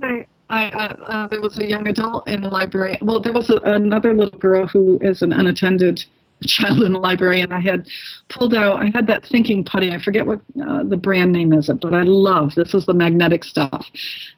I, 0.50 0.70
uh, 0.70 0.94
uh, 1.04 1.26
there 1.28 1.42
was 1.42 1.58
a 1.58 1.66
young 1.66 1.86
adult 1.88 2.26
in 2.26 2.40
the 2.40 2.48
library. 2.48 2.96
Well, 3.02 3.20
there 3.20 3.34
was 3.34 3.50
a, 3.50 3.56
another 3.56 4.14
little 4.14 4.38
girl 4.38 4.66
who 4.66 4.98
is 5.02 5.20
an 5.20 5.32
unattended 5.32 6.06
child 6.46 6.82
in 6.82 6.92
the 6.92 6.98
library, 6.98 7.40
and 7.40 7.52
I 7.52 7.60
had 7.60 7.88
pulled 8.28 8.54
out. 8.54 8.80
I 8.80 8.90
had 8.94 9.06
that 9.08 9.24
thinking 9.24 9.64
putty. 9.64 9.92
I 9.92 9.98
forget 9.98 10.26
what 10.26 10.40
uh, 10.66 10.84
the 10.84 10.96
brand 10.96 11.32
name 11.32 11.52
is, 11.52 11.68
it, 11.68 11.80
but 11.80 11.94
I 11.94 12.02
love 12.02 12.54
this 12.54 12.74
is 12.74 12.86
the 12.86 12.94
magnetic 12.94 13.44
stuff. 13.44 13.86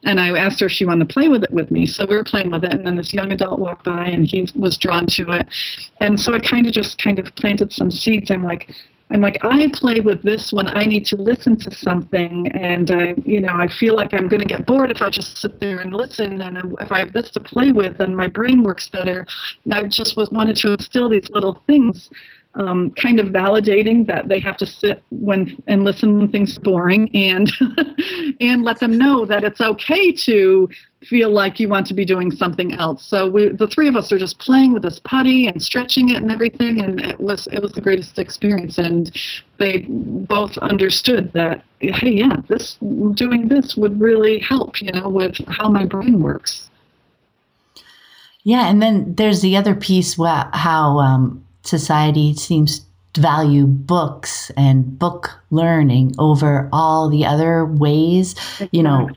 And 0.03 0.19
I 0.19 0.37
asked 0.37 0.59
her 0.61 0.65
if 0.65 0.71
she 0.71 0.85
wanted 0.85 1.07
to 1.07 1.13
play 1.13 1.29
with 1.29 1.43
it 1.43 1.51
with 1.51 1.71
me. 1.71 1.85
So 1.85 2.05
we 2.05 2.15
were 2.15 2.23
playing 2.23 2.51
with 2.51 2.63
it, 2.63 2.73
and 2.73 2.85
then 2.85 2.95
this 2.95 3.13
young 3.13 3.31
adult 3.31 3.59
walked 3.59 3.85
by, 3.85 4.05
and 4.05 4.25
he 4.25 4.47
was 4.55 4.77
drawn 4.77 5.05
to 5.07 5.31
it. 5.31 5.47
And 5.99 6.19
so 6.19 6.33
it 6.33 6.43
kind 6.43 6.65
of 6.65 6.73
just 6.73 7.01
kind 7.01 7.19
of 7.19 7.33
planted 7.35 7.71
some 7.71 7.91
seeds. 7.91 8.31
I'm 8.31 8.43
like, 8.43 8.73
I'm 9.11 9.19
like, 9.21 9.37
I 9.43 9.69
play 9.73 9.99
with 9.99 10.23
this 10.23 10.53
when 10.53 10.67
I 10.67 10.85
need 10.85 11.05
to 11.07 11.17
listen 11.17 11.57
to 11.57 11.75
something, 11.75 12.47
and 12.53 12.89
I, 12.91 13.15
you 13.25 13.41
know, 13.41 13.53
I 13.53 13.67
feel 13.67 13.95
like 13.95 14.13
I'm 14.13 14.29
going 14.29 14.41
to 14.41 14.47
get 14.47 14.65
bored 14.65 14.89
if 14.89 15.01
I 15.01 15.09
just 15.09 15.37
sit 15.37 15.59
there 15.59 15.79
and 15.79 15.93
listen. 15.93 16.41
And 16.41 16.75
if 16.79 16.91
I 16.91 16.99
have 16.99 17.11
this 17.11 17.29
to 17.31 17.39
play 17.41 17.71
with, 17.73 17.97
then 17.97 18.15
my 18.15 18.27
brain 18.27 18.63
works 18.63 18.87
better. 18.87 19.27
And 19.65 19.73
I 19.73 19.83
just 19.83 20.15
was 20.15 20.29
wanted 20.31 20.55
to 20.57 20.71
instill 20.73 21.09
these 21.09 21.29
little 21.29 21.61
things 21.67 22.09
um, 22.55 22.91
kind 22.91 23.19
of 23.19 23.27
validating 23.27 24.05
that 24.07 24.27
they 24.27 24.39
have 24.39 24.57
to 24.57 24.65
sit 24.65 25.03
when 25.09 25.61
and 25.67 25.83
listen 25.83 26.17
when 26.17 26.31
things 26.31 26.57
are 26.57 26.61
boring 26.61 27.09
and 27.15 27.51
and 28.41 28.63
let 28.63 28.79
them 28.79 28.97
know 28.97 29.25
that 29.25 29.43
it's 29.43 29.61
okay 29.61 30.11
to 30.11 30.69
feel 31.03 31.31
like 31.31 31.59
you 31.59 31.67
want 31.67 31.87
to 31.87 31.93
be 31.93 32.05
doing 32.05 32.31
something 32.31 32.73
else. 32.73 33.03
So 33.03 33.29
we, 33.29 33.49
the 33.49 33.67
three 33.67 33.87
of 33.87 33.95
us 33.95 34.11
are 34.11 34.19
just 34.19 34.39
playing 34.39 34.73
with 34.73 34.83
this 34.83 34.99
putty 34.99 35.47
and 35.47 35.61
stretching 35.61 36.09
it 36.09 36.17
and 36.17 36.31
everything, 36.31 36.79
and 36.79 37.01
it 37.01 37.19
was 37.19 37.47
it 37.47 37.61
was 37.61 37.71
the 37.71 37.81
greatest 37.81 38.19
experience. 38.19 38.77
And 38.77 39.11
they 39.57 39.85
both 39.87 40.57
understood 40.59 41.33
that 41.33 41.63
hey, 41.79 42.11
yeah, 42.11 42.37
this 42.47 42.77
doing 43.13 43.47
this 43.47 43.75
would 43.75 43.99
really 43.99 44.39
help, 44.39 44.81
you 44.81 44.91
know, 44.91 45.09
with 45.09 45.37
how 45.47 45.69
my 45.69 45.85
brain 45.85 46.21
works. 46.21 46.69
Yeah, 48.43 48.69
and 48.69 48.81
then 48.81 49.15
there's 49.15 49.41
the 49.41 49.57
other 49.57 49.75
piece 49.75 50.17
where 50.17 50.49
how 50.53 50.99
um, 50.99 51.45
society 51.63 52.33
seems 52.33 52.85
to 53.13 53.21
value 53.21 53.65
books 53.65 54.51
and 54.55 54.97
book 54.97 55.31
learning 55.49 56.15
over 56.17 56.69
all 56.71 57.09
the 57.09 57.25
other 57.25 57.65
ways. 57.65 58.35
You 58.71 58.83
know, 58.83 59.09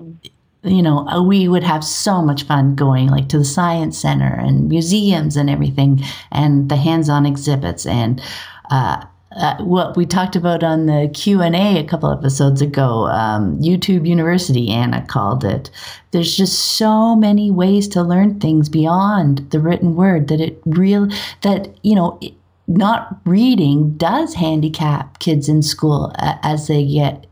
you 0.64 0.82
know, 0.82 1.06
uh, 1.08 1.22
we 1.22 1.48
would 1.48 1.62
have 1.62 1.84
so 1.84 2.22
much 2.22 2.44
fun 2.44 2.74
going 2.74 3.08
like 3.08 3.28
to 3.28 3.38
the 3.38 3.44
science 3.44 3.98
center 3.98 4.34
and 4.34 4.68
museums 4.68 5.36
and 5.36 5.50
everything, 5.50 6.02
and 6.30 6.68
the 6.68 6.76
hands-on 6.76 7.26
exhibits 7.26 7.86
and. 7.86 8.22
Uh, 8.70 9.04
uh, 9.36 9.56
what 9.64 9.96
we 9.96 10.06
talked 10.06 10.36
about 10.36 10.62
on 10.62 10.86
the 10.86 11.10
q&a 11.12 11.78
a 11.78 11.84
couple 11.84 12.08
episodes 12.08 12.62
ago 12.62 13.08
um, 13.08 13.60
youtube 13.60 14.06
university 14.06 14.70
anna 14.70 15.04
called 15.08 15.44
it 15.44 15.72
there's 16.12 16.36
just 16.36 16.76
so 16.76 17.16
many 17.16 17.50
ways 17.50 17.88
to 17.88 18.00
learn 18.00 18.38
things 18.38 18.68
beyond 18.68 19.38
the 19.50 19.58
written 19.58 19.96
word 19.96 20.28
that 20.28 20.40
it 20.40 20.62
real 20.66 21.08
that 21.42 21.74
you 21.82 21.96
know 21.96 22.16
not 22.68 23.20
reading 23.24 23.96
does 23.96 24.34
handicap 24.34 25.18
kids 25.18 25.48
in 25.48 25.62
school 25.62 26.12
as 26.18 26.68
they 26.68 26.86
get 26.86 27.26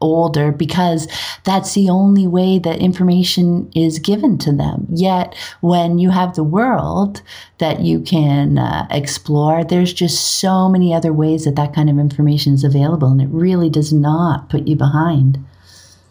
older 0.00 0.52
because 0.52 1.08
that's 1.44 1.74
the 1.74 1.88
only 1.88 2.26
way 2.26 2.58
that 2.58 2.78
information 2.78 3.70
is 3.74 3.98
given 3.98 4.38
to 4.38 4.52
them. 4.52 4.86
Yet, 4.90 5.34
when 5.60 5.98
you 5.98 6.10
have 6.10 6.34
the 6.34 6.44
world 6.44 7.22
that 7.58 7.80
you 7.80 8.00
can 8.00 8.58
uh, 8.58 8.86
explore, 8.90 9.64
there's 9.64 9.92
just 9.92 10.38
so 10.38 10.68
many 10.68 10.94
other 10.94 11.12
ways 11.12 11.44
that 11.44 11.56
that 11.56 11.74
kind 11.74 11.90
of 11.90 11.98
information 11.98 12.54
is 12.54 12.64
available, 12.64 13.08
and 13.08 13.20
it 13.20 13.28
really 13.30 13.70
does 13.70 13.92
not 13.92 14.48
put 14.48 14.66
you 14.66 14.76
behind. 14.76 15.44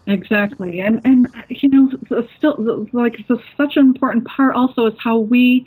Exactly, 0.06 0.80
and 0.80 1.00
and 1.04 1.28
you 1.48 1.68
know, 1.68 2.24
still 2.38 2.86
like 2.92 3.16
such 3.56 3.76
an 3.76 3.86
important 3.86 4.26
part 4.26 4.54
also 4.54 4.86
is 4.86 4.94
how 4.98 5.18
we 5.18 5.66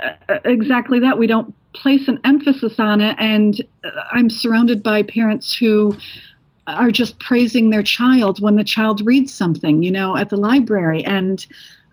uh, 0.00 0.38
exactly 0.44 1.00
that 1.00 1.18
we 1.18 1.26
don't 1.26 1.54
place 1.72 2.08
an 2.08 2.20
emphasis 2.24 2.78
on 2.78 3.00
it, 3.00 3.16
and 3.18 3.60
uh, 3.84 3.90
I'm 4.12 4.30
surrounded 4.30 4.82
by 4.82 5.02
parents 5.02 5.54
who 5.54 5.96
are 6.68 6.90
just 6.90 7.18
praising 7.18 7.70
their 7.70 7.82
child 7.82 8.40
when 8.40 8.56
the 8.56 8.64
child 8.64 9.04
reads 9.04 9.32
something, 9.32 9.82
you 9.82 9.90
know, 9.90 10.16
at 10.16 10.30
the 10.30 10.36
library. 10.36 11.04
And 11.04 11.46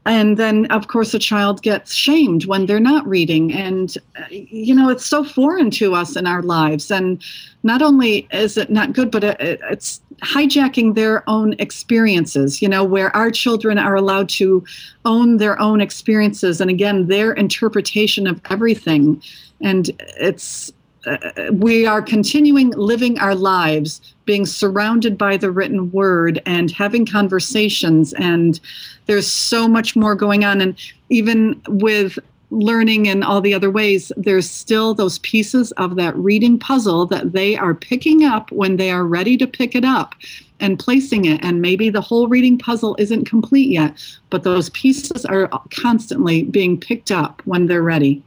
and 0.08 0.38
then 0.38 0.68
of 0.68 0.88
course 0.88 1.16
a 1.16 1.20
child 1.20 1.64
gets 1.64 1.92
shamed 1.94 2.46
when 2.46 2.68
they're 2.68 2.80
not 2.80 3.08
reading. 3.08 3.52
And 3.54 3.98
you 4.30 4.76
know 4.76 4.90
it's 4.90 5.06
so 5.06 5.24
foreign 5.24 5.72
to 5.72 5.96
us 5.96 6.16
in 6.16 6.28
our 6.28 6.44
lives. 6.44 6.92
And 6.92 7.24
not 7.64 7.82
only 7.82 8.28
is 8.32 8.58
it 8.58 8.70
not 8.70 8.94
good 8.94 9.10
but 9.10 9.24
it, 9.24 9.38
it's 9.40 10.02
hijacking 10.22 10.96
their 10.96 11.30
own 11.30 11.54
experiences 11.60 12.62
you 12.62 12.70
know 12.70 12.86
where 12.86 13.14
our 13.14 13.30
children 13.30 13.78
are 13.78 13.96
allowed 13.96 14.30
to 14.30 14.64
own 15.04 15.38
their 15.38 15.60
own 15.60 15.82
experiences. 15.82 16.62
And 16.62 16.70
again 16.70 17.08
their 17.08 17.34
interpretation 17.34 18.28
of 18.28 18.40
everything. 18.50 19.22
And 19.62 19.90
it's 20.18 20.72
uh, 21.06 21.52
we 21.52 21.86
are 21.86 22.02
continuing 22.02 22.72
living 22.72 23.18
our 23.20 23.36
lives 23.36 24.02
being 24.26 24.46
surrounded 24.46 25.18
by 25.18 25.38
the 25.38 25.52
written 25.52 25.92
word 25.92 26.42
and 26.46 26.72
having 26.72 27.06
conversations 27.06 28.14
and 28.14 28.60
there's 29.06 29.32
so 29.32 29.68
much 29.68 29.96
more 29.96 30.16
going 30.16 30.44
on. 30.44 30.62
And 30.62 30.78
even 31.10 31.62
with 31.68 32.18
learning 32.52 33.08
and 33.08 33.24
all 33.24 33.42
the 33.42 33.54
other 33.54 33.72
ways 33.72 34.12
there's 34.18 34.50
still 34.50 34.94
those 34.94 35.20
pieces 35.20 35.72
of 35.74 35.96
that 35.96 36.16
reading 36.16 36.58
puzzle 36.60 37.06
that 37.08 37.34
they 37.34 37.58
are 37.58 37.74
picking 37.74 38.24
up 38.24 38.52
when 38.52 38.78
they 38.78 38.92
are 38.92 39.04
ready 39.04 39.36
to 39.36 39.48
pick 39.48 39.76
it 39.76 39.84
up 39.84 40.16
and 40.60 40.80
placing 40.80 41.26
it. 41.26 41.44
And 41.44 41.62
maybe 41.62 41.90
the 41.90 42.02
whole 42.02 42.28
reading 42.28 42.58
puzzle 42.58 42.96
isn't 43.00 43.26
complete 43.26 43.70
yet 43.70 43.94
but 44.30 44.44
those 44.44 44.70
pieces 44.72 45.26
are 45.26 45.48
constantly 45.72 46.44
being 46.44 46.80
picked 46.80 47.12
up 47.12 47.42
when 47.46 47.68
they're 47.68 47.84
ready 47.84 48.24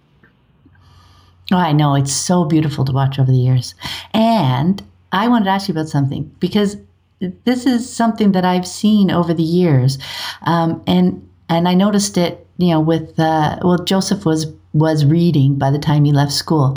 Oh, 1.50 1.56
I 1.56 1.72
know. 1.72 1.94
It's 1.94 2.12
so 2.12 2.44
beautiful 2.44 2.84
to 2.84 2.92
watch 2.92 3.18
over 3.18 3.30
the 3.30 3.38
years. 3.38 3.74
And 4.12 4.82
I 5.12 5.28
wanted 5.28 5.46
to 5.46 5.50
ask 5.50 5.68
you 5.68 5.72
about 5.72 5.88
something 5.88 6.30
because 6.40 6.76
this 7.44 7.66
is 7.66 7.90
something 7.90 8.32
that 8.32 8.44
I've 8.44 8.66
seen 8.66 9.10
over 9.10 9.32
the 9.32 9.42
years. 9.42 9.98
Um, 10.42 10.82
and 10.86 11.26
and 11.48 11.66
I 11.66 11.74
noticed 11.74 12.18
it, 12.18 12.46
you 12.58 12.68
know, 12.68 12.80
with 12.80 13.18
uh, 13.18 13.58
well, 13.62 13.78
Joseph 13.78 14.24
was 14.26 14.46
was 14.74 15.04
reading 15.04 15.56
by 15.56 15.70
the 15.70 15.78
time 15.78 16.04
he 16.04 16.12
left 16.12 16.32
school 16.32 16.76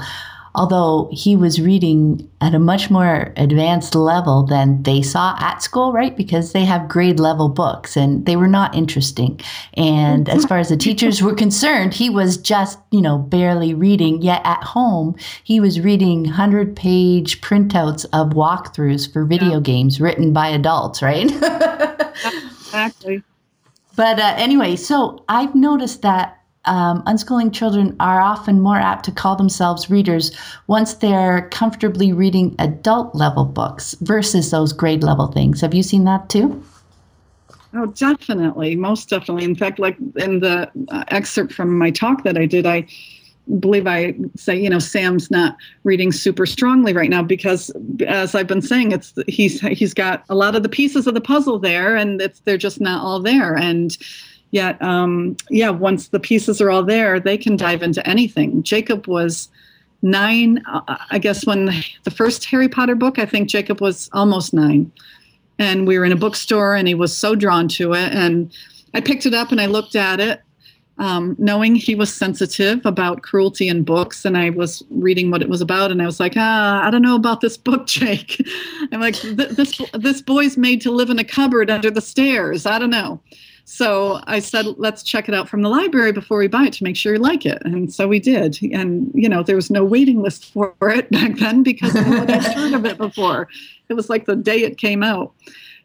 although 0.53 1.09
he 1.11 1.35
was 1.35 1.61
reading 1.61 2.29
at 2.41 2.55
a 2.55 2.59
much 2.59 2.89
more 2.89 3.33
advanced 3.37 3.95
level 3.95 4.43
than 4.43 4.83
they 4.83 5.01
saw 5.01 5.35
at 5.39 5.61
school, 5.61 5.93
right? 5.93 6.17
Because 6.17 6.51
they 6.51 6.65
have 6.65 6.89
grade 6.89 7.19
level 7.19 7.49
books 7.49 7.95
and 7.95 8.25
they 8.25 8.35
were 8.35 8.47
not 8.47 8.75
interesting. 8.75 9.39
And 9.75 10.27
as 10.27 10.45
far 10.45 10.57
as 10.57 10.69
the 10.69 10.77
teachers 10.77 11.21
were 11.21 11.35
concerned, 11.35 11.93
he 11.93 12.09
was 12.09 12.37
just, 12.37 12.79
you 12.91 13.01
know, 13.01 13.17
barely 13.17 13.73
reading. 13.73 14.21
Yet 14.21 14.41
at 14.43 14.63
home, 14.63 15.15
he 15.43 15.59
was 15.59 15.79
reading 15.79 16.23
100 16.23 16.75
page 16.75 17.41
printouts 17.41 18.05
of 18.11 18.31
walkthroughs 18.31 19.11
for 19.11 19.23
video 19.23 19.53
yeah. 19.53 19.59
games 19.59 20.01
written 20.01 20.33
by 20.33 20.47
adults, 20.47 21.01
right? 21.01 21.31
exactly. 21.31 23.23
But 23.95 24.19
uh, 24.19 24.33
anyway, 24.37 24.75
so 24.75 25.23
I've 25.29 25.53
noticed 25.53 26.01
that 26.01 26.40
um, 26.65 27.03
unschooling 27.03 27.53
children 27.53 27.95
are 27.99 28.21
often 28.21 28.59
more 28.59 28.77
apt 28.77 29.05
to 29.05 29.11
call 29.11 29.35
themselves 29.35 29.89
readers 29.89 30.31
once 30.67 30.95
they're 30.95 31.47
comfortably 31.49 32.13
reading 32.13 32.55
adult 32.59 33.15
level 33.15 33.45
books 33.45 33.95
versus 34.01 34.51
those 34.51 34.73
grade 34.73 35.03
level 35.03 35.27
things. 35.27 35.61
Have 35.61 35.73
you 35.73 35.83
seen 35.83 36.03
that 36.05 36.29
too? 36.29 36.63
Oh, 37.73 37.87
definitely, 37.87 38.75
most 38.75 39.09
definitely. 39.09 39.45
In 39.45 39.55
fact, 39.55 39.79
like 39.79 39.97
in 40.17 40.41
the 40.41 40.69
uh, 40.89 41.03
excerpt 41.07 41.53
from 41.53 41.77
my 41.77 41.89
talk 41.89 42.23
that 42.23 42.37
I 42.37 42.45
did, 42.45 42.65
I 42.65 42.85
believe 43.59 43.87
I 43.87 44.13
say, 44.35 44.59
you 44.59 44.69
know, 44.69 44.79
Sam's 44.79 45.31
not 45.31 45.55
reading 45.83 46.11
super 46.11 46.45
strongly 46.45 46.93
right 46.93 47.09
now 47.09 47.23
because, 47.23 47.71
as 48.05 48.35
I've 48.35 48.47
been 48.47 48.61
saying, 48.61 48.91
it's 48.91 49.13
he's 49.27 49.61
he's 49.61 49.93
got 49.93 50.25
a 50.29 50.35
lot 50.35 50.55
of 50.55 50.63
the 50.63 50.69
pieces 50.69 51.07
of 51.07 51.13
the 51.13 51.21
puzzle 51.21 51.59
there, 51.59 51.95
and 51.95 52.21
it's 52.21 52.41
they're 52.41 52.57
just 52.57 52.81
not 52.81 53.03
all 53.03 53.21
there, 53.21 53.55
and 53.55 53.97
Yet, 54.51 54.81
um, 54.81 55.37
yeah, 55.49 55.69
once 55.69 56.09
the 56.09 56.19
pieces 56.19 56.61
are 56.61 56.69
all 56.69 56.83
there, 56.83 57.19
they 57.19 57.37
can 57.37 57.55
dive 57.55 57.81
into 57.81 58.05
anything. 58.07 58.63
Jacob 58.63 59.07
was 59.07 59.49
nine, 60.01 60.61
uh, 60.67 60.97
I 61.09 61.19
guess, 61.19 61.45
when 61.45 61.65
the 62.03 62.11
first 62.11 62.45
Harry 62.45 62.67
Potter 62.67 62.95
book, 62.95 63.17
I 63.17 63.25
think 63.25 63.47
Jacob 63.47 63.81
was 63.81 64.09
almost 64.13 64.53
nine. 64.53 64.91
And 65.57 65.87
we 65.87 65.97
were 65.97 66.05
in 66.05 66.11
a 66.11 66.17
bookstore 66.17 66.75
and 66.75 66.87
he 66.87 66.95
was 66.95 67.15
so 67.15 67.35
drawn 67.35 67.67
to 67.69 67.93
it. 67.93 68.11
And 68.13 68.51
I 68.93 68.99
picked 68.99 69.25
it 69.25 69.33
up 69.33 69.51
and 69.51 69.61
I 69.61 69.67
looked 69.67 69.95
at 69.95 70.19
it 70.19 70.41
um, 71.01 71.35
knowing 71.39 71.75
he 71.75 71.95
was 71.95 72.13
sensitive 72.13 72.85
about 72.85 73.23
cruelty 73.23 73.67
in 73.67 73.83
books, 73.83 74.23
and 74.23 74.37
I 74.37 74.51
was 74.51 74.83
reading 74.91 75.31
what 75.31 75.41
it 75.41 75.49
was 75.49 75.59
about, 75.59 75.89
and 75.89 75.99
I 75.99 76.05
was 76.05 76.19
like, 76.19 76.33
ah, 76.35 76.85
I 76.85 76.91
don't 76.91 77.01
know 77.01 77.15
about 77.15 77.41
this 77.41 77.57
book, 77.57 77.87
Jake. 77.87 78.45
I'm 78.91 79.01
like, 79.01 79.19
this 79.21 79.81
this 79.93 80.21
boy's 80.21 80.57
made 80.57 80.79
to 80.81 80.91
live 80.91 81.09
in 81.09 81.17
a 81.17 81.23
cupboard 81.23 81.71
under 81.71 81.89
the 81.89 82.01
stairs. 82.01 82.67
I 82.67 82.77
don't 82.77 82.91
know. 82.91 83.19
So 83.71 84.19
I 84.27 84.39
said, 84.39 84.65
let's 84.77 85.01
check 85.01 85.29
it 85.29 85.33
out 85.33 85.47
from 85.47 85.61
the 85.61 85.69
library 85.69 86.11
before 86.11 86.37
we 86.37 86.49
buy 86.49 86.65
it 86.65 86.73
to 86.73 86.83
make 86.83 86.97
sure 86.97 87.13
you 87.13 87.19
like 87.19 87.45
it. 87.45 87.61
And 87.63 87.91
so 87.91 88.05
we 88.05 88.19
did. 88.19 88.61
And, 88.73 89.09
you 89.15 89.29
know, 89.29 89.43
there 89.43 89.55
was 89.55 89.71
no 89.71 89.85
waiting 89.85 90.21
list 90.21 90.51
for 90.51 90.75
it 90.81 91.09
back 91.09 91.37
then 91.37 91.63
because 91.63 91.95
nobody 91.95 92.33
had 92.33 92.53
heard 92.53 92.73
of 92.73 92.85
it 92.85 92.97
before. 92.97 93.47
It 93.87 93.93
was 93.93 94.09
like 94.09 94.25
the 94.25 94.35
day 94.35 94.63
it 94.63 94.77
came 94.77 95.03
out. 95.03 95.33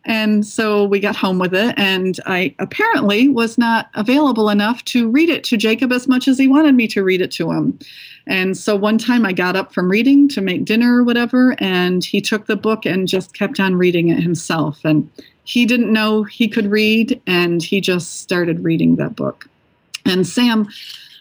And 0.04 0.44
so 0.44 0.84
we 0.84 0.98
got 0.98 1.14
home 1.14 1.40
with 1.40 1.52
it, 1.52 1.74
and 1.76 2.20
I 2.26 2.54
apparently 2.60 3.28
was 3.28 3.58
not 3.58 3.90
available 3.94 4.50
enough 4.50 4.84
to 4.84 5.10
read 5.10 5.28
it 5.28 5.42
to 5.44 5.56
Jacob 5.56 5.90
as 5.90 6.06
much 6.06 6.28
as 6.28 6.38
he 6.38 6.46
wanted 6.46 6.76
me 6.76 6.86
to 6.88 7.02
read 7.02 7.20
it 7.20 7.32
to 7.32 7.50
him. 7.50 7.76
And 8.28 8.56
so 8.56 8.76
one 8.76 8.98
time 8.98 9.26
I 9.26 9.32
got 9.32 9.56
up 9.56 9.74
from 9.74 9.88
reading 9.88 10.28
to 10.28 10.40
make 10.40 10.64
dinner 10.64 10.98
or 10.98 11.02
whatever, 11.02 11.56
and 11.58 12.04
he 12.04 12.20
took 12.20 12.46
the 12.46 12.54
book 12.54 12.86
and 12.86 13.08
just 13.08 13.34
kept 13.34 13.58
on 13.58 13.74
reading 13.74 14.08
it 14.08 14.20
himself. 14.20 14.78
And 14.84 15.10
he 15.46 15.64
didn't 15.64 15.92
know 15.92 16.24
he 16.24 16.48
could 16.48 16.66
read, 16.66 17.20
and 17.26 17.62
he 17.62 17.80
just 17.80 18.20
started 18.20 18.64
reading 18.64 18.96
that 18.96 19.14
book. 19.14 19.48
And 20.04 20.26
Sam, 20.26 20.68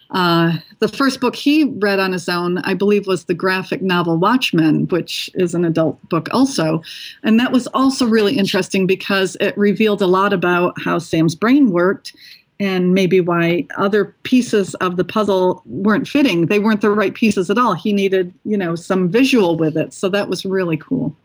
uh, 0.10 0.58
the 0.80 0.88
first 0.88 1.22
book 1.22 1.36
he 1.36 1.66
read 1.66 2.00
on 2.00 2.12
his 2.12 2.28
own, 2.28 2.58
I 2.60 2.74
believe, 2.74 3.06
was 3.06 3.26
the 3.26 3.36
graphic 3.36 3.84
novel 3.84 4.18
Watchmen, 4.18 4.88
which 4.88 5.30
is 5.36 5.54
an 5.54 5.64
adult 5.64 6.02
book 6.10 6.28
also. 6.32 6.82
And 7.22 7.40
that 7.40 7.52
was 7.52 7.68
also 7.68 8.08
really 8.08 8.36
interesting 8.38 8.88
because 8.88 9.38
it 9.40 9.56
revealed 9.58 10.02
a 10.02 10.08
lot 10.08 10.34
about 10.34 10.80
how 10.82 10.98
Sam's 10.98 11.36
brain 11.36 11.70
worked 11.72 12.16
and 12.60 12.96
maybe 12.96 13.20
why 13.22 13.68
other 13.78 14.16
pieces 14.24 14.74
of 14.76 14.98
the 14.98 15.04
puzzle 15.04 15.62
weren't 15.66 16.08
fitting. 16.08 16.48
They 16.48 16.60
weren't 16.60 16.82
the 16.82 16.90
right 16.90 17.14
pieces 17.14 17.52
at 17.52 17.60
all. 17.60 17.74
He 17.74 17.94
needed, 17.94 18.34
you 18.44 18.58
know, 18.58 18.76
some 18.76 19.10
visual 19.10 19.56
with 19.56 19.78
it. 19.78 19.94
So 19.94 20.10
that 20.10 20.30
was 20.30 20.46
really 20.46 20.78
cool. 20.78 21.16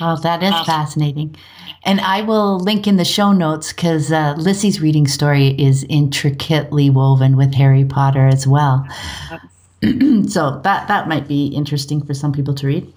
Oh, 0.00 0.16
that 0.16 0.42
is 0.42 0.54
fascinating. 0.64 1.34
And 1.84 2.00
I 2.00 2.22
will 2.22 2.58
link 2.60 2.86
in 2.86 2.96
the 2.96 3.04
show 3.04 3.32
notes 3.32 3.72
because 3.72 4.12
uh, 4.12 4.34
Lissy's 4.36 4.80
reading 4.80 5.06
story 5.06 5.48
is 5.58 5.84
intricately 5.88 6.90
woven 6.90 7.36
with 7.36 7.54
Harry 7.54 7.84
Potter 7.84 8.26
as 8.26 8.46
well. 8.46 8.86
so 9.82 10.60
that 10.62 10.88
that 10.88 11.08
might 11.08 11.26
be 11.26 11.46
interesting 11.46 12.04
for 12.04 12.14
some 12.14 12.32
people 12.32 12.54
to 12.54 12.66
read. 12.66 12.92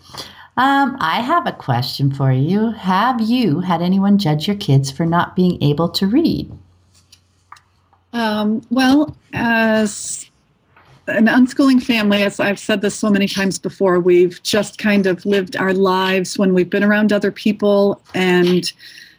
Um, 0.58 0.98
I 1.00 1.22
have 1.22 1.48
a 1.48 1.54
question 1.54 2.12
for 2.12 2.32
you. 2.32 2.72
Have 2.72 3.22
you 3.22 3.62
had 3.62 3.82
anyone 3.82 4.18
judge 4.18 4.48
your 4.48 4.58
kids 4.58 4.92
for 4.92 5.06
not 5.06 5.36
being 5.36 5.62
able 5.64 5.90
to 5.90 6.08
read? 6.08 6.52
Um, 8.14 8.62
well, 8.70 9.16
as 9.34 10.30
an 11.12 11.28
unschooling 11.28 11.82
family, 11.82 12.24
as 12.24 12.40
I've 12.40 12.60
said 12.60 12.82
this 12.82 12.96
so 12.96 13.10
many 13.10 13.28
times 13.28 13.60
before, 13.60 14.00
we've 14.00 14.42
just 14.44 14.78
kind 14.78 15.06
of 15.06 15.26
lived 15.26 15.56
our 15.56 15.74
lives 15.74 16.38
when 16.38 16.54
we've 16.54 16.70
been 16.70 16.84
around 16.84 17.14
other 17.14 17.32
people 17.32 18.02
and 18.14 18.72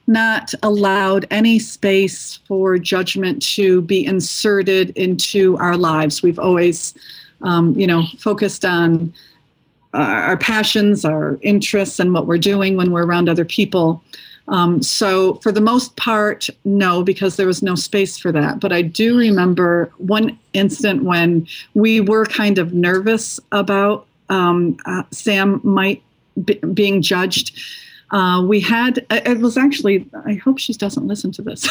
not 0.07 0.53
allowed 0.62 1.26
any 1.30 1.59
space 1.59 2.40
for 2.49 2.78
judgment 2.78 3.43
to 3.55 3.82
be 3.82 4.05
inserted 4.05 4.90
into 4.90 5.57
our 5.59 5.76
lives. 5.76 6.22
We've 6.22 6.38
always, 6.38 6.95
um, 7.43 7.78
you 7.78 7.86
know, 7.86 8.05
focused 8.18 8.64
on 8.64 9.12
our 9.95 10.36
passions, 10.38 11.05
our 11.05 11.38
interests, 11.43 11.99
and 12.01 12.14
what 12.14 12.26
we're 12.26 12.38
doing 12.38 12.76
when 12.76 12.90
we're 12.90 13.05
around 13.05 13.28
other 13.28 13.45
people. 13.45 14.03
Um, 14.49 14.82
so, 14.82 15.34
for 15.34 15.53
the 15.53 15.61
most 15.61 15.97
part, 15.97 16.49
no, 16.64 17.03
because 17.03 17.36
there 17.36 17.47
was 17.47 17.62
no 17.62 17.74
space 17.74 18.18
for 18.18 18.32
that. 18.32 18.61
But 18.61 18.72
I 18.72 18.82
do 18.82 19.16
remember 19.16 19.90
one 19.99 20.38
instant 20.53 21.05
when 21.05 21.47
we 21.74 22.01
were 22.01 22.26
kind 22.26 22.59
of 22.59 22.74
nervous 22.74 23.38
about 23.53 24.07
um, 24.28 24.76
uh, 24.84 25.05
Sam 25.11 25.61
might 25.62 26.03
be, 26.45 26.55
being 26.74 27.03
judged. 27.03 27.59
Uh, 28.11 28.45
we 28.47 28.61
had, 28.61 29.07
it 29.11 29.38
was 29.38 29.57
actually, 29.57 30.07
I 30.26 30.34
hope 30.34 30.59
she 30.59 30.74
doesn't 30.74 31.07
listen 31.07 31.32
to 31.32 31.43
this. 31.43 31.66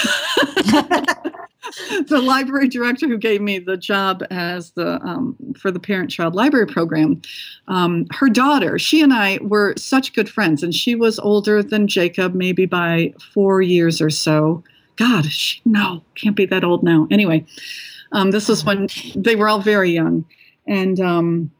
the 2.07 2.21
library 2.21 2.67
director 2.67 3.07
who 3.07 3.17
gave 3.17 3.41
me 3.41 3.59
the 3.59 3.77
job 3.77 4.23
as 4.29 4.71
the 4.71 5.01
um, 5.01 5.35
for 5.57 5.71
the 5.71 5.79
parent 5.79 6.09
child 6.09 6.35
library 6.35 6.67
program 6.67 7.21
um, 7.67 8.05
her 8.11 8.29
daughter 8.29 8.77
she 8.77 9.01
and 9.01 9.13
i 9.13 9.37
were 9.41 9.73
such 9.77 10.13
good 10.13 10.29
friends 10.29 10.63
and 10.63 10.73
she 10.73 10.95
was 10.95 11.19
older 11.19 11.61
than 11.61 11.87
jacob 11.87 12.33
maybe 12.33 12.65
by 12.65 13.13
four 13.33 13.61
years 13.61 14.01
or 14.01 14.09
so 14.09 14.63
god 14.95 15.25
she, 15.25 15.61
no 15.65 16.03
can't 16.15 16.35
be 16.35 16.45
that 16.45 16.63
old 16.63 16.83
now 16.83 17.07
anyway 17.11 17.45
um, 18.13 18.31
this 18.31 18.49
was 18.49 18.65
when 18.65 18.87
they 19.15 19.35
were 19.35 19.47
all 19.47 19.61
very 19.61 19.91
young 19.91 20.25
and 20.67 20.99
um, 20.99 21.51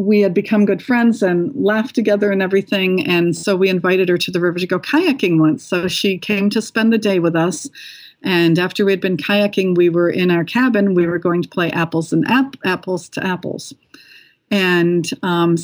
we 0.00 0.20
had 0.20 0.32
become 0.32 0.64
good 0.64 0.82
friends 0.82 1.22
and 1.22 1.54
laughed 1.54 1.94
together 1.94 2.30
and 2.30 2.42
everything. 2.42 3.06
And 3.06 3.36
so 3.36 3.54
we 3.54 3.68
invited 3.68 4.08
her 4.08 4.18
to 4.18 4.30
the 4.30 4.40
river 4.40 4.58
to 4.58 4.66
go 4.66 4.78
kayaking 4.78 5.38
once. 5.38 5.62
So 5.62 5.88
she 5.88 6.16
came 6.16 6.48
to 6.50 6.62
spend 6.62 6.92
the 6.92 6.98
day 6.98 7.18
with 7.18 7.36
us. 7.36 7.68
And 8.22 8.58
after 8.58 8.84
we 8.84 8.92
had 8.92 9.00
been 9.00 9.16
kayaking, 9.16 9.76
we 9.76 9.88
were 9.88 10.10
in 10.10 10.30
our 10.30 10.44
cabin. 10.44 10.94
We 10.94 11.06
were 11.06 11.18
going 11.18 11.42
to 11.42 11.48
play 11.48 11.70
apples 11.70 12.12
and 12.12 12.26
ap- 12.28 12.56
apples 12.64 13.08
to 13.10 13.26
apples. 13.26 13.72
And 14.50 15.08
um, 15.22 15.56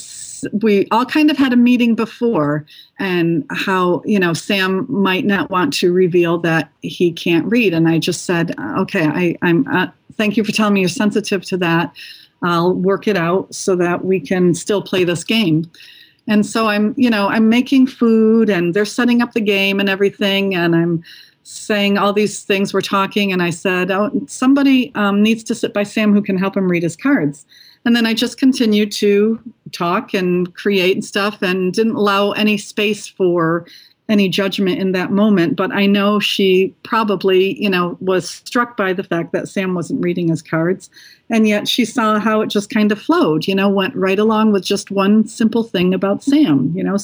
we 0.62 0.86
all 0.92 1.04
kind 1.04 1.30
of 1.30 1.36
had 1.36 1.52
a 1.52 1.56
meeting 1.56 1.96
before, 1.96 2.64
and 3.00 3.44
how, 3.50 4.00
you 4.04 4.18
know, 4.18 4.32
Sam 4.32 4.86
might 4.88 5.24
not 5.24 5.50
want 5.50 5.72
to 5.74 5.92
reveal 5.92 6.38
that 6.38 6.70
he 6.82 7.10
can't 7.10 7.44
read. 7.46 7.74
And 7.74 7.88
I 7.88 7.98
just 7.98 8.24
said, 8.24 8.54
okay, 8.78 9.06
I, 9.06 9.36
I'm, 9.42 9.66
uh, 9.66 9.88
thank 10.14 10.36
you 10.36 10.44
for 10.44 10.52
telling 10.52 10.74
me 10.74 10.80
you're 10.80 10.88
sensitive 10.88 11.42
to 11.46 11.56
that. 11.56 11.92
I'll 12.42 12.74
work 12.74 13.08
it 13.08 13.16
out 13.16 13.52
so 13.52 13.74
that 13.76 14.04
we 14.04 14.20
can 14.20 14.54
still 14.54 14.82
play 14.82 15.02
this 15.02 15.24
game. 15.24 15.68
And 16.28 16.44
so 16.44 16.68
I'm, 16.68 16.94
you 16.96 17.10
know, 17.10 17.28
I'm 17.28 17.48
making 17.48 17.86
food 17.86 18.50
and 18.50 18.72
they're 18.72 18.84
setting 18.84 19.22
up 19.22 19.32
the 19.32 19.40
game 19.40 19.80
and 19.80 19.88
everything. 19.88 20.54
And 20.54 20.76
I'm 20.76 21.02
saying 21.46 21.96
all 21.96 22.12
these 22.12 22.42
things. 22.42 22.74
We're 22.74 22.80
talking, 22.80 23.32
and 23.32 23.40
I 23.40 23.50
said, 23.50 23.90
"Oh, 23.90 24.10
somebody 24.26 24.92
um, 24.96 25.22
needs 25.22 25.44
to 25.44 25.54
sit 25.54 25.72
by 25.72 25.84
Sam 25.84 26.12
who 26.12 26.20
can 26.20 26.36
help 26.36 26.56
him 26.56 26.68
read 26.68 26.82
his 26.82 26.96
cards." 26.96 27.46
And 27.84 27.94
then 27.94 28.04
I 28.04 28.14
just 28.14 28.36
continued 28.36 28.90
to 28.92 29.38
talk 29.70 30.12
and 30.12 30.52
create 30.56 30.96
and 30.96 31.04
stuff, 31.04 31.40
and 31.42 31.72
didn't 31.72 31.94
allow 31.94 32.32
any 32.32 32.58
space 32.58 33.06
for 33.06 33.64
any 34.08 34.28
judgment 34.28 34.78
in 34.78 34.92
that 34.92 35.10
moment, 35.10 35.56
but 35.56 35.72
I 35.72 35.86
know 35.86 36.20
she 36.20 36.72
probably, 36.84 37.60
you 37.60 37.68
know, 37.68 37.96
was 38.00 38.28
struck 38.30 38.76
by 38.76 38.92
the 38.92 39.02
fact 39.02 39.32
that 39.32 39.48
Sam 39.48 39.74
wasn't 39.74 40.02
reading 40.02 40.28
his 40.28 40.42
cards. 40.42 40.90
And 41.28 41.48
yet 41.48 41.66
she 41.66 41.84
saw 41.84 42.20
how 42.20 42.40
it 42.40 42.50
just 42.50 42.70
kind 42.70 42.92
of 42.92 43.02
flowed, 43.02 43.48
you 43.48 43.54
know, 43.54 43.68
went 43.68 43.96
right 43.96 44.18
along 44.18 44.52
with 44.52 44.64
just 44.64 44.90
one 44.92 45.26
simple 45.26 45.64
thing 45.64 45.92
about 45.92 46.22
Sam, 46.22 46.72
you 46.74 46.84
know. 46.84 46.96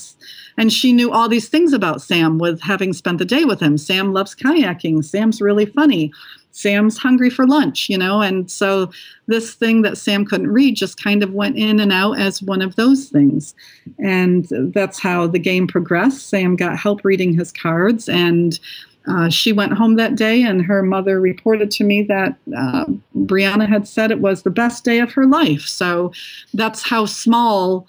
And 0.57 0.73
she 0.73 0.93
knew 0.93 1.11
all 1.11 1.29
these 1.29 1.49
things 1.49 1.73
about 1.73 2.03
Sam 2.03 2.39
with 2.39 2.61
having 2.61 2.93
spent 2.93 3.18
the 3.18 3.25
day 3.25 3.45
with 3.45 3.61
him. 3.61 3.77
Sam 3.79 4.12
loves 4.12 4.35
kayaking. 4.35 5.05
Sam's 5.05 5.41
really 5.41 5.66
funny. 5.66 6.12
Sam's 6.53 6.99
hungry 6.99 7.31
for 7.31 7.47
lunch, 7.47 7.89
you 7.89 7.97
know, 7.97 8.20
and 8.20 8.51
so 8.51 8.91
this 9.27 9.55
thing 9.55 9.81
that 9.83 9.97
Sam 9.97 10.27
couldn't 10.27 10.53
read 10.53 10.77
just 10.77 11.03
kind 11.03 11.23
of 11.23 11.33
went 11.33 11.57
in 11.57 11.81
and 11.81 11.91
out 11.91 12.18
as 12.18 12.43
one 12.43 12.61
of 12.61 12.77
those 12.77 13.09
things. 13.09 13.55
And 13.99 14.47
that's 14.75 14.99
how 15.01 15.27
the 15.27 15.39
game 15.39 15.66
progressed. 15.66 16.29
Sam 16.29 16.55
got 16.55 16.79
help 16.79 17.05
reading 17.05 17.33
his 17.35 17.53
cards, 17.53 18.07
and 18.07 18.61
uh, 19.09 19.28
she 19.28 19.53
went 19.53 19.72
home 19.72 19.96
that 19.96 20.14
day, 20.14 20.42
and 20.42 20.64
her 20.64 20.82
mother 20.82 21.20
reported 21.20 21.70
to 21.72 21.84
me 21.84 22.03
that 22.03 22.36
uh, 22.57 22.84
Brianna 23.16 23.68
had 23.68 23.88
said 23.88 24.11
it 24.11 24.20
was 24.20 24.42
the 24.42 24.50
best 24.50 24.84
day 24.84 25.00
of 25.00 25.12
her 25.12 25.26
life. 25.26 25.62
So 25.62 26.12
that's 26.55 26.82
how 26.82 27.07
small 27.07 27.86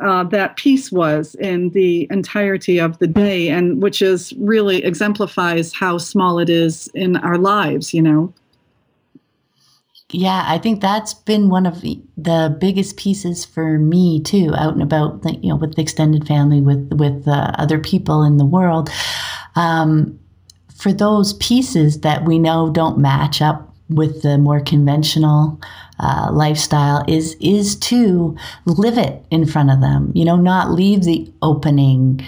uh, 0.00 0.24
that 0.24 0.56
piece 0.56 0.90
was 0.92 1.34
in 1.36 1.70
the 1.70 2.06
entirety 2.10 2.78
of 2.78 2.98
the 2.98 3.06
day, 3.06 3.48
and 3.48 3.82
which 3.82 4.02
is 4.02 4.32
really 4.34 4.84
exemplifies 4.84 5.72
how 5.72 5.98
small 5.98 6.38
it 6.38 6.50
is 6.50 6.88
in 6.94 7.16
our 7.16 7.38
lives, 7.38 7.94
you 7.94 8.02
know. 8.02 8.32
Yeah, 10.12 10.44
I 10.46 10.58
think 10.58 10.80
that's 10.80 11.14
been 11.14 11.48
one 11.50 11.66
of 11.66 11.82
the, 11.82 12.02
biggest 12.60 12.96
pieces 12.96 13.44
for 13.44 13.78
me 13.78 14.20
too, 14.20 14.52
out 14.56 14.74
and 14.74 14.82
about, 14.82 15.24
you 15.42 15.50
know, 15.50 15.56
with 15.56 15.76
the 15.76 15.82
extended 15.82 16.26
family, 16.26 16.60
with 16.60 16.92
with 16.92 17.26
uh, 17.26 17.52
other 17.54 17.78
people 17.78 18.22
in 18.22 18.36
the 18.36 18.44
world. 18.44 18.90
Um, 19.56 20.19
for 20.80 20.92
those 20.92 21.34
pieces 21.34 22.00
that 22.00 22.24
we 22.24 22.38
know 22.38 22.70
don't 22.70 22.98
match 22.98 23.42
up 23.42 23.66
with 23.88 24.22
the 24.22 24.38
more 24.38 24.60
conventional 24.60 25.60
uh, 25.98 26.30
lifestyle 26.32 27.04
is 27.06 27.36
is 27.40 27.76
to 27.76 28.36
live 28.64 28.96
it 28.96 29.22
in 29.30 29.44
front 29.44 29.70
of 29.70 29.80
them 29.80 30.10
you 30.14 30.24
know 30.24 30.36
not 30.36 30.70
leave 30.70 31.02
the 31.04 31.30
opening 31.42 32.24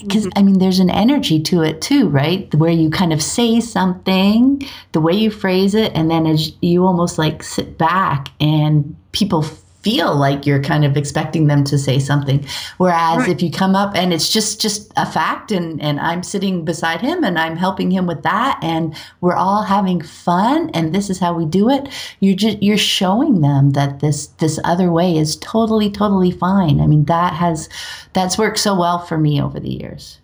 because 0.00 0.26
uh, 0.26 0.30
mm-hmm. 0.30 0.38
I 0.38 0.42
mean, 0.42 0.58
there's 0.58 0.78
an 0.78 0.88
energy 0.88 1.40
to 1.42 1.62
it 1.62 1.82
too, 1.82 2.08
right? 2.08 2.52
Where 2.54 2.70
you 2.70 2.90
kind 2.90 3.12
of 3.12 3.22
say 3.22 3.60
something, 3.60 4.62
the 4.92 5.00
way 5.00 5.12
you 5.12 5.30
phrase 5.30 5.74
it, 5.74 5.92
and 5.94 6.10
then 6.10 6.26
as 6.26 6.52
you 6.62 6.86
almost 6.86 7.18
like 7.18 7.42
sit 7.42 7.76
back 7.76 8.28
and 8.40 8.96
people 9.12 9.44
feel 9.84 10.16
like 10.16 10.46
you're 10.46 10.62
kind 10.62 10.84
of 10.84 10.96
expecting 10.96 11.46
them 11.46 11.62
to 11.62 11.78
say 11.78 11.98
something. 11.98 12.44
Whereas 12.78 13.18
right. 13.18 13.28
if 13.28 13.42
you 13.42 13.50
come 13.50 13.76
up 13.76 13.94
and 13.94 14.12
it's 14.12 14.30
just 14.30 14.60
just 14.60 14.92
a 14.96 15.04
fact 15.04 15.52
and 15.52 15.80
and 15.82 16.00
I'm 16.00 16.22
sitting 16.22 16.64
beside 16.64 17.02
him 17.02 17.22
and 17.22 17.38
I'm 17.38 17.56
helping 17.56 17.90
him 17.90 18.06
with 18.06 18.22
that 18.22 18.58
and 18.62 18.96
we're 19.20 19.36
all 19.36 19.62
having 19.62 20.00
fun 20.00 20.70
and 20.70 20.94
this 20.94 21.10
is 21.10 21.20
how 21.20 21.34
we 21.34 21.44
do 21.44 21.68
it, 21.68 21.88
you're 22.20 22.34
just 22.34 22.62
you're 22.62 22.78
showing 22.78 23.42
them 23.42 23.70
that 23.72 24.00
this 24.00 24.28
this 24.38 24.58
other 24.64 24.90
way 24.90 25.16
is 25.16 25.36
totally 25.36 25.90
totally 25.90 26.30
fine. 26.30 26.80
I 26.80 26.86
mean 26.86 27.04
that 27.04 27.34
has 27.34 27.68
that's 28.14 28.38
worked 28.38 28.58
so 28.58 28.74
well 28.74 28.98
for 28.98 29.18
me 29.18 29.40
over 29.40 29.60
the 29.60 29.70
years. 29.70 30.18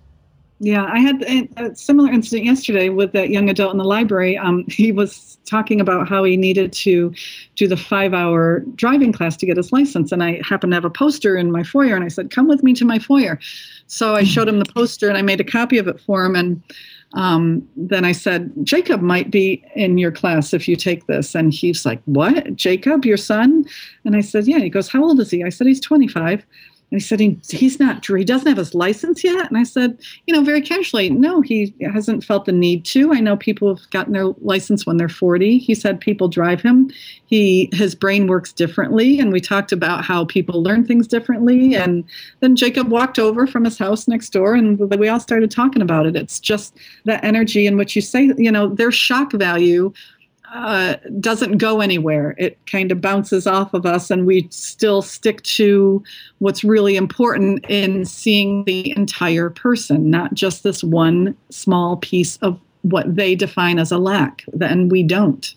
Yeah, 0.63 0.85
I 0.85 0.99
had 0.99 1.25
a 1.57 1.75
similar 1.75 2.13
incident 2.13 2.45
yesterday 2.45 2.91
with 2.91 3.13
that 3.13 3.31
young 3.31 3.49
adult 3.49 3.73
in 3.73 3.79
the 3.79 3.85
library. 3.85 4.37
Um, 4.37 4.67
he 4.69 4.93
was 4.93 5.39
talking 5.47 5.81
about 5.81 6.07
how 6.07 6.23
he 6.23 6.37
needed 6.37 6.71
to 6.75 7.15
do 7.57 7.67
the 7.67 7.79
five 7.79 8.13
hour 8.13 8.61
driving 8.75 9.11
class 9.11 9.39
to 9.39 9.47
get 9.47 9.57
his 9.57 9.73
license. 9.73 10.13
And 10.13 10.23
I 10.23 10.41
happened 10.47 10.73
to 10.73 10.77
have 10.77 10.85
a 10.85 10.91
poster 10.91 11.35
in 11.35 11.51
my 11.51 11.63
foyer, 11.63 11.97
and 11.97 12.05
I 12.05 12.09
said, 12.09 12.31
Come 12.31 12.47
with 12.47 12.63
me 12.63 12.75
to 12.75 12.85
my 12.85 12.99
foyer. 12.99 13.41
So 13.87 14.15
I 14.15 14.23
showed 14.23 14.49
him 14.49 14.59
the 14.59 14.71
poster 14.73 15.09
and 15.09 15.17
I 15.17 15.23
made 15.23 15.41
a 15.41 15.45
copy 15.45 15.79
of 15.79 15.89
it 15.89 15.99
for 15.99 16.25
him. 16.25 16.37
And 16.37 16.63
um, 17.15 17.67
then 17.75 18.05
I 18.05 18.13
said, 18.13 18.53
Jacob 18.63 19.01
might 19.01 19.31
be 19.31 19.65
in 19.75 19.99
your 19.99 20.13
class 20.13 20.55
if 20.55 20.69
you 20.69 20.77
take 20.77 21.07
this. 21.07 21.35
And 21.35 21.55
he's 21.55 21.87
like, 21.87 22.03
What? 22.05 22.55
Jacob, 22.55 23.07
your 23.07 23.17
son? 23.17 23.65
And 24.05 24.15
I 24.15 24.21
said, 24.21 24.47
Yeah. 24.47 24.59
He 24.59 24.69
goes, 24.69 24.91
How 24.91 25.03
old 25.03 25.21
is 25.21 25.31
he? 25.31 25.43
I 25.43 25.49
said, 25.49 25.67
He's 25.67 25.81
25. 25.81 26.45
And 26.91 27.01
he 27.01 27.07
said, 27.07 27.21
he, 27.21 27.39
he's 27.49 27.79
not, 27.79 28.05
he 28.05 28.25
doesn't 28.25 28.49
have 28.49 28.57
his 28.57 28.75
license 28.75 29.23
yet. 29.23 29.49
And 29.49 29.57
I 29.57 29.63
said, 29.63 29.99
you 30.27 30.35
know, 30.35 30.43
very 30.43 30.61
casually, 30.61 31.09
no, 31.09 31.41
he 31.41 31.73
hasn't 31.93 32.25
felt 32.25 32.47
the 32.47 32.53
need 32.53 32.85
to. 32.87 33.13
I 33.13 33.21
know 33.21 33.37
people 33.37 33.77
have 33.77 33.91
gotten 33.91 34.13
their 34.13 34.27
license 34.41 34.87
when 34.87 34.97
they're 34.97 35.09
40. 35.09 35.59
He 35.59 35.75
said 35.75 36.01
people 36.01 36.27
drive 36.29 36.61
him. 36.61 36.91
He, 37.27 37.69
his 37.73 37.95
brain 37.95 38.27
works 38.27 38.53
differently. 38.53 39.21
And 39.21 39.33
we 39.33 39.41
talked 39.41 39.71
about 39.71 40.05
how 40.05 40.25
people 40.25 40.63
learn 40.63 40.85
things 40.85 41.07
differently. 41.07 41.75
And 41.77 42.05
then 42.41 42.57
Jacob 42.57 42.89
walked 42.89 43.21
over 43.21 43.47
from 43.47 43.65
his 43.65 43.79
house 43.79 44.09
next 44.09 44.31
door 44.31 44.55
and 44.55 44.79
we 44.79 45.09
all 45.09 45.21
started 45.21 45.51
talking 45.51 45.83
about 45.83 46.07
it. 46.07 46.17
It's 46.17 46.41
just 46.41 46.77
that 47.05 47.23
energy 47.23 47.67
in 47.67 47.77
which 47.77 47.95
you 47.95 48.03
say, 48.03 48.33
you 48.37 48.51
know, 48.51 48.69
their 48.69 48.91
shock 48.91 49.33
value 49.33 49.93
uh, 50.53 50.97
doesn't 51.21 51.59
go 51.59 51.81
anywhere. 51.81 52.35
It 52.39 52.59
kind 52.67 52.91
of 52.91 53.01
bounces 53.01 53.47
off 53.47 53.73
of 53.75 53.87
us, 53.87 54.11
and 54.11 54.27
we 54.27 54.49
still 54.51 55.03
stick 55.03 55.43
to 55.43 56.03
what's 56.39 56.65
really 56.65 56.97
important 56.97 57.65
in 57.69 58.05
seeing 58.05 58.65
the 58.65 58.95
entire 58.97 59.51
person, 59.51 60.11
not 60.11 60.35
just 60.35 60.63
this 60.63 60.83
one 60.83 61.37
small 61.51 61.97
piece 61.97 62.37
of 62.39 62.59
what 62.83 63.15
they 63.15 63.35
define 63.35 63.79
as 63.79 63.93
a 63.93 63.99
lack, 63.99 64.45
then 64.53 64.89
we 64.89 65.03
don't 65.03 65.55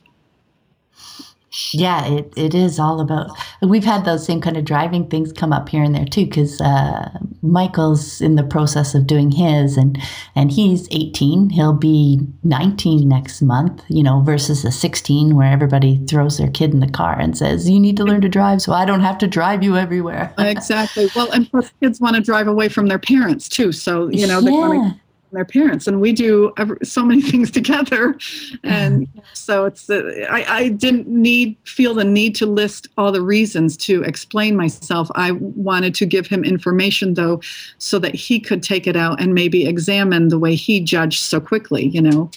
yeah, 1.72 2.06
it, 2.08 2.34
it 2.36 2.56
is 2.56 2.80
all 2.80 3.00
about. 3.00 3.30
We've 3.62 3.84
had 3.84 4.06
those 4.06 4.26
same 4.26 4.42
kind 4.42 4.58
of 4.58 4.66
driving 4.66 5.08
things 5.08 5.32
come 5.32 5.54
up 5.54 5.70
here 5.70 5.84
and 5.84 5.94
there 5.94 6.06
too, 6.06 6.26
because 6.26 6.60
uh, 6.60 7.10
Michael's 7.44 8.22
in 8.22 8.36
the 8.36 8.44
process 8.44 8.96
of 8.96 9.06
doing 9.06 9.30
his, 9.32 9.78
and 9.78 10.02
and 10.36 10.52
he's 10.52 10.88
18. 10.90 11.52
He'll 11.52 11.74
be 11.74 12.20
19 12.44 13.08
next 13.08 13.42
month. 13.44 13.84
You 13.88 14.02
know, 14.02 14.22
versus 14.22 14.66
a 14.66 14.72
16 14.72 15.36
where 15.36 15.52
everybody 15.52 16.04
throws 16.08 16.40
their 16.40 16.50
kid 16.50 16.74
in 16.74 16.80
the 16.80 16.90
car 16.90 17.20
and 17.20 17.38
says, 17.38 17.70
"You 17.70 17.80
need 17.80 17.98
to 17.98 18.04
learn 18.04 18.22
to 18.22 18.30
drive, 18.30 18.62
so 18.62 18.74
I 18.74 18.86
don't 18.86 19.02
have 19.02 19.20
to 19.20 19.28
drive 19.28 19.62
you 19.64 19.78
everywhere." 19.78 20.34
exactly. 20.40 21.10
Well, 21.16 21.32
and 21.32 21.50
plus 21.50 21.72
kids 21.82 22.02
want 22.02 22.16
to 22.16 22.22
drive 22.22 22.48
away 22.48 22.68
from 22.68 22.88
their 22.88 23.00
parents 23.00 23.48
too, 23.48 23.72
so 23.72 24.10
you 24.10 24.26
know 24.26 24.40
yeah. 24.40 24.52
want 24.52 24.96
to 24.96 25.03
their 25.34 25.46
parents 25.46 25.88
and 25.88 26.00
we 26.00 26.14
do 26.14 26.54
so 26.84 27.04
many 27.04 27.22
things 27.32 27.52
together. 27.52 28.18
And 28.64 29.08
so 29.34 29.66
it's 29.66 29.90
uh, 29.90 30.26
I, 30.30 30.46
I 30.48 30.70
didn't 30.70 31.08
need 31.08 31.58
feel 31.66 31.94
the 31.94 32.04
need 32.04 32.36
to 32.36 32.46
list 32.46 32.88
all 32.98 33.12
the 33.12 33.22
reasons 33.22 33.76
to 33.78 34.04
explain 34.04 34.56
myself. 34.56 35.10
I 35.16 35.32
wanted 35.32 35.96
to 35.96 36.06
give 36.06 36.28
him 36.28 36.44
information 36.44 37.16
though 37.16 37.42
so 37.78 38.00
that 38.00 38.16
he 38.16 38.40
could 38.40 38.64
take 38.64 38.88
it 38.88 38.96
out 38.96 39.20
and 39.22 39.34
maybe 39.34 39.68
examine 39.68 40.30
the 40.30 40.40
way 40.40 40.56
he 40.56 40.80
judged 40.80 41.20
so 41.20 41.40
quickly 41.40 41.88
you 41.88 42.02
know 42.02 42.30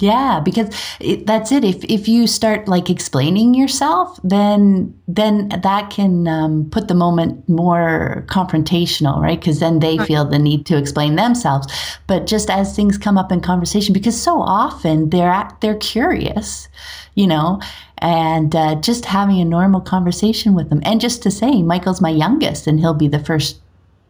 yeah, 0.00 0.40
because 0.44 0.74
it, 1.00 1.26
that's 1.26 1.50
it. 1.50 1.64
If 1.64 1.82
if 1.84 2.06
you 2.06 2.26
start 2.26 2.68
like 2.68 2.88
explaining 2.88 3.54
yourself, 3.54 4.18
then 4.22 4.98
then 5.08 5.48
that 5.48 5.90
can 5.90 6.28
um, 6.28 6.70
put 6.70 6.88
the 6.88 6.94
moment 6.94 7.48
more 7.48 8.24
confrontational, 8.28 9.20
right? 9.20 9.40
Because 9.40 9.58
then 9.58 9.80
they 9.80 9.98
feel 9.98 10.24
the 10.24 10.38
need 10.38 10.66
to 10.66 10.76
explain 10.76 11.16
themselves. 11.16 11.66
But 12.06 12.26
just 12.26 12.48
as 12.48 12.76
things 12.76 12.96
come 12.96 13.18
up 13.18 13.32
in 13.32 13.40
conversation, 13.40 13.92
because 13.92 14.20
so 14.20 14.40
often 14.40 15.10
they're 15.10 15.48
they're 15.60 15.76
curious, 15.76 16.68
you 17.14 17.26
know, 17.26 17.60
and 17.98 18.54
uh, 18.54 18.76
just 18.76 19.04
having 19.04 19.40
a 19.40 19.44
normal 19.44 19.80
conversation 19.80 20.54
with 20.54 20.70
them, 20.70 20.80
and 20.84 21.00
just 21.00 21.22
to 21.24 21.30
say, 21.30 21.62
Michael's 21.62 22.00
my 22.00 22.10
youngest, 22.10 22.68
and 22.68 22.78
he'll 22.78 22.94
be 22.94 23.08
the 23.08 23.18
first 23.18 23.58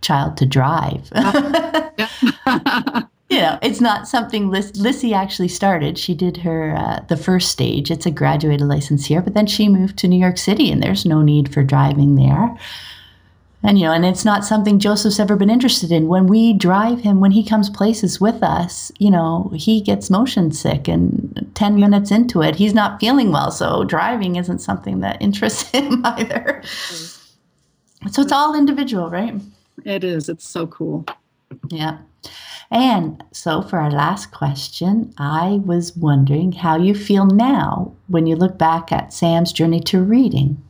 child 0.02 0.36
to 0.36 0.46
drive. 0.46 1.10
you 3.30 3.38
know, 3.38 3.58
it's 3.60 3.80
not 3.80 4.08
something 4.08 4.48
Liz, 4.50 4.74
Lissy 4.76 5.12
actually 5.12 5.48
started. 5.48 5.98
She 5.98 6.14
did 6.14 6.38
her 6.38 6.74
uh, 6.76 7.00
the 7.08 7.16
first 7.16 7.50
stage. 7.50 7.90
It's 7.90 8.06
a 8.06 8.10
graduated 8.10 8.66
license 8.66 9.04
here, 9.04 9.20
but 9.20 9.34
then 9.34 9.46
she 9.46 9.68
moved 9.68 9.98
to 9.98 10.08
New 10.08 10.18
York 10.18 10.38
City, 10.38 10.70
and 10.70 10.82
there's 10.82 11.04
no 11.04 11.20
need 11.20 11.52
for 11.52 11.62
driving 11.62 12.14
there. 12.14 12.56
And 13.62 13.78
you 13.78 13.84
know, 13.84 13.92
and 13.92 14.06
it's 14.06 14.24
not 14.24 14.44
something 14.44 14.78
Joseph's 14.78 15.18
ever 15.18 15.36
been 15.36 15.50
interested 15.50 15.92
in. 15.92 16.06
When 16.06 16.26
we 16.26 16.54
drive 16.54 17.00
him, 17.00 17.20
when 17.20 17.32
he 17.32 17.44
comes 17.44 17.68
places 17.68 18.20
with 18.20 18.42
us, 18.42 18.90
you 18.98 19.10
know, 19.10 19.50
he 19.54 19.82
gets 19.82 20.08
motion 20.08 20.50
sick, 20.52 20.88
and 20.88 21.50
ten 21.54 21.78
minutes 21.78 22.10
into 22.10 22.40
it, 22.40 22.54
he's 22.54 22.72
not 22.72 22.98
feeling 22.98 23.30
well. 23.30 23.50
So 23.50 23.84
driving 23.84 24.36
isn't 24.36 24.60
something 24.60 25.00
that 25.00 25.16
interests 25.20 25.70
him 25.70 26.00
either. 26.06 26.62
So 28.10 28.22
it's 28.22 28.32
all 28.32 28.54
individual, 28.54 29.10
right? 29.10 29.34
It 29.84 30.02
is. 30.02 30.30
It's 30.30 30.48
so 30.48 30.66
cool. 30.66 31.04
Yeah. 31.68 31.98
And 32.70 33.24
so, 33.32 33.62
for 33.62 33.78
our 33.78 33.90
last 33.90 34.30
question, 34.30 35.12
I 35.16 35.60
was 35.64 35.96
wondering 35.96 36.52
how 36.52 36.76
you 36.76 36.94
feel 36.94 37.24
now 37.24 37.92
when 38.08 38.26
you 38.26 38.36
look 38.36 38.58
back 38.58 38.92
at 38.92 39.12
Sam's 39.12 39.52
journey 39.52 39.80
to 39.80 40.02
reading. 40.02 40.62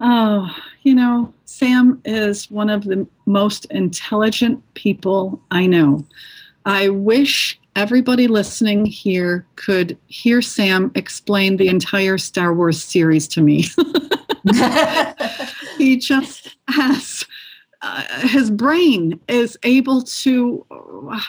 Oh, 0.00 0.50
you 0.82 0.94
know, 0.94 1.32
Sam 1.44 2.00
is 2.04 2.50
one 2.50 2.70
of 2.70 2.84
the 2.84 3.06
most 3.26 3.66
intelligent 3.66 4.62
people 4.74 5.40
I 5.52 5.66
know. 5.66 6.04
I 6.66 6.88
wish 6.88 7.58
everybody 7.76 8.26
listening 8.26 8.84
here 8.84 9.46
could 9.54 9.96
hear 10.08 10.42
Sam 10.42 10.90
explain 10.96 11.56
the 11.56 11.68
entire 11.68 12.18
Star 12.18 12.52
Wars 12.52 12.82
series 12.82 13.28
to 13.28 13.40
me. 13.40 13.66
he 15.78 15.96
just 15.96 16.56
has 16.68 17.24
uh, 17.84 18.02
his 18.20 18.50
brain 18.50 19.20
is 19.28 19.58
able 19.62 20.00
to 20.00 20.64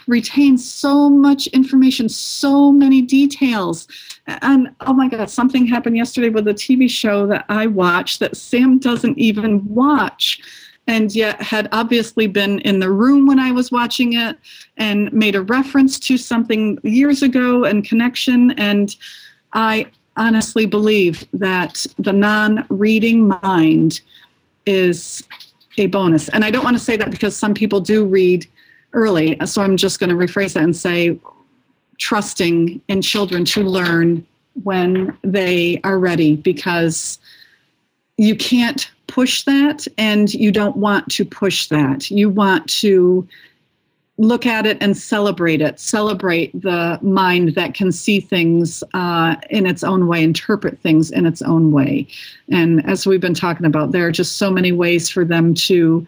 retain 0.08 0.58
so 0.58 1.10
much 1.10 1.48
information, 1.48 2.08
so 2.08 2.72
many 2.72 3.02
details. 3.02 3.90
And 4.26 4.74
oh 4.80 4.94
my 4.94 5.10
God, 5.10 5.30
something 5.30 5.68
happened 5.68 5.98
yesterday 5.98 6.30
with 6.30 6.48
a 6.48 6.54
TV 6.54 6.90
show 6.90 7.28
that 7.28 7.44
I 7.50 7.68
watched 7.68 8.22
that 8.22 8.38
Sam 8.38 8.80
doesn't 8.80 9.18
even 9.18 9.68
watch. 9.68 10.40
And 10.88 11.14
yet, 11.14 11.42
had 11.42 11.68
obviously 11.74 12.28
been 12.28 12.60
in 12.60 12.80
the 12.80 12.92
room 12.92 13.26
when 13.26 13.40
I 13.40 13.52
was 13.52 13.70
watching 13.70 14.14
it 14.14 14.38
and 14.78 15.12
made 15.12 15.36
a 15.36 15.42
reference 15.42 16.00
to 16.02 16.18
something 16.18 16.80
years 16.84 17.22
ago 17.22 17.66
and 17.66 17.84
connection. 17.84 18.52
And 18.52 18.96
I 19.52 19.88
honestly 20.16 20.68
believe 20.68 21.26
that 21.34 21.86
the 22.00 22.14
non 22.14 22.66
reading 22.70 23.28
mind 23.28 24.00
is 24.66 25.22
a 25.78 25.88
bonus. 25.88 26.30
And 26.30 26.44
I 26.44 26.52
don't 26.52 26.64
want 26.64 26.78
to 26.78 26.84
say 26.84 26.98
that 26.98 27.12
because 27.12 27.36
some 27.36 27.54
people 27.54 27.80
do 27.80 28.06
read 28.06 28.48
early. 28.94 29.38
So 29.46 29.62
I'm 29.62 29.78
just 29.78 30.00
going 30.00 30.10
to 30.10 30.16
rephrase 30.16 30.54
that 30.54 30.64
and 30.64 30.76
say 30.76 31.20
trusting 31.98 32.82
in 32.88 33.02
children 33.02 33.46
to 33.46 33.62
learn 33.62 34.26
when 34.64 35.18
they 35.22 35.80
are 35.84 36.00
ready 36.00 36.36
because 36.36 37.20
you 38.18 38.36
can't 38.36 38.90
push 39.08 39.44
that 39.44 39.88
and 39.98 40.34
you 40.34 40.52
don't 40.52 40.78
want 40.78 41.10
to 41.12 41.26
push 41.26 41.68
that. 41.68 42.10
You 42.10 42.30
want 42.30 42.70
to 42.70 43.28
look 44.18 44.46
at 44.46 44.66
it 44.66 44.78
and 44.80 44.96
celebrate 44.96 45.62
it, 45.62 45.80
celebrate 45.80 46.62
the 46.62 46.98
mind 47.02 47.50
that 47.56 47.74
can 47.74 47.92
see 47.92 48.20
things 48.20 48.84
uh, 48.94 49.36
in 49.50 49.66
its 49.66 49.84
own 49.84 50.08
way, 50.08 50.24
interpret 50.24 50.80
things 50.80 51.12
in 51.12 51.26
its 51.26 51.42
own 51.42 51.72
way. 51.72 52.08
And 52.50 52.86
as 52.86 53.06
we've 53.06 53.20
been 53.20 53.34
talking 53.34 53.66
about, 53.66 53.92
there 53.92 54.08
are 54.08 54.12
just 54.12 54.38
so 54.38 54.50
many 54.50 54.72
ways 54.72 55.10
for 55.10 55.26
them 55.26 55.54
to 55.56 56.06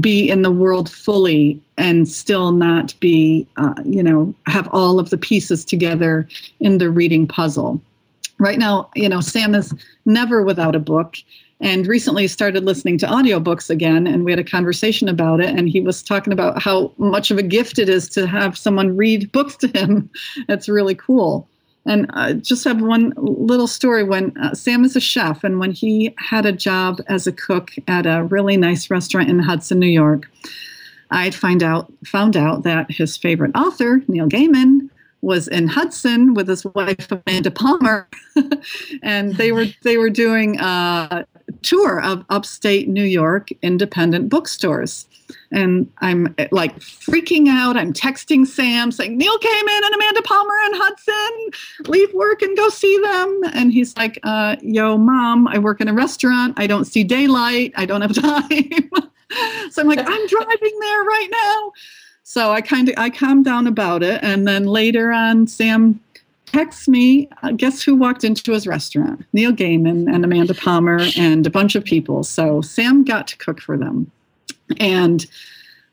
be 0.00 0.28
in 0.30 0.42
the 0.42 0.50
world 0.50 0.88
fully 0.88 1.60
and 1.76 2.06
still 2.08 2.52
not 2.52 2.94
be, 3.00 3.46
uh, 3.56 3.74
you 3.84 4.02
know, 4.02 4.34
have 4.46 4.68
all 4.70 5.00
of 5.00 5.10
the 5.10 5.18
pieces 5.18 5.64
together 5.64 6.28
in 6.60 6.78
the 6.78 6.90
reading 6.90 7.26
puzzle. 7.26 7.80
Right 8.38 8.58
now, 8.58 8.88
you 8.94 9.08
know, 9.08 9.20
Sam 9.20 9.54
is 9.54 9.74
never 10.04 10.42
without 10.42 10.76
a 10.76 10.80
book 10.80 11.16
and 11.60 11.86
recently 11.86 12.28
started 12.28 12.64
listening 12.64 12.98
to 12.98 13.06
audiobooks 13.06 13.68
again 13.68 14.06
and 14.06 14.24
we 14.24 14.32
had 14.32 14.38
a 14.38 14.44
conversation 14.44 15.08
about 15.08 15.40
it 15.40 15.48
and 15.48 15.68
he 15.68 15.80
was 15.80 16.02
talking 16.02 16.32
about 16.32 16.62
how 16.62 16.92
much 16.98 17.30
of 17.30 17.38
a 17.38 17.42
gift 17.42 17.78
it 17.78 17.88
is 17.88 18.08
to 18.08 18.26
have 18.26 18.56
someone 18.56 18.96
read 18.96 19.30
books 19.32 19.56
to 19.56 19.68
him 19.68 20.08
it's 20.48 20.68
really 20.68 20.94
cool 20.94 21.48
And 21.88 22.06
I 22.12 22.34
just 22.34 22.64
have 22.64 22.82
one 22.82 23.14
little 23.16 23.66
story. 23.66 24.04
When 24.04 24.36
uh, 24.36 24.54
Sam 24.54 24.84
is 24.84 24.94
a 24.94 25.00
chef, 25.00 25.42
and 25.42 25.58
when 25.58 25.72
he 25.72 26.14
had 26.18 26.44
a 26.44 26.52
job 26.52 27.00
as 27.06 27.26
a 27.26 27.32
cook 27.32 27.70
at 27.86 28.04
a 28.04 28.24
really 28.24 28.58
nice 28.58 28.90
restaurant 28.90 29.30
in 29.30 29.38
Hudson, 29.38 29.78
New 29.78 29.86
York, 29.86 30.30
I'd 31.10 31.34
find 31.34 31.62
out 31.62 31.90
found 32.04 32.36
out 32.36 32.62
that 32.64 32.90
his 32.90 33.16
favorite 33.16 33.52
author, 33.56 34.02
Neil 34.06 34.28
Gaiman, 34.28 34.90
was 35.20 35.48
in 35.48 35.66
Hudson 35.66 36.34
with 36.34 36.48
his 36.48 36.64
wife 36.64 37.10
Amanda 37.10 37.50
Palmer, 37.50 38.08
and 39.02 39.34
they 39.36 39.52
were 39.52 39.66
they 39.82 39.96
were 39.96 40.10
doing 40.10 40.58
a 40.60 41.26
tour 41.62 42.00
of 42.02 42.24
upstate 42.30 42.88
New 42.88 43.04
York 43.04 43.48
independent 43.62 44.28
bookstores. 44.28 45.06
And 45.50 45.90
I'm 45.98 46.34
like 46.50 46.78
freaking 46.78 47.48
out. 47.48 47.76
I'm 47.76 47.92
texting 47.92 48.46
Sam 48.46 48.90
saying, 48.90 49.16
Neil 49.16 49.36
Gaiman 49.38 49.80
and 49.84 49.94
Amanda 49.94 50.22
Palmer 50.22 50.54
in 50.66 50.72
Hudson, 50.74 51.88
leave 51.90 52.12
work 52.14 52.42
and 52.42 52.56
go 52.56 52.68
see 52.68 52.98
them. 53.02 53.40
And 53.52 53.72
he's 53.72 53.96
like, 53.96 54.18
uh, 54.22 54.56
Yo, 54.62 54.96
mom, 54.96 55.48
I 55.48 55.58
work 55.58 55.80
in 55.80 55.88
a 55.88 55.94
restaurant. 55.94 56.54
I 56.56 56.66
don't 56.66 56.84
see 56.84 57.04
daylight. 57.04 57.72
I 57.76 57.86
don't 57.86 58.02
have 58.02 58.14
time. 58.20 58.90
so 59.70 59.82
I'm 59.82 59.88
like, 59.88 59.98
I'm 60.04 60.26
driving 60.26 60.78
there 60.80 61.02
right 61.02 61.28
now. 61.30 61.72
So 62.30 62.52
I 62.52 62.60
kind 62.60 62.90
of 62.90 62.94
I 62.98 63.08
calmed 63.08 63.46
down 63.46 63.66
about 63.66 64.02
it, 64.02 64.22
and 64.22 64.46
then 64.46 64.66
later 64.66 65.10
on, 65.10 65.46
Sam 65.46 65.98
texts 66.44 66.86
me. 66.86 67.26
Uh, 67.42 67.52
guess 67.52 67.80
who 67.80 67.96
walked 67.96 68.22
into 68.22 68.52
his 68.52 68.66
restaurant? 68.66 69.24
Neil 69.32 69.50
Gaiman 69.50 70.14
and 70.14 70.26
Amanda 70.26 70.52
Palmer 70.52 71.00
and 71.16 71.46
a 71.46 71.50
bunch 71.50 71.74
of 71.74 71.84
people. 71.84 72.22
So 72.22 72.60
Sam 72.60 73.02
got 73.02 73.28
to 73.28 73.36
cook 73.38 73.62
for 73.62 73.78
them, 73.78 74.10
and 74.78 75.24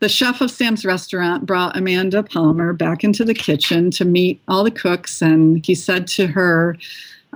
the 0.01 0.09
chef 0.09 0.41
of 0.41 0.51
Sam's 0.51 0.83
restaurant 0.83 1.45
brought 1.45 1.77
Amanda 1.77 2.21
Palmer 2.21 2.73
back 2.73 3.05
into 3.05 3.23
the 3.23 3.33
kitchen 3.33 3.89
to 3.91 4.03
meet 4.03 4.41
all 4.49 4.65
the 4.65 4.71
cooks, 4.71 5.21
and 5.21 5.65
he 5.65 5.73
said 5.73 6.05
to 6.07 6.27
her, 6.27 6.77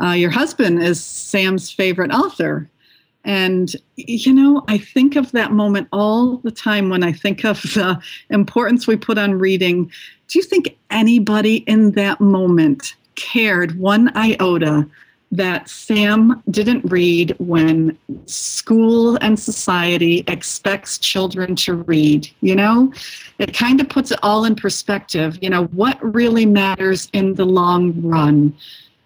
uh, 0.03 0.11
"Your 0.11 0.31
husband 0.31 0.83
is 0.83 1.01
Sam's 1.01 1.71
favorite 1.71 2.11
author." 2.11 2.69
And, 3.25 3.75
you 3.95 4.33
know, 4.33 4.63
I 4.67 4.77
think 4.77 5.15
of 5.15 5.31
that 5.33 5.51
moment 5.51 5.87
all 5.91 6.37
the 6.37 6.51
time 6.51 6.89
when 6.89 7.03
I 7.03 7.11
think 7.11 7.43
of 7.43 7.61
the 7.61 8.01
importance 8.29 8.87
we 8.87 8.95
put 8.95 9.17
on 9.17 9.33
reading. 9.33 9.91
Do 10.27 10.39
you 10.39 10.43
think 10.43 10.77
anybody 10.89 11.57
in 11.57 11.91
that 11.91 12.21
moment 12.21 12.95
cared 13.15 13.77
one 13.77 14.15
iota 14.15 14.87
that 15.31 15.69
Sam 15.69 16.41
didn't 16.49 16.89
read 16.89 17.35
when 17.37 17.95
school 18.25 19.17
and 19.17 19.39
society 19.39 20.23
expects 20.27 20.97
children 20.97 21.55
to 21.57 21.75
read? 21.75 22.29
You 22.41 22.55
know, 22.55 22.93
it 23.37 23.53
kind 23.53 23.81
of 23.81 23.89
puts 23.89 24.11
it 24.11 24.19
all 24.23 24.45
in 24.45 24.55
perspective. 24.55 25.37
You 25.41 25.49
know, 25.49 25.65
what 25.65 25.99
really 26.01 26.45
matters 26.45 27.09
in 27.13 27.35
the 27.35 27.45
long 27.45 28.01
run? 28.01 28.55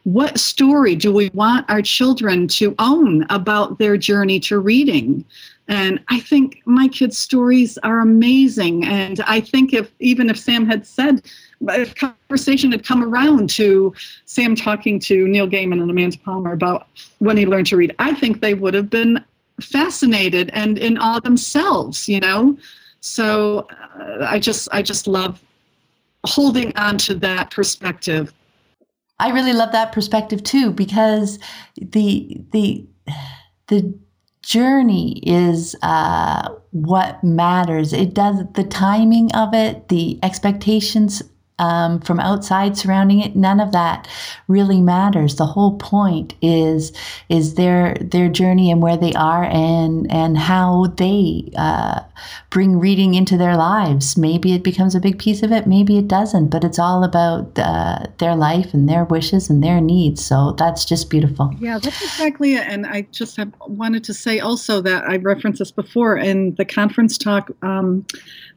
What 0.04 0.38
story 0.38 0.96
do 0.96 1.14
we 1.14 1.30
want 1.34 1.70
our 1.70 1.82
children 1.82 2.48
to 2.50 2.76
own 2.80 3.26
about 3.30 3.80
their 3.80 3.98
journey 3.98 4.40
to 4.42 4.60
reading? 4.60 5.24
And 5.70 6.04
I 6.10 6.20
think 6.20 6.62
my 6.66 6.90
kids' 6.90 7.18
stories 7.18 7.78
are 7.80 8.02
amazing. 8.02 8.84
And 8.84 9.22
I 9.22 9.40
think 9.40 9.74
if 9.74 9.92
even 10.00 10.30
if 10.30 10.38
Sam 10.38 10.66
had 10.66 10.86
said, 10.86 11.22
if 11.70 11.96
conversation 11.96 12.72
had 12.72 12.86
come 12.86 13.02
around 13.02 13.50
to 13.52 13.94
Sam 14.26 14.56
talking 14.56 15.00
to 15.00 15.26
Neil 15.28 15.48
Gaiman 15.48 15.82
and 15.82 15.90
Amanda 15.90 16.18
Palmer 16.20 16.52
about 16.52 16.88
when 17.20 17.38
he 17.38 17.46
learned 17.46 17.68
to 17.68 17.78
read, 17.78 17.96
I 18.00 18.14
think 18.14 18.42
they 18.42 18.54
would 18.54 18.74
have 18.74 18.90
been 18.90 19.24
fascinated 19.62 20.50
and 20.54 20.78
in 20.78 20.98
awe 20.98 21.22
themselves, 21.22 22.10
you 22.10 22.20
know? 22.20 22.58
So 23.00 23.68
uh, 24.00 24.26
I 24.30 24.40
just 24.40 24.68
I 24.74 24.82
just 24.82 25.08
love 25.08 25.42
holding 26.26 26.76
on 26.76 26.98
to 26.98 27.16
that 27.16 27.52
perspective 27.52 28.34
I 29.20 29.30
really 29.30 29.54
love 29.54 29.72
that 29.72 29.92
perspective 29.92 30.44
too 30.44 30.72
because 30.72 31.40
the 31.78 32.42
the 32.52 32.86
the 33.68 33.98
journey 34.42 35.20
is 35.26 35.76
uh, 35.82 36.50
what 36.72 37.24
matters. 37.24 37.94
It 37.94 38.14
does 38.14 38.44
the 38.54 38.64
timing 38.64 39.34
of 39.34 39.54
it, 39.54 39.88
the 39.88 40.20
expectations 40.22 41.24
um, 41.60 42.00
from 42.02 42.20
outside 42.20 42.78
surrounding 42.78 43.22
it 43.22 43.36
none 43.36 43.60
of 43.60 43.72
that 43.72 44.08
really 44.48 44.82
matters. 44.82 45.36
The 45.36 45.46
whole 45.46 45.78
point 45.78 46.34
is 46.42 46.92
is 47.30 47.56
their 47.56 47.96
their 48.02 48.30
journey 48.30 48.72
and 48.72 48.82
where 48.82 48.98
they 48.98 49.14
are 49.14 49.44
and 49.44 50.12
and 50.12 50.38
how 50.38 50.88
they 50.98 51.52
uh, 51.56 52.02
bring 52.50 52.80
reading 52.80 53.14
into 53.14 53.38
their 53.38 53.56
lives. 53.56 54.18
Maybe 54.18 54.54
it 54.54 54.64
becomes 54.64 54.96
a 54.96 55.00
big 55.00 55.20
piece 55.20 55.44
of 55.44 55.52
it 55.52 55.68
maybe 55.68 55.98
it 55.98 56.08
doesn't 56.08 56.50
but 56.50 56.64
it's 56.64 56.80
all 56.80 57.04
about 57.04 57.58
uh, 57.58 58.08
their 58.18 58.36
life 58.36 58.74
and 58.74 58.90
their 58.90 59.06
wishes 59.06 59.50
and 59.50 59.64
their 59.64 59.80
needs. 59.80 60.26
So 60.26 60.54
that's 60.54 60.86
just 60.86 61.10
beautiful. 61.10 61.54
Yeah 61.60 61.78
that's 61.78 62.02
exactly 62.02 62.56
it. 62.56 62.68
And 62.68 62.86
i 62.88 63.02
just 63.12 63.38
have 63.38 63.54
wanted 63.68 64.04
to 64.04 64.14
say 64.14 64.40
also 64.40 64.82
that 64.82 65.04
i 65.04 65.18
referenced 65.18 65.60
this 65.60 65.72
before 65.72 66.18
in 66.18 66.56
the 66.56 66.66
conference 66.66 67.18
talk 67.18 67.52
um, 67.62 68.06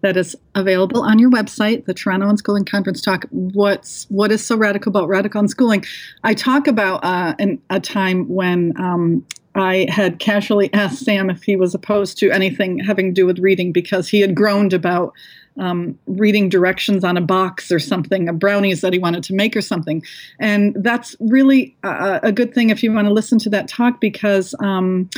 that 0.03 0.17
is 0.17 0.37
available 0.55 1.03
on 1.03 1.19
your 1.19 1.31
website 1.31 1.85
the 1.87 1.95
toronto 1.95 2.27
unschooling 2.27 2.67
conference 2.67 3.01
talk 3.01 3.25
what's 3.31 4.07
what 4.11 4.31
is 4.31 4.45
so 4.45 4.57
radical 4.57 4.91
about 4.91 5.09
radical 5.09 5.43
unschooling 5.43 5.87
i 6.25 6.35
talk 6.35 6.67
about 6.67 7.03
uh, 7.05 7.35
an, 7.39 7.61
a 7.71 7.81
time 7.81 8.29
when 8.29 8.73
um, 8.81 9.25
i 9.55 9.87
had 9.89 10.19
casually 10.19 10.73
asked 10.73 11.05
sam 11.05 11.31
if 11.31 11.43
he 11.43 11.57
was 11.57 11.75
opposed 11.75 12.19
to 12.19 12.31
anything 12.31 12.79
having 12.79 13.09
to 13.09 13.13
do 13.13 13.27
with 13.27 13.39
reading 13.39 13.73
because 13.73 14.09
he 14.09 14.21
had 14.21 14.35
groaned 14.35 14.73
about 14.73 15.13
um, 15.59 15.99
reading 16.07 16.49
directions 16.49 17.05
on 17.05 17.17
a 17.17 17.21
box 17.21 17.73
or 17.73 17.79
something, 17.79 18.29
a 18.29 18.33
brownies 18.33 18.81
that 18.81 18.93
he 18.93 18.99
wanted 18.99 19.23
to 19.25 19.35
make 19.35 19.57
or 19.57 19.61
something. 19.61 20.03
And 20.39 20.77
that's 20.79 21.17
really 21.21 21.77
a, 21.83 22.21
a 22.25 22.33
good 22.33 22.55
thing 22.55 22.71
if 22.71 22.83
you 22.83 22.93
want 22.93 23.07
to 23.07 23.13
listen 23.13 23.39
to 23.41 23.51
that 23.51 23.69
talk 23.69 24.01
because 24.01 24.55
um, 24.61 25.09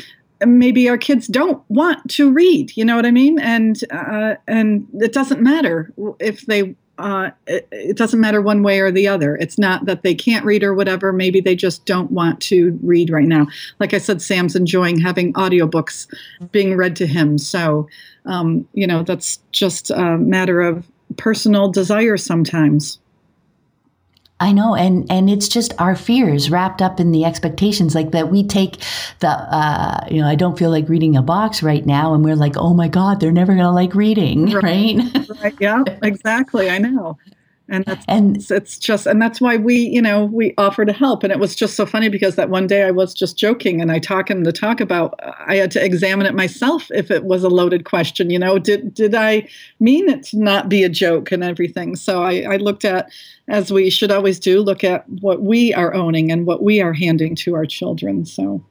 maybe 0.46 0.88
our 0.88 0.98
kids 0.98 1.26
don't 1.26 1.62
want 1.68 2.08
to 2.10 2.32
read. 2.32 2.76
You 2.76 2.84
know 2.84 2.96
what 2.96 3.06
I 3.06 3.10
mean? 3.10 3.38
And 3.38 3.78
uh, 3.90 4.34
and 4.46 4.86
it 4.94 5.12
doesn't 5.12 5.42
matter 5.42 5.92
if 6.18 6.46
they 6.46 6.74
uh, 6.98 7.30
it, 7.46 7.68
it, 7.70 7.96
doesn't 7.96 8.20
matter 8.20 8.42
one 8.42 8.62
way 8.62 8.80
or 8.80 8.90
the 8.90 9.06
other. 9.06 9.36
It's 9.36 9.58
not 9.58 9.84
that 9.84 10.02
they 10.02 10.14
can't 10.14 10.44
read 10.44 10.64
or 10.64 10.74
whatever. 10.74 11.12
Maybe 11.12 11.40
they 11.40 11.54
just 11.54 11.86
don't 11.86 12.10
want 12.10 12.40
to 12.42 12.78
read 12.82 13.10
right 13.10 13.26
now. 13.26 13.46
Like 13.78 13.94
I 13.94 13.98
said, 13.98 14.20
Sam's 14.20 14.56
enjoying 14.56 14.98
having 14.98 15.32
audiobooks 15.34 16.12
being 16.50 16.76
read 16.76 16.96
to 16.96 17.06
him. 17.06 17.38
So, 17.38 17.88
um, 18.26 18.66
you 18.72 18.86
know, 18.86 19.04
that's 19.04 19.38
just 19.52 19.90
a 19.90 20.18
matter 20.18 20.60
of 20.60 20.86
personal 21.16 21.70
desire 21.70 22.16
sometimes. 22.16 22.98
I 24.40 24.52
know, 24.52 24.76
and 24.76 25.10
and 25.10 25.28
it's 25.28 25.48
just 25.48 25.74
our 25.80 25.96
fears 25.96 26.50
wrapped 26.50 26.80
up 26.80 27.00
in 27.00 27.10
the 27.10 27.24
expectations, 27.24 27.94
like 27.94 28.12
that 28.12 28.30
we 28.30 28.44
take 28.46 28.82
the, 29.18 29.28
uh, 29.28 30.06
you 30.10 30.20
know, 30.20 30.28
I 30.28 30.36
don't 30.36 30.56
feel 30.58 30.70
like 30.70 30.88
reading 30.88 31.16
a 31.16 31.22
box 31.22 31.62
right 31.62 31.84
now, 31.84 32.14
and 32.14 32.24
we're 32.24 32.36
like, 32.36 32.56
oh 32.56 32.72
my 32.72 32.88
god, 32.88 33.20
they're 33.20 33.32
never 33.32 33.54
gonna 33.54 33.72
like 33.72 33.94
reading, 33.94 34.50
right? 34.50 34.96
Right. 34.96 35.28
right. 35.42 35.54
Yeah, 35.58 35.82
exactly. 36.02 36.70
I 36.70 36.78
know 36.78 37.18
and 37.68 37.84
that's 37.84 38.04
and 38.08 38.36
it's, 38.36 38.50
it's, 38.50 38.78
just 38.78 39.06
and 39.06 39.20
that's 39.20 39.40
why 39.40 39.56
we 39.56 39.76
you 39.76 40.00
know 40.00 40.24
we 40.24 40.54
offer 40.56 40.84
to 40.84 40.92
help. 40.92 41.22
And 41.22 41.32
it 41.32 41.38
was 41.38 41.54
just 41.54 41.76
so 41.76 41.84
funny 41.84 42.08
because 42.08 42.36
that 42.36 42.48
one 42.48 42.66
day 42.66 42.84
i 42.84 42.90
was 42.90 43.12
just 43.14 43.36
joking 43.36 43.80
and 43.80 43.92
i 43.92 43.98
talk 43.98 44.30
in 44.30 44.42
the 44.42 44.52
talk 44.52 44.80
about 44.80 45.18
i 45.46 45.56
had 45.56 45.70
to 45.72 45.84
examine 45.84 46.26
it 46.26 46.34
myself 46.34 46.90
if 46.90 47.10
it 47.10 47.24
was 47.24 47.44
a 47.44 47.48
loaded 47.48 47.84
question 47.84 48.30
you 48.30 48.38
know 48.38 48.58
did 48.58 48.94
did 48.94 49.14
i 49.14 49.46
mean 49.80 50.08
it 50.08 50.22
to 50.24 50.38
not 50.38 50.68
be 50.68 50.84
a 50.84 50.88
joke 50.88 51.30
and 51.32 51.44
everything? 51.44 51.96
So 51.96 52.22
i 52.22 52.42
i 52.42 52.56
looked 52.56 52.84
at 52.84 53.10
as 53.48 53.72
we 53.72 53.90
should 53.90 54.10
always 54.10 54.38
do 54.38 54.60
look 54.60 54.84
at 54.84 55.08
what 55.20 55.42
we 55.42 55.74
are 55.74 55.94
owning 55.94 56.30
and 56.30 56.46
what 56.46 56.62
we 56.62 56.80
are 56.80 56.92
handing 56.92 57.34
to 57.34 57.54
our 57.54 57.64
children. 57.66 58.24
So 58.24 58.64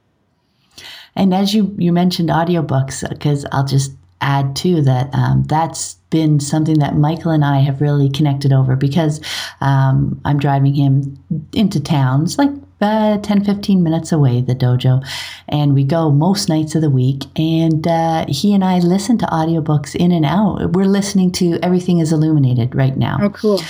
and 1.16 1.34
as 1.34 1.54
you 1.54 1.76
you 1.78 1.91
mentioned 1.91 2.30
audiobooks 2.30 3.08
because 3.10 3.45
i'll 3.52 3.66
just 3.66 3.91
add 4.22 4.55
too 4.55 4.82
that 4.82 5.13
um, 5.13 5.43
that's 5.43 5.95
been 6.09 6.39
something 6.39 6.80
that 6.80 6.95
Michael 6.95 7.32
and 7.32 7.43
I 7.43 7.59
have 7.59 7.82
really 7.82 8.09
connected 8.09 8.53
over 8.53 8.76
because 8.76 9.22
um, 9.61 10.20
I'm 10.26 10.39
driving 10.39 10.74
him 10.74 11.18
into 11.53 11.80
towns 11.80 12.38
like 12.38 12.49
uh, 12.80 13.18
10 13.18 13.43
15 13.43 13.84
minutes 13.84 14.11
away 14.11 14.41
the 14.41 14.55
dojo. 14.55 15.05
And 15.49 15.74
we 15.74 15.84
go 15.84 16.11
most 16.11 16.49
nights 16.49 16.76
of 16.76 16.82
the 16.82 16.89
week. 16.89 17.24
And 17.36 17.88
uh, 17.88 18.26
he 18.28 18.53
and 18.53 18.63
i 18.63 18.80
listen 18.80 19.18
to 19.20 19.26
audiobooks 19.26 19.95
in 19.95 20.11
and 20.11 20.26
out. 20.26 20.74
We're 20.74 20.86
listening 20.86 21.32
to 21.34 21.59
everything 21.61 21.99
is 21.99 22.11
illuminated 22.11 22.76
right 22.76 22.95
now. 22.95 23.18
Oh 23.22 23.30
cool. 23.30 23.61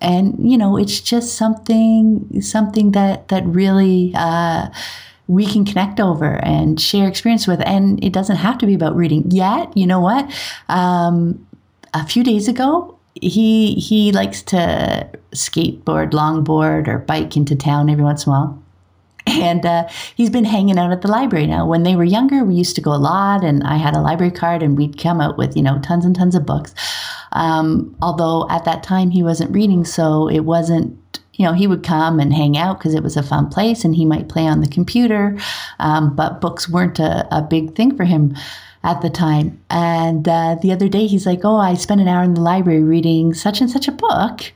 And 0.00 0.34
you 0.38 0.58
know 0.58 0.76
it's 0.76 1.00
just 1.00 1.34
something 1.34 2.40
something 2.42 2.92
that 2.92 3.28
that 3.28 3.44
really 3.46 4.12
uh, 4.14 4.68
we 5.28 5.46
can 5.46 5.64
connect 5.64 6.00
over 6.00 6.42
and 6.44 6.80
share 6.80 7.08
experience 7.08 7.46
with. 7.46 7.60
And 7.66 8.02
it 8.04 8.12
doesn't 8.12 8.36
have 8.36 8.58
to 8.58 8.66
be 8.66 8.74
about 8.74 8.96
reading. 8.96 9.30
Yet, 9.30 9.76
you 9.76 9.86
know 9.86 10.00
what? 10.00 10.30
Um, 10.68 11.46
a 11.94 12.06
few 12.06 12.22
days 12.22 12.48
ago, 12.48 12.96
he 13.14 13.74
he 13.74 14.12
likes 14.12 14.42
to 14.42 15.08
skateboard, 15.32 16.10
longboard, 16.10 16.88
or 16.88 16.98
bike 16.98 17.36
into 17.36 17.56
town 17.56 17.88
every 17.88 18.04
once 18.04 18.26
in 18.26 18.32
a 18.32 18.36
while. 18.36 18.62
And 19.28 19.66
uh, 19.66 19.88
he's 20.14 20.30
been 20.30 20.44
hanging 20.44 20.78
out 20.78 20.92
at 20.92 21.02
the 21.02 21.08
library 21.08 21.48
now. 21.48 21.66
When 21.66 21.82
they 21.82 21.96
were 21.96 22.04
younger, 22.04 22.44
we 22.44 22.54
used 22.54 22.76
to 22.76 22.80
go 22.80 22.92
a 22.92 22.96
lot, 22.96 23.42
and 23.42 23.64
I 23.64 23.76
had 23.76 23.96
a 23.96 24.00
library 24.00 24.30
card, 24.30 24.62
and 24.62 24.76
we'd 24.76 24.98
come 24.98 25.20
out 25.20 25.36
with 25.36 25.56
you 25.56 25.62
know 25.62 25.80
tons 25.80 26.04
and 26.04 26.14
tons 26.14 26.34
of 26.34 26.46
books. 26.46 26.74
Um, 27.32 27.96
although 28.00 28.48
at 28.50 28.64
that 28.66 28.82
time 28.82 29.10
he 29.10 29.22
wasn't 29.22 29.50
reading, 29.50 29.84
so 29.84 30.28
it 30.28 30.40
wasn't 30.40 30.96
you 31.36 31.44
know, 31.44 31.52
he 31.52 31.66
would 31.66 31.82
come 31.82 32.18
and 32.18 32.32
hang 32.32 32.56
out 32.56 32.78
because 32.78 32.94
it 32.94 33.02
was 33.02 33.16
a 33.16 33.22
fun 33.22 33.48
place 33.48 33.84
and 33.84 33.94
he 33.94 34.04
might 34.04 34.28
play 34.28 34.46
on 34.46 34.60
the 34.60 34.68
computer. 34.68 35.38
Um, 35.78 36.14
but 36.14 36.40
books 36.40 36.68
weren't 36.68 36.98
a, 36.98 37.26
a, 37.30 37.42
big 37.42 37.74
thing 37.74 37.96
for 37.96 38.04
him 38.04 38.34
at 38.82 39.02
the 39.02 39.10
time. 39.10 39.60
And 39.70 40.26
uh, 40.28 40.56
the 40.62 40.72
other 40.72 40.88
day, 40.88 41.06
he's 41.06 41.26
like, 41.26 41.40
Oh, 41.44 41.56
I 41.56 41.74
spent 41.74 42.00
an 42.00 42.08
hour 42.08 42.22
in 42.22 42.34
the 42.34 42.40
library 42.40 42.82
reading 42.82 43.34
such 43.34 43.60
and 43.60 43.70
such 43.70 43.88
a 43.88 43.92
book. 43.92 44.52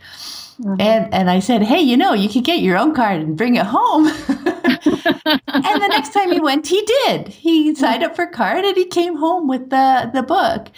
Mm-hmm. 0.61 0.81
And, 0.81 1.15
and 1.15 1.31
I 1.31 1.41
said, 1.41 1.63
Hey, 1.63 1.81
you 1.81 1.97
know, 1.97 2.13
you 2.13 2.29
could 2.29 2.45
get 2.45 2.61
your 2.61 2.77
own 2.77 2.95
card 2.95 3.21
and 3.21 3.37
bring 3.37 3.57
it 3.57 3.67
home. 3.67 4.07
and 4.07 5.83
the 5.83 5.89
next 5.91 6.13
time 6.13 6.33
he 6.33 6.41
went, 6.41 6.67
he 6.67 6.83
did. 6.83 7.29
He 7.29 7.75
signed 7.75 8.03
up 8.03 8.17
for 8.17 8.27
card 8.27 8.65
and 8.65 8.77
he 8.77 8.87
came 8.87 9.17
home 9.17 9.49
with 9.49 9.71
the, 9.71 10.11
the 10.13 10.23
book. 10.23 10.69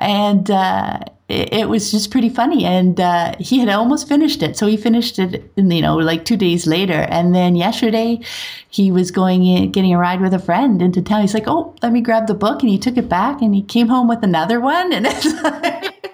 And, 0.00 0.50
uh, 0.50 1.00
it, 1.28 1.52
it 1.52 1.68
was 1.68 1.90
just 1.90 2.10
pretty 2.10 2.28
funny. 2.28 2.64
And 2.64 2.98
uh, 2.98 3.34
he 3.38 3.58
had 3.58 3.68
almost 3.68 4.08
finished 4.08 4.42
it. 4.42 4.56
So 4.56 4.66
he 4.66 4.76
finished 4.76 5.18
it, 5.18 5.50
in, 5.56 5.70
you 5.70 5.82
know, 5.82 5.96
like 5.96 6.24
two 6.24 6.36
days 6.36 6.66
later. 6.66 7.06
And 7.10 7.34
then 7.34 7.54
yesterday, 7.54 8.20
he 8.70 8.90
was 8.90 9.10
going 9.10 9.44
in, 9.44 9.70
getting 9.70 9.94
a 9.94 9.98
ride 9.98 10.20
with 10.20 10.34
a 10.34 10.38
friend 10.38 10.80
into 10.80 11.02
town. 11.02 11.20
He's 11.20 11.34
like, 11.34 11.46
oh, 11.46 11.74
let 11.82 11.92
me 11.92 12.00
grab 12.00 12.26
the 12.26 12.34
book. 12.34 12.62
And 12.62 12.70
he 12.70 12.78
took 12.78 12.96
it 12.96 13.08
back 13.08 13.42
and 13.42 13.54
he 13.54 13.62
came 13.62 13.88
home 13.88 14.08
with 14.08 14.22
another 14.22 14.60
one. 14.60 14.92
And 14.92 15.06
it's 15.06 15.26
like, 15.42 16.10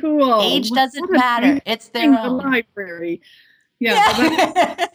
cool. 0.00 0.40
Age 0.40 0.70
doesn't 0.70 1.10
matter. 1.10 1.60
It's 1.66 1.88
their 1.88 2.18
own. 2.18 2.38
The 2.38 2.44
library. 2.44 3.20
Yeah. 3.78 3.94
yeah. 4.18 4.86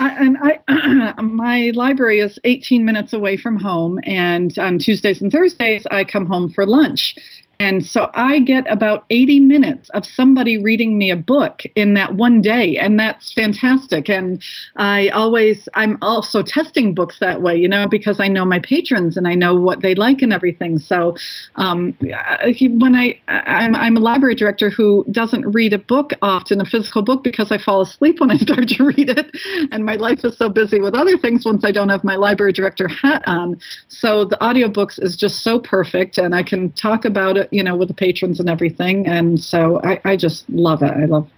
I, 0.00 0.10
and 0.24 0.38
I, 0.40 1.14
my 1.22 1.72
library 1.74 2.20
is 2.20 2.38
18 2.44 2.84
minutes 2.84 3.12
away 3.12 3.36
from 3.36 3.58
home, 3.58 3.98
and 4.04 4.56
on 4.56 4.78
Tuesdays 4.78 5.20
and 5.20 5.32
Thursdays 5.32 5.86
I 5.90 6.04
come 6.04 6.26
home 6.26 6.50
for 6.50 6.64
lunch. 6.64 7.16
And 7.60 7.84
so 7.84 8.08
I 8.14 8.38
get 8.38 8.70
about 8.70 9.04
80 9.10 9.40
minutes 9.40 9.88
of 9.88 10.06
somebody 10.06 10.62
reading 10.62 10.96
me 10.96 11.10
a 11.10 11.16
book 11.16 11.62
in 11.74 11.94
that 11.94 12.14
one 12.14 12.40
day. 12.40 12.76
And 12.76 13.00
that's 13.00 13.32
fantastic. 13.32 14.08
And 14.08 14.40
I 14.76 15.08
always, 15.08 15.68
I'm 15.74 15.98
also 16.00 16.44
testing 16.44 16.94
books 16.94 17.18
that 17.18 17.42
way, 17.42 17.56
you 17.56 17.66
know, 17.66 17.88
because 17.88 18.20
I 18.20 18.28
know 18.28 18.44
my 18.44 18.60
patrons 18.60 19.16
and 19.16 19.26
I 19.26 19.34
know 19.34 19.56
what 19.56 19.82
they 19.82 19.96
like 19.96 20.22
and 20.22 20.32
everything. 20.32 20.78
So 20.78 21.16
um, 21.56 21.96
when 21.98 22.94
I, 22.94 23.18
I'm, 23.26 23.74
I'm 23.74 23.96
a 23.96 24.00
library 24.00 24.36
director 24.36 24.70
who 24.70 25.04
doesn't 25.10 25.50
read 25.50 25.72
a 25.72 25.78
book 25.78 26.12
often, 26.22 26.60
a 26.60 26.64
physical 26.64 27.02
book, 27.02 27.24
because 27.24 27.50
I 27.50 27.58
fall 27.58 27.80
asleep 27.80 28.20
when 28.20 28.30
I 28.30 28.36
start 28.38 28.68
to 28.68 28.84
read 28.84 29.10
it. 29.10 29.36
And 29.72 29.84
my 29.84 29.96
life 29.96 30.24
is 30.24 30.36
so 30.36 30.48
busy 30.48 30.80
with 30.80 30.94
other 30.94 31.18
things 31.18 31.44
once 31.44 31.64
I 31.64 31.72
don't 31.72 31.88
have 31.88 32.04
my 32.04 32.14
library 32.14 32.52
director 32.52 32.86
hat 32.86 33.24
on. 33.26 33.60
So 33.88 34.24
the 34.24 34.36
audiobooks 34.36 35.02
is 35.02 35.16
just 35.16 35.42
so 35.42 35.58
perfect. 35.58 36.18
And 36.18 36.36
I 36.36 36.44
can 36.44 36.70
talk 36.70 37.04
about 37.04 37.36
it 37.36 37.47
you 37.50 37.62
know, 37.62 37.76
with 37.76 37.88
the 37.88 37.94
patrons 37.94 38.40
and 38.40 38.48
everything. 38.48 39.06
And 39.06 39.40
so 39.40 39.80
I, 39.84 40.00
I 40.04 40.16
just 40.16 40.48
love 40.50 40.82
it. 40.82 40.90
I 40.90 41.04
love 41.06 41.28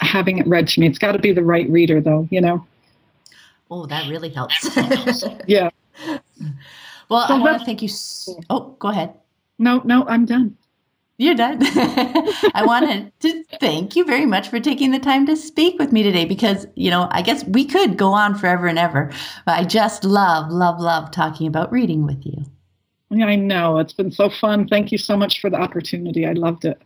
having 0.00 0.38
it 0.38 0.46
read 0.46 0.68
to 0.68 0.80
me. 0.80 0.86
It's 0.86 0.98
got 0.98 1.12
to 1.12 1.18
be 1.18 1.32
the 1.32 1.42
right 1.42 1.68
reader, 1.68 2.00
though, 2.00 2.28
you 2.30 2.40
know? 2.40 2.66
Oh, 3.70 3.86
that 3.86 4.08
really 4.08 4.30
helps. 4.30 4.68
yeah. 5.46 5.70
Well, 7.08 7.26
so 7.26 7.34
I 7.34 7.38
want 7.38 7.58
to 7.58 7.64
thank 7.64 7.82
you. 7.82 7.88
oh, 8.50 8.76
go 8.78 8.88
ahead. 8.88 9.14
No, 9.58 9.82
no, 9.84 10.06
I'm 10.06 10.24
done. 10.24 10.56
You're 11.20 11.34
done. 11.34 11.58
I 12.54 12.62
wanted 12.64 13.12
to 13.20 13.42
thank 13.58 13.96
you 13.96 14.04
very 14.04 14.24
much 14.24 14.48
for 14.48 14.60
taking 14.60 14.92
the 14.92 15.00
time 15.00 15.26
to 15.26 15.36
speak 15.36 15.76
with 15.78 15.90
me 15.90 16.04
today 16.04 16.24
because, 16.24 16.66
you 16.76 16.90
know, 16.90 17.08
I 17.10 17.22
guess 17.22 17.44
we 17.44 17.64
could 17.64 17.96
go 17.96 18.12
on 18.12 18.36
forever 18.36 18.68
and 18.68 18.78
ever, 18.78 19.10
but 19.44 19.58
I 19.58 19.64
just 19.64 20.04
love, 20.04 20.52
love, 20.52 20.78
love 20.78 21.10
talking 21.10 21.48
about 21.48 21.72
reading 21.72 22.06
with 22.06 22.24
you. 22.24 22.44
Yeah, 23.10 23.26
I 23.26 23.36
know. 23.36 23.78
It's 23.78 23.92
been 23.92 24.10
so 24.10 24.28
fun. 24.28 24.68
Thank 24.68 24.92
you 24.92 24.98
so 24.98 25.16
much 25.16 25.40
for 25.40 25.48
the 25.48 25.56
opportunity. 25.56 26.26
I 26.26 26.32
loved 26.32 26.64
it. 26.64 26.80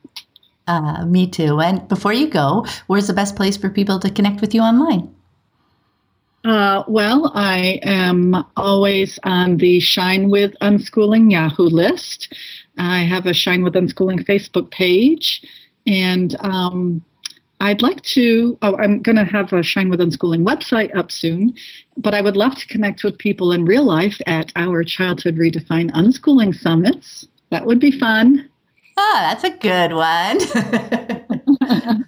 Uh, 0.68 1.04
me 1.04 1.26
too. 1.26 1.60
And 1.60 1.86
before 1.88 2.12
you 2.12 2.28
go, 2.28 2.64
where's 2.86 3.08
the 3.08 3.12
best 3.12 3.34
place 3.34 3.56
for 3.56 3.68
people 3.68 3.98
to 3.98 4.10
connect 4.10 4.40
with 4.40 4.54
you 4.54 4.60
online? 4.60 5.12
Uh, 6.44 6.82
well, 6.88 7.30
I 7.34 7.80
am 7.82 8.44
always 8.56 9.18
on 9.24 9.58
the 9.58 9.80
Shine 9.80 10.28
with 10.28 10.54
Unschooling 10.60 11.30
Yahoo 11.30 11.64
list. 11.64 12.32
I 12.78 13.00
have 13.00 13.26
a 13.26 13.34
Shine 13.34 13.62
with 13.62 13.74
Unschooling 13.74 14.24
Facebook 14.24 14.70
page, 14.70 15.42
and 15.86 16.36
um, 16.40 17.04
I'd 17.62 17.80
like 17.80 18.02
to, 18.02 18.58
oh, 18.62 18.76
I'm 18.76 19.00
going 19.02 19.14
to 19.14 19.24
have 19.24 19.52
a 19.52 19.62
Shine 19.62 19.88
with 19.88 20.00
Unschooling 20.00 20.44
website 20.44 20.92
up 20.96 21.12
soon, 21.12 21.54
but 21.96 22.12
I 22.12 22.20
would 22.20 22.36
love 22.36 22.56
to 22.56 22.66
connect 22.66 23.04
with 23.04 23.16
people 23.18 23.52
in 23.52 23.64
real 23.64 23.84
life 23.84 24.20
at 24.26 24.50
our 24.56 24.82
Childhood 24.82 25.36
Redefined 25.36 25.92
Unschooling 25.92 26.56
Summits. 26.56 27.28
That 27.50 27.64
would 27.64 27.78
be 27.78 27.92
fun. 27.92 28.50
Oh, 28.96 29.18
that's 29.20 29.44
a 29.44 29.50
good 29.50 29.92
one. 29.92 30.40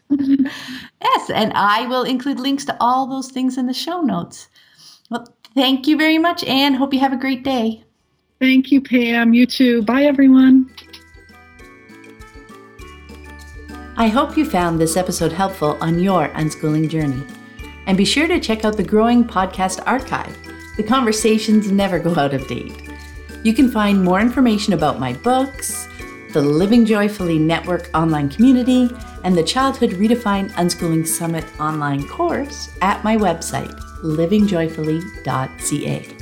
yes, 1.01 1.31
and 1.31 1.53
I 1.55 1.87
will 1.87 2.03
include 2.03 2.41
links 2.41 2.65
to 2.65 2.77
all 2.81 3.07
those 3.07 3.31
things 3.31 3.57
in 3.57 3.69
the 3.69 3.73
show 3.73 4.01
notes. 4.01 4.49
Well, 5.09 5.25
thank 5.55 5.87
you 5.87 5.97
very 5.97 6.19
much, 6.19 6.43
Anne. 6.43 6.75
Hope 6.75 6.93
you 6.93 6.99
have 6.99 7.13
a 7.13 7.17
great 7.17 7.45
day. 7.45 7.85
Thank 8.41 8.73
you, 8.73 8.81
Pam. 8.81 9.33
You 9.33 9.47
too. 9.47 9.83
Bye, 9.83 10.03
everyone. 10.03 10.69
I 13.97 14.09
hope 14.09 14.37
you 14.37 14.45
found 14.45 14.81
this 14.81 14.97
episode 14.97 15.31
helpful 15.31 15.79
on 15.81 16.01
your 16.01 16.27
unschooling 16.31 16.91
journey. 16.91 17.25
And 17.87 17.97
be 17.97 18.05
sure 18.05 18.27
to 18.27 18.41
check 18.41 18.65
out 18.65 18.77
the 18.77 18.83
growing 18.83 19.25
podcast 19.25 19.81
archive. 19.87 20.37
The 20.77 20.83
conversations 20.83 21.71
never 21.71 22.01
go 22.01 22.17
out 22.17 22.35
of 22.35 22.49
date. 22.49 22.91
You 23.45 23.55
can 23.55 23.71
find 23.71 24.03
more 24.03 24.21
information 24.21 24.73
about 24.73 24.99
my 24.99 25.13
books, 25.13 25.87
the 26.33 26.43
Living 26.43 26.85
Joyfully 26.85 27.39
Network 27.39 27.89
online 27.95 28.29
community, 28.29 28.91
and 29.23 29.37
the 29.37 29.45
Childhood 29.45 29.91
Redefined 29.91 30.51
Unschooling 30.53 31.07
Summit 31.07 31.45
online 31.61 32.09
course 32.09 32.71
at 32.83 33.05
my 33.05 33.17
website, 33.17 33.79
livingjoyfully.ca. 34.03 36.14